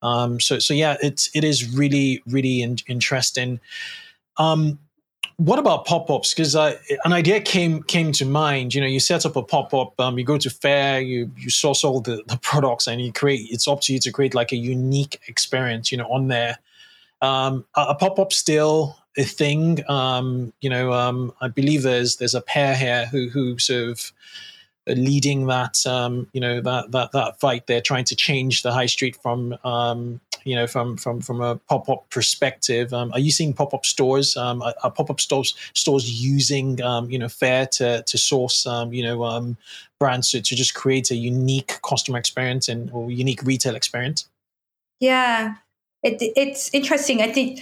Um, 0.00 0.40
so 0.40 0.58
so 0.58 0.72
yeah 0.72 0.96
it's 1.02 1.28
it 1.34 1.44
is 1.44 1.76
really 1.76 2.22
really 2.26 2.62
in, 2.62 2.78
interesting. 2.88 3.60
Um, 4.38 4.78
what 5.36 5.58
about 5.58 5.84
pop-ups? 5.84 6.32
Because 6.32 6.54
an 6.54 7.12
idea 7.12 7.38
came 7.42 7.82
came 7.82 8.12
to 8.12 8.24
mind. 8.24 8.72
You 8.72 8.80
know 8.80 8.86
you 8.86 8.98
set 8.98 9.26
up 9.26 9.36
a 9.36 9.42
pop-up 9.42 10.00
um, 10.00 10.18
you 10.18 10.24
go 10.24 10.38
to 10.38 10.48
Faire 10.48 10.98
you 10.98 11.30
you 11.36 11.50
source 11.50 11.84
all 11.84 12.00
the, 12.00 12.22
the 12.28 12.38
products 12.38 12.86
and 12.86 13.02
you 13.02 13.12
create 13.12 13.46
it's 13.50 13.68
up 13.68 13.82
to 13.82 13.92
you 13.92 13.98
to 13.98 14.10
create 14.10 14.34
like 14.34 14.52
a 14.52 14.56
unique 14.56 15.20
experience 15.28 15.92
you 15.92 15.98
know 15.98 16.08
on 16.10 16.28
there. 16.28 16.56
Um, 17.20 17.66
a, 17.74 17.80
a 17.90 17.94
pop-up 17.94 18.32
still 18.32 18.96
a 19.16 19.24
thing. 19.24 19.88
Um, 19.88 20.52
you 20.60 20.70
know, 20.70 20.92
um, 20.92 21.32
I 21.40 21.48
believe 21.48 21.82
there's 21.82 22.16
there's 22.16 22.34
a 22.34 22.40
pair 22.40 22.74
here 22.74 23.06
who 23.06 23.28
who 23.28 23.58
sort 23.58 23.88
of 23.88 24.12
leading 24.88 25.46
that 25.46 25.84
um, 25.86 26.28
you 26.32 26.40
know 26.40 26.60
that 26.60 26.92
that 26.92 27.12
that 27.12 27.40
fight. 27.40 27.66
They're 27.66 27.80
trying 27.80 28.04
to 28.04 28.16
change 28.16 28.62
the 28.62 28.72
high 28.72 28.86
street 28.86 29.16
from 29.16 29.56
um, 29.64 30.20
you 30.44 30.54
know 30.54 30.66
from 30.66 30.96
from 30.96 31.20
from 31.20 31.40
a 31.40 31.56
pop 31.56 31.88
up 31.88 32.08
perspective. 32.10 32.92
Um, 32.92 33.12
are 33.12 33.18
you 33.18 33.30
seeing 33.30 33.52
pop 33.52 33.74
up 33.74 33.84
stores? 33.84 34.36
Um, 34.36 34.62
are, 34.62 34.90
pop 34.90 35.10
up 35.10 35.20
stores 35.20 35.54
stores 35.74 36.22
using 36.22 36.80
um, 36.82 37.10
you 37.10 37.18
know 37.18 37.28
Faire 37.28 37.66
to 37.66 38.02
to 38.02 38.18
source 38.18 38.66
um, 38.66 38.92
you 38.92 39.02
know 39.02 39.24
um, 39.24 39.56
brands 39.98 40.30
to, 40.30 40.40
to 40.40 40.54
just 40.54 40.74
create 40.74 41.10
a 41.10 41.16
unique 41.16 41.80
customer 41.82 42.18
experience 42.18 42.68
and 42.68 42.90
or 42.92 43.10
unique 43.10 43.42
retail 43.42 43.74
experience? 43.74 44.28
Yeah, 45.00 45.56
it, 46.02 46.16
it's 46.36 46.70
interesting. 46.72 47.22
I 47.22 47.32
think 47.32 47.60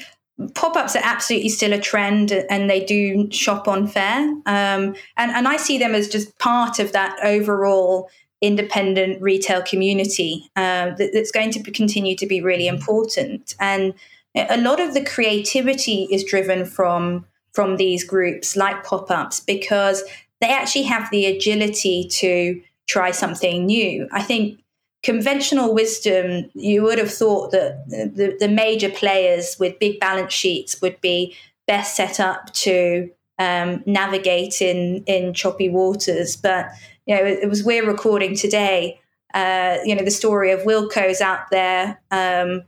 pop-ups 0.55 0.97
are 0.97 1.03
absolutely 1.05 1.49
still 1.49 1.73
a 1.73 1.79
trend 1.79 2.33
and 2.33 2.69
they 2.69 2.85
do 2.85 3.31
shop 3.31 3.69
on 3.69 3.87
Faire. 3.87 4.21
Um, 4.47 4.95
and, 5.17 5.31
and 5.31 5.47
i 5.47 5.57
see 5.57 5.79
them 5.79 5.95
as 5.95 6.09
just 6.09 6.37
part 6.39 6.79
of 6.79 6.93
that 6.93 7.17
overall 7.23 8.11
independent 8.41 9.23
retail 9.23 9.63
community 9.63 10.51
uh, 10.57 10.91
that, 10.97 11.11
that's 11.13 11.31
going 11.31 11.51
to 11.53 11.63
continue 11.71 12.15
to 12.17 12.27
be 12.27 12.41
really 12.41 12.67
important. 12.67 13.55
And 13.59 13.95
a 14.35 14.59
lot 14.59 14.81
of 14.81 14.95
the 14.95 15.05
creativity 15.05 16.09
is 16.11 16.25
driven 16.25 16.65
from 16.65 17.27
from 17.53 17.77
these 17.77 18.03
groups 18.03 18.57
like 18.57 18.83
pop-ups 18.83 19.39
because 19.39 20.03
they 20.41 20.49
actually 20.49 20.83
have 20.83 21.09
the 21.13 21.25
agility 21.27 22.09
to 22.11 22.61
try 22.89 23.13
something 23.13 23.65
new. 23.65 24.09
I 24.13 24.23
think 24.23 24.61
conventional 25.05 25.75
wisdom, 25.75 26.51
you 26.55 26.83
would 26.83 26.99
have 26.99 27.13
thought 27.13 27.53
that 27.53 27.87
the, 27.89 28.37
the 28.41 28.49
major 28.49 28.89
players 28.89 29.57
with 29.61 29.79
big 29.79 30.01
balance 30.01 30.33
sheets 30.33 30.81
would 30.81 31.01
be 31.01 31.37
best 31.67 31.95
set 31.95 32.19
up 32.19 32.53
to 32.55 33.11
um, 33.39 33.83
navigate 33.87 34.61
in 34.63 35.05
in 35.07 35.35
choppy 35.35 35.69
waters. 35.69 36.37
But 36.37 36.71
you 37.07 37.15
know, 37.15 37.25
it, 37.25 37.49
was 37.49 37.63
we're 37.63 37.87
recording 37.87 38.35
today. 38.35 39.01
Uh, 39.33 39.79
you 39.85 39.95
know, 39.95 40.05
the 40.05 40.11
story 40.11 40.53
of 40.53 40.61
Wilko's 40.61 41.21
out 41.21 41.51
there. 41.51 42.01
Um, 42.11 42.63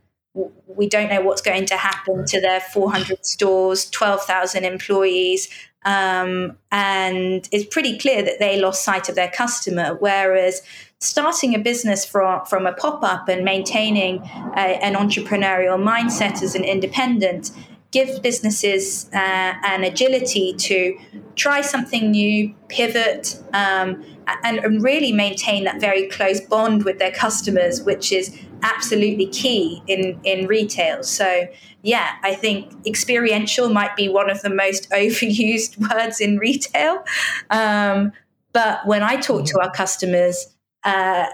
we 0.67 0.87
don't 0.87 1.09
know 1.09 1.21
what's 1.21 1.41
going 1.41 1.65
to 1.65 1.77
happen 1.77 2.25
to 2.27 2.39
their 2.39 2.59
400 2.59 3.25
stores, 3.25 3.89
12,000 3.89 4.63
employees. 4.63 5.49
Um, 5.85 6.57
and 6.71 7.47
it's 7.51 7.65
pretty 7.65 7.97
clear 7.97 8.21
that 8.21 8.39
they 8.39 8.59
lost 8.59 8.83
sight 8.83 9.09
of 9.09 9.15
their 9.15 9.31
customer. 9.31 9.95
Whereas 9.95 10.61
starting 10.99 11.53
a 11.53 11.59
business 11.59 12.05
from, 12.05 12.43
from 12.45 12.65
a 12.65 12.73
pop 12.73 13.03
up 13.03 13.29
and 13.29 13.43
maintaining 13.43 14.19
a, 14.55 14.83
an 14.83 14.95
entrepreneurial 14.95 15.81
mindset 15.81 16.41
as 16.41 16.55
an 16.55 16.63
independent 16.63 17.51
gives 17.91 18.19
businesses 18.19 19.09
uh, 19.13 19.53
an 19.63 19.83
agility 19.83 20.53
to 20.53 20.97
try 21.35 21.61
something 21.61 22.11
new, 22.11 22.53
pivot, 22.67 23.41
um, 23.53 24.03
and, 24.43 24.59
and, 24.59 24.83
really 24.83 25.13
maintain 25.13 25.63
that 25.63 25.79
very 25.79 26.07
close 26.09 26.41
bond 26.41 26.83
with 26.83 26.99
their 26.99 27.11
customers, 27.11 27.81
which 27.83 28.11
is 28.11 28.37
absolutely 28.61 29.27
key 29.27 29.81
in, 29.87 30.19
in 30.23 30.47
retail. 30.47 31.01
So, 31.03 31.47
yeah, 31.83 32.15
I 32.23 32.33
think 32.33 32.73
experiential 32.85 33.69
might 33.69 33.95
be 33.95 34.09
one 34.09 34.29
of 34.29 34.41
the 34.41 34.49
most 34.49 34.89
overused 34.91 35.77
words 35.89 36.19
in 36.19 36.37
retail. 36.39 37.05
Um, 37.49 38.11
but 38.51 38.85
when 38.85 39.03
I 39.03 39.15
talk 39.15 39.45
to 39.45 39.61
our 39.61 39.71
customers, 39.71 40.56
uh, 40.83 41.25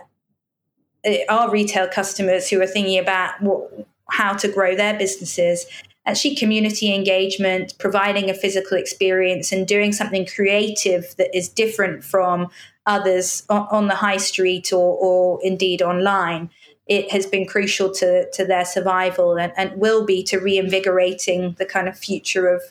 our 1.30 1.52
retail 1.52 1.88
customers 1.88 2.50
who 2.50 2.62
are 2.62 2.68
thinking 2.68 3.00
about 3.00 3.41
what, 3.41 3.88
how 4.10 4.34
to 4.34 4.48
grow 4.48 4.76
their 4.76 4.98
businesses 4.98 5.66
actually 6.06 6.36
community 6.36 6.94
engagement 6.94 7.74
providing 7.80 8.30
a 8.30 8.34
physical 8.34 8.78
experience 8.78 9.54
and 9.54 9.66
doing 9.66 9.94
something 9.94 10.26
creative 10.26 11.16
that 11.18 11.34
is 11.36 11.48
different 11.48 12.04
from 12.04 12.50
others 12.86 13.44
on, 13.50 13.68
on 13.72 13.88
the 13.88 13.96
high 13.96 14.18
street 14.18 14.74
or, 14.74 14.98
or, 14.98 15.39
indeed 15.44 15.82
online. 15.82 16.50
It 16.88 17.10
has 17.12 17.26
been 17.26 17.48
crucial 17.48 17.89
to, 17.94 18.30
to 18.32 18.44
their 18.44 18.66
survival 18.66 19.38
and, 19.38 19.54
and 19.56 19.80
will 19.80 20.06
be 20.06 20.22
to 20.24 20.39
reinvigorating 20.39 21.56
the 21.58 21.66
kind 21.66 21.88
of 21.88 21.98
future 21.98 22.48
of, 22.48 22.62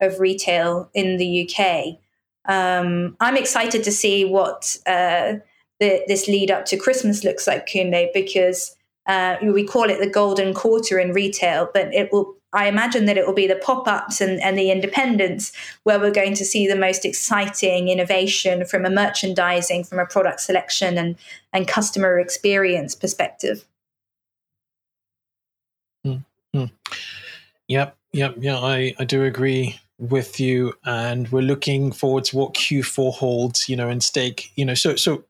of 0.00 0.20
retail 0.20 0.90
in 0.92 1.16
the 1.16 1.48
uk 1.48 1.96
um, 2.46 3.16
i'm 3.20 3.36
excited 3.36 3.84
to 3.84 3.92
see 3.92 4.24
what 4.24 4.76
uh, 4.86 5.34
the, 5.84 6.02
this 6.08 6.26
lead 6.28 6.50
up 6.50 6.64
to 6.66 6.78
Christmas 6.78 7.24
looks 7.24 7.46
like 7.46 7.66
Kunle 7.66 8.08
because 8.14 8.74
uh, 9.06 9.36
we 9.42 9.64
call 9.64 9.90
it 9.90 10.00
the 10.00 10.08
golden 10.08 10.54
quarter 10.54 10.98
in 10.98 11.12
retail, 11.12 11.68
but 11.74 11.92
it 11.92 12.10
will. 12.10 12.34
I 12.54 12.68
imagine 12.68 13.06
that 13.06 13.18
it 13.18 13.26
will 13.26 13.34
be 13.34 13.48
the 13.48 13.56
pop 13.56 13.88
ups 13.88 14.20
and, 14.20 14.40
and 14.40 14.56
the 14.56 14.70
independents 14.70 15.52
where 15.82 15.98
we're 15.98 16.12
going 16.12 16.34
to 16.34 16.44
see 16.44 16.68
the 16.68 16.76
most 16.76 17.04
exciting 17.04 17.88
innovation 17.88 18.64
from 18.64 18.84
a 18.84 18.90
merchandising, 18.90 19.82
from 19.82 19.98
a 19.98 20.06
product 20.06 20.40
selection 20.40 20.96
and, 20.96 21.16
and 21.52 21.66
customer 21.66 22.20
experience 22.20 22.94
perspective. 22.94 23.64
Mm-hmm. 26.06 26.66
Yep, 27.66 27.96
yep, 28.12 28.34
yeah, 28.38 28.58
I, 28.58 28.94
I 29.00 29.04
do 29.04 29.24
agree 29.24 29.80
with 29.98 30.38
you, 30.38 30.74
and 30.84 31.28
we're 31.32 31.42
looking 31.42 31.90
forward 31.90 32.22
to 32.26 32.36
what 32.36 32.54
Q4 32.54 33.14
holds, 33.14 33.68
you 33.68 33.74
know, 33.74 33.88
and 33.88 34.00
stake, 34.00 34.52
you 34.54 34.64
know. 34.64 34.74
So, 34.74 34.94
so 34.94 35.24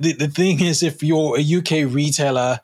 the, 0.00 0.12
the 0.12 0.28
thing 0.28 0.60
is, 0.60 0.82
if 0.82 1.02
you're 1.02 1.38
a 1.38 1.56
UK 1.56 1.92
retailer, 1.92 2.60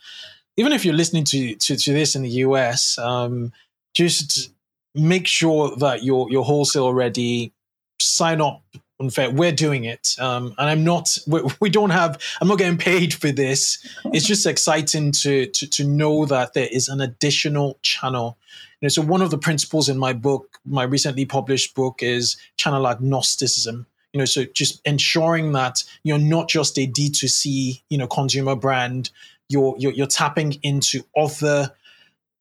even 0.56 0.72
if 0.72 0.84
you're 0.84 0.94
listening 0.94 1.24
to, 1.24 1.54
to, 1.56 1.76
to 1.76 1.92
this 1.92 2.14
in 2.14 2.22
the 2.22 2.30
US, 2.30 2.98
um, 2.98 3.52
just 3.94 4.50
make 4.94 5.26
sure 5.26 5.74
that 5.76 6.02
you're, 6.02 6.28
you're 6.30 6.44
wholesale 6.44 6.92
ready, 6.92 7.52
sign 8.00 8.40
up 8.40 8.62
on 9.00 9.10
Faire. 9.10 9.30
We're 9.30 9.52
doing 9.52 9.84
it. 9.84 10.14
Um, 10.18 10.54
and 10.58 10.68
I'm 10.68 10.84
not, 10.84 11.16
we, 11.26 11.42
we, 11.60 11.70
don't 11.70 11.90
have, 11.90 12.20
I'm 12.40 12.48
not 12.48 12.58
getting 12.58 12.78
paid 12.78 13.14
for 13.14 13.32
this. 13.32 13.84
It's 14.06 14.26
just 14.26 14.46
exciting 14.46 15.12
to, 15.12 15.46
to, 15.46 15.66
to 15.66 15.84
know 15.84 16.26
that 16.26 16.54
there 16.54 16.68
is 16.70 16.88
an 16.88 17.00
additional 17.00 17.78
channel. 17.82 18.38
You 18.80 18.86
know, 18.86 18.90
so 18.90 19.02
one 19.02 19.22
of 19.22 19.30
the 19.30 19.38
principles 19.38 19.88
in 19.88 19.98
my 19.98 20.12
book, 20.12 20.58
my 20.64 20.82
recently 20.82 21.24
published 21.24 21.74
book 21.74 22.02
is 22.02 22.36
channel 22.56 22.86
agnosticism 22.86 23.86
you 24.12 24.18
know 24.18 24.24
so 24.24 24.44
just 24.44 24.80
ensuring 24.84 25.52
that 25.52 25.82
you're 26.02 26.18
not 26.18 26.48
just 26.48 26.78
a 26.78 26.86
d2c 26.86 27.82
you 27.88 27.98
know 27.98 28.06
consumer 28.06 28.54
brand. 28.56 29.10
You're 29.48 29.74
you're, 29.78 29.92
you're 29.92 30.06
tapping 30.06 30.54
into 30.62 31.04
other 31.16 31.72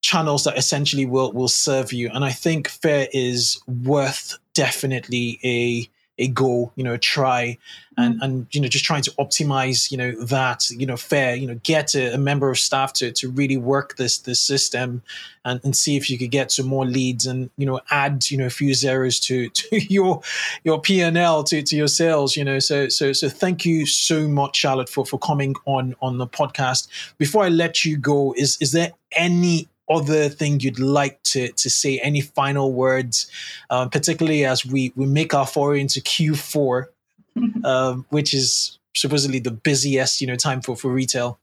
channels 0.01 0.43
that 0.45 0.57
essentially 0.57 1.05
will 1.05 1.31
will 1.33 1.47
serve 1.47 1.93
you. 1.93 2.09
And 2.13 2.23
i 2.23 2.31
think 2.31 2.67
Faire 2.69 3.07
is 3.13 3.61
worth 3.67 4.37
definitely 4.53 5.39
a 5.43 5.89
a 6.21 6.27
goal, 6.27 6.71
you 6.75 6.83
know, 6.83 6.93
a 6.93 6.97
try, 6.97 7.57
and 7.97 8.15
mm. 8.15 8.23
and 8.23 8.47
you 8.51 8.61
know, 8.61 8.67
just 8.67 8.85
trying 8.85 9.01
to 9.01 9.11
optimize, 9.11 9.91
you 9.91 9.97
know, 9.97 10.11
that 10.25 10.69
you 10.69 10.85
know, 10.85 10.95
Faire, 10.95 11.35
you 11.35 11.47
know, 11.47 11.59
get 11.63 11.95
a, 11.95 12.13
a 12.13 12.17
member 12.17 12.49
of 12.49 12.59
staff 12.59 12.93
to 12.93 13.11
to 13.11 13.29
really 13.29 13.57
work 13.57 13.97
this 13.97 14.19
this 14.19 14.39
system, 14.39 15.01
and 15.43 15.59
and 15.63 15.75
see 15.75 15.97
if 15.97 16.09
you 16.09 16.17
could 16.17 16.31
get 16.31 16.51
some 16.51 16.67
more 16.67 16.85
leads, 16.85 17.25
and 17.25 17.49
you 17.57 17.65
know, 17.65 17.79
add 17.89 18.29
you 18.29 18.37
know 18.37 18.45
a 18.45 18.51
few 18.51 18.73
zeros 18.73 19.19
to 19.21 19.49
to 19.61 19.93
your 19.93 20.21
your 20.63 20.79
P 20.79 21.01
and 21.01 21.17
L 21.17 21.43
to 21.45 21.61
to 21.63 21.75
your 21.75 21.87
sales, 21.87 22.37
you 22.37 22.43
know. 22.43 22.59
So 22.59 22.87
so 22.87 23.11
so 23.13 23.27
thank 23.27 23.65
you 23.65 23.85
so 23.85 24.27
much, 24.27 24.55
Charlotte, 24.55 24.89
for 24.89 25.05
for 25.05 25.17
coming 25.17 25.55
on 25.65 25.95
on 26.01 26.19
the 26.19 26.27
podcast. 26.27 26.87
Before 27.17 27.43
I 27.43 27.49
let 27.49 27.83
you 27.83 27.97
go, 27.97 28.33
is 28.37 28.57
is 28.61 28.71
there 28.71 28.91
any 29.13 29.67
other 29.91 30.29
thing 30.29 30.59
you'd 30.59 30.79
like 30.79 31.21
to 31.23 31.51
to 31.51 31.69
say? 31.69 31.99
Any 31.99 32.21
final 32.21 32.71
words, 32.73 33.29
uh, 33.69 33.87
particularly 33.89 34.45
as 34.45 34.65
we 34.65 34.93
we 34.95 35.05
make 35.05 35.33
our 35.33 35.45
foray 35.45 35.81
into 35.81 35.99
Q4, 35.99 36.85
um, 37.63 38.05
which 38.09 38.33
is 38.33 38.79
supposedly 38.95 39.39
the 39.39 39.51
busiest, 39.51 40.21
you 40.21 40.27
know, 40.27 40.35
time 40.35 40.61
for, 40.61 40.75
for 40.75 40.91
retail. 40.91 41.39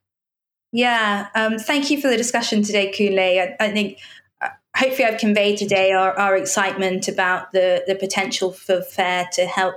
Yeah. 0.73 1.29
Um, 1.35 1.59
thank 1.59 1.91
you 1.91 2.01
for 2.01 2.09
the 2.09 2.17
discussion 2.17 2.63
today, 2.63 2.93
Kunle. 2.93 3.41
I, 3.41 3.57
I 3.65 3.71
think 3.71 3.99
uh, 4.43 4.49
hopefully 4.77 5.05
I've 5.05 5.19
conveyed 5.19 5.59
today 5.59 5.93
our, 5.93 6.13
our 6.19 6.37
excitement 6.37 7.09
about 7.09 7.53
the, 7.53 7.85
the 7.87 7.95
potential 7.95 8.53
for 8.53 8.83
Faire 8.83 9.29
to 9.33 9.47
help 9.47 9.77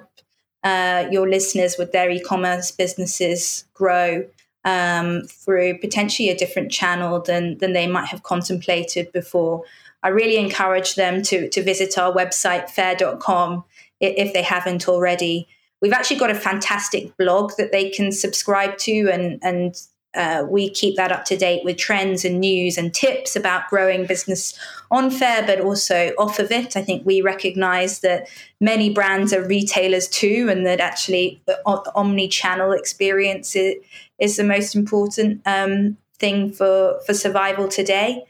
uh, 0.64 1.08
your 1.10 1.30
listeners 1.30 1.76
with 1.78 1.92
their 1.92 2.10
e-commerce 2.10 2.72
businesses 2.72 3.66
grow 3.74 4.26
um, 4.64 5.24
through 5.24 5.80
potentially 5.80 6.30
a 6.30 6.38
different 6.38 6.72
channel 6.72 7.20
than 7.20 7.58
than 7.58 7.74
they 7.74 7.88
might 7.88 8.08
have 8.08 8.24
contemplated 8.24 9.12
before. 9.12 9.64
I 10.04 10.10
really 10.10 10.38
encourage 10.38 10.96
them 10.96 11.22
to 11.24 11.50
to 11.50 11.64
visit 11.64 11.98
our 11.98 12.14
website 12.14 12.70
faire.com 12.70 13.64
if 14.00 14.34
they 14.34 14.42
haven't 14.42 14.88
already. 14.88 15.48
We've 15.82 15.94
actually 15.94 16.20
got 16.20 16.30
a 16.30 16.36
fantastic 16.36 17.16
blog 17.18 17.54
that 17.58 17.72
they 17.72 17.90
can 17.90 18.12
subscribe 18.12 18.78
to 18.80 19.10
and 19.10 19.40
and 19.42 19.76
uh, 20.14 20.46
we 20.48 20.70
keep 20.70 20.98
that 20.98 21.12
up 21.12 21.24
to 21.26 21.38
date 21.38 21.64
with 21.64 21.78
trends 21.78 22.26
and 22.26 22.40
news 22.40 22.78
and 22.78 22.94
tips 22.94 23.36
about 23.36 23.70
growing 23.70 24.06
business 24.06 24.58
on 24.90 25.10
Faire, 25.10 25.46
but 25.46 25.62
also 25.62 26.12
off 26.18 26.38
of 26.38 26.52
it. 26.52 26.76
I 26.76 26.82
think 26.82 27.06
we 27.06 27.22
recognize 27.22 28.02
that 28.02 28.28
many 28.60 28.90
brands 28.90 29.32
are 29.32 29.46
retailers 29.48 30.10
too, 30.10 30.48
and 30.50 30.66
that 30.66 30.82
actually 30.82 31.42
the 31.46 31.58
omni 31.96 32.28
channel 32.28 32.74
experience 32.74 33.56
is, 33.56 34.36
the 34.36 34.44
most 34.44 34.76
important 34.76 35.42
um, 35.46 35.98
thing 36.20 36.52
for, 36.52 37.00
for 37.06 37.14
survival 37.14 37.68
today. 37.68 38.24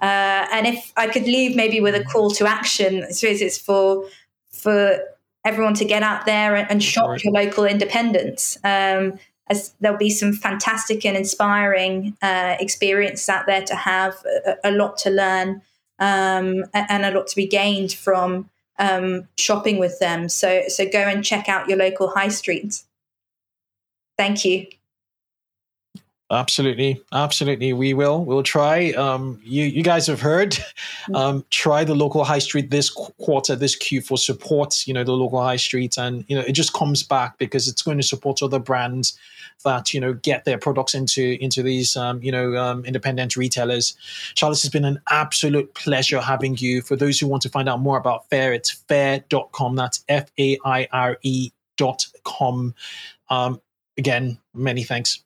Uh, 0.00 0.46
and 0.52 0.66
if 0.66 0.92
I 0.96 1.06
could 1.06 1.24
leave 1.24 1.54
maybe 1.54 1.80
with 1.80 1.94
a 1.94 2.04
call 2.04 2.30
to 2.32 2.46
action, 2.46 3.04
I 3.04 3.12
suppose 3.12 3.40
it's 3.40 3.58
for 3.58 4.06
for 4.50 4.98
everyone 5.44 5.74
to 5.74 5.84
get 5.84 6.02
out 6.02 6.26
there 6.26 6.56
and, 6.56 6.70
and 6.70 6.82
shop 6.82 7.22
your 7.22 7.32
local 7.32 7.64
independents. 7.64 8.58
Um, 8.64 9.18
as 9.48 9.74
there'll 9.80 9.98
be 9.98 10.10
some 10.10 10.32
fantastic 10.32 11.04
and 11.04 11.16
inspiring 11.16 12.16
uh, 12.22 12.56
experiences 12.58 13.28
out 13.28 13.46
there 13.46 13.62
to 13.62 13.74
have 13.74 14.14
a, 14.46 14.56
a 14.64 14.70
lot 14.72 14.98
to 14.98 15.10
learn 15.10 15.62
um, 15.98 16.64
and 16.74 17.04
a 17.04 17.10
lot 17.12 17.26
to 17.28 17.36
be 17.36 17.46
gained 17.46 17.92
from 17.92 18.50
um, 18.78 19.28
shopping 19.38 19.78
with 19.78 19.98
them. 19.98 20.28
So, 20.28 20.62
so 20.68 20.88
go 20.88 20.98
and 20.98 21.24
check 21.24 21.48
out 21.48 21.68
your 21.68 21.78
local 21.78 22.08
high 22.08 22.28
streets. 22.28 22.84
Thank 24.18 24.44
you. 24.44 24.66
Absolutely, 26.28 27.00
absolutely. 27.12 27.72
We 27.72 27.94
will. 27.94 28.24
We'll 28.24 28.42
try. 28.42 28.90
Um, 28.92 29.40
you 29.44 29.64
you 29.64 29.82
guys 29.82 30.06
have 30.08 30.20
heard. 30.20 30.58
Mm. 31.08 31.14
Um, 31.14 31.44
try 31.50 31.84
the 31.84 31.94
local 31.94 32.24
high 32.24 32.40
street 32.40 32.70
this 32.70 32.90
quarter, 32.90 33.54
this 33.54 33.76
Q 33.76 34.00
for 34.00 34.18
support. 34.18 34.88
You 34.88 34.94
know 34.94 35.04
the 35.04 35.12
local 35.12 35.40
high 35.40 35.54
street, 35.54 35.96
and 35.96 36.24
you 36.26 36.34
know 36.34 36.42
it 36.42 36.50
just 36.50 36.72
comes 36.72 37.04
back 37.04 37.38
because 37.38 37.68
it's 37.68 37.80
going 37.80 37.96
to 37.98 38.02
support 38.02 38.42
other 38.42 38.58
brands 38.58 39.16
that 39.64 39.94
you 39.94 40.00
know 40.00 40.14
get 40.14 40.44
their 40.44 40.58
products 40.58 40.94
into 40.94 41.40
into 41.40 41.62
these 41.62 41.96
um, 41.96 42.20
you 42.24 42.32
know 42.32 42.56
um, 42.56 42.84
independent 42.84 43.36
retailers. 43.36 43.94
Charles, 44.34 44.62
has 44.62 44.70
been 44.70 44.84
an 44.84 45.00
absolute 45.10 45.72
pleasure 45.74 46.20
having 46.20 46.56
you. 46.56 46.82
For 46.82 46.96
those 46.96 47.20
who 47.20 47.28
want 47.28 47.42
to 47.42 47.48
find 47.48 47.68
out 47.68 47.78
more 47.78 47.98
about 47.98 48.28
Faire, 48.30 48.52
it's 48.52 48.70
faire.com. 48.70 49.76
That's 49.76 50.02
F 50.08 50.28
A 50.40 50.58
I 50.64 50.88
R 50.92 51.18
E 51.22 51.52
dot 51.76 52.04
com. 52.24 52.74
Um, 53.30 53.60
again, 53.96 54.38
many 54.54 54.82
thanks. 54.82 55.22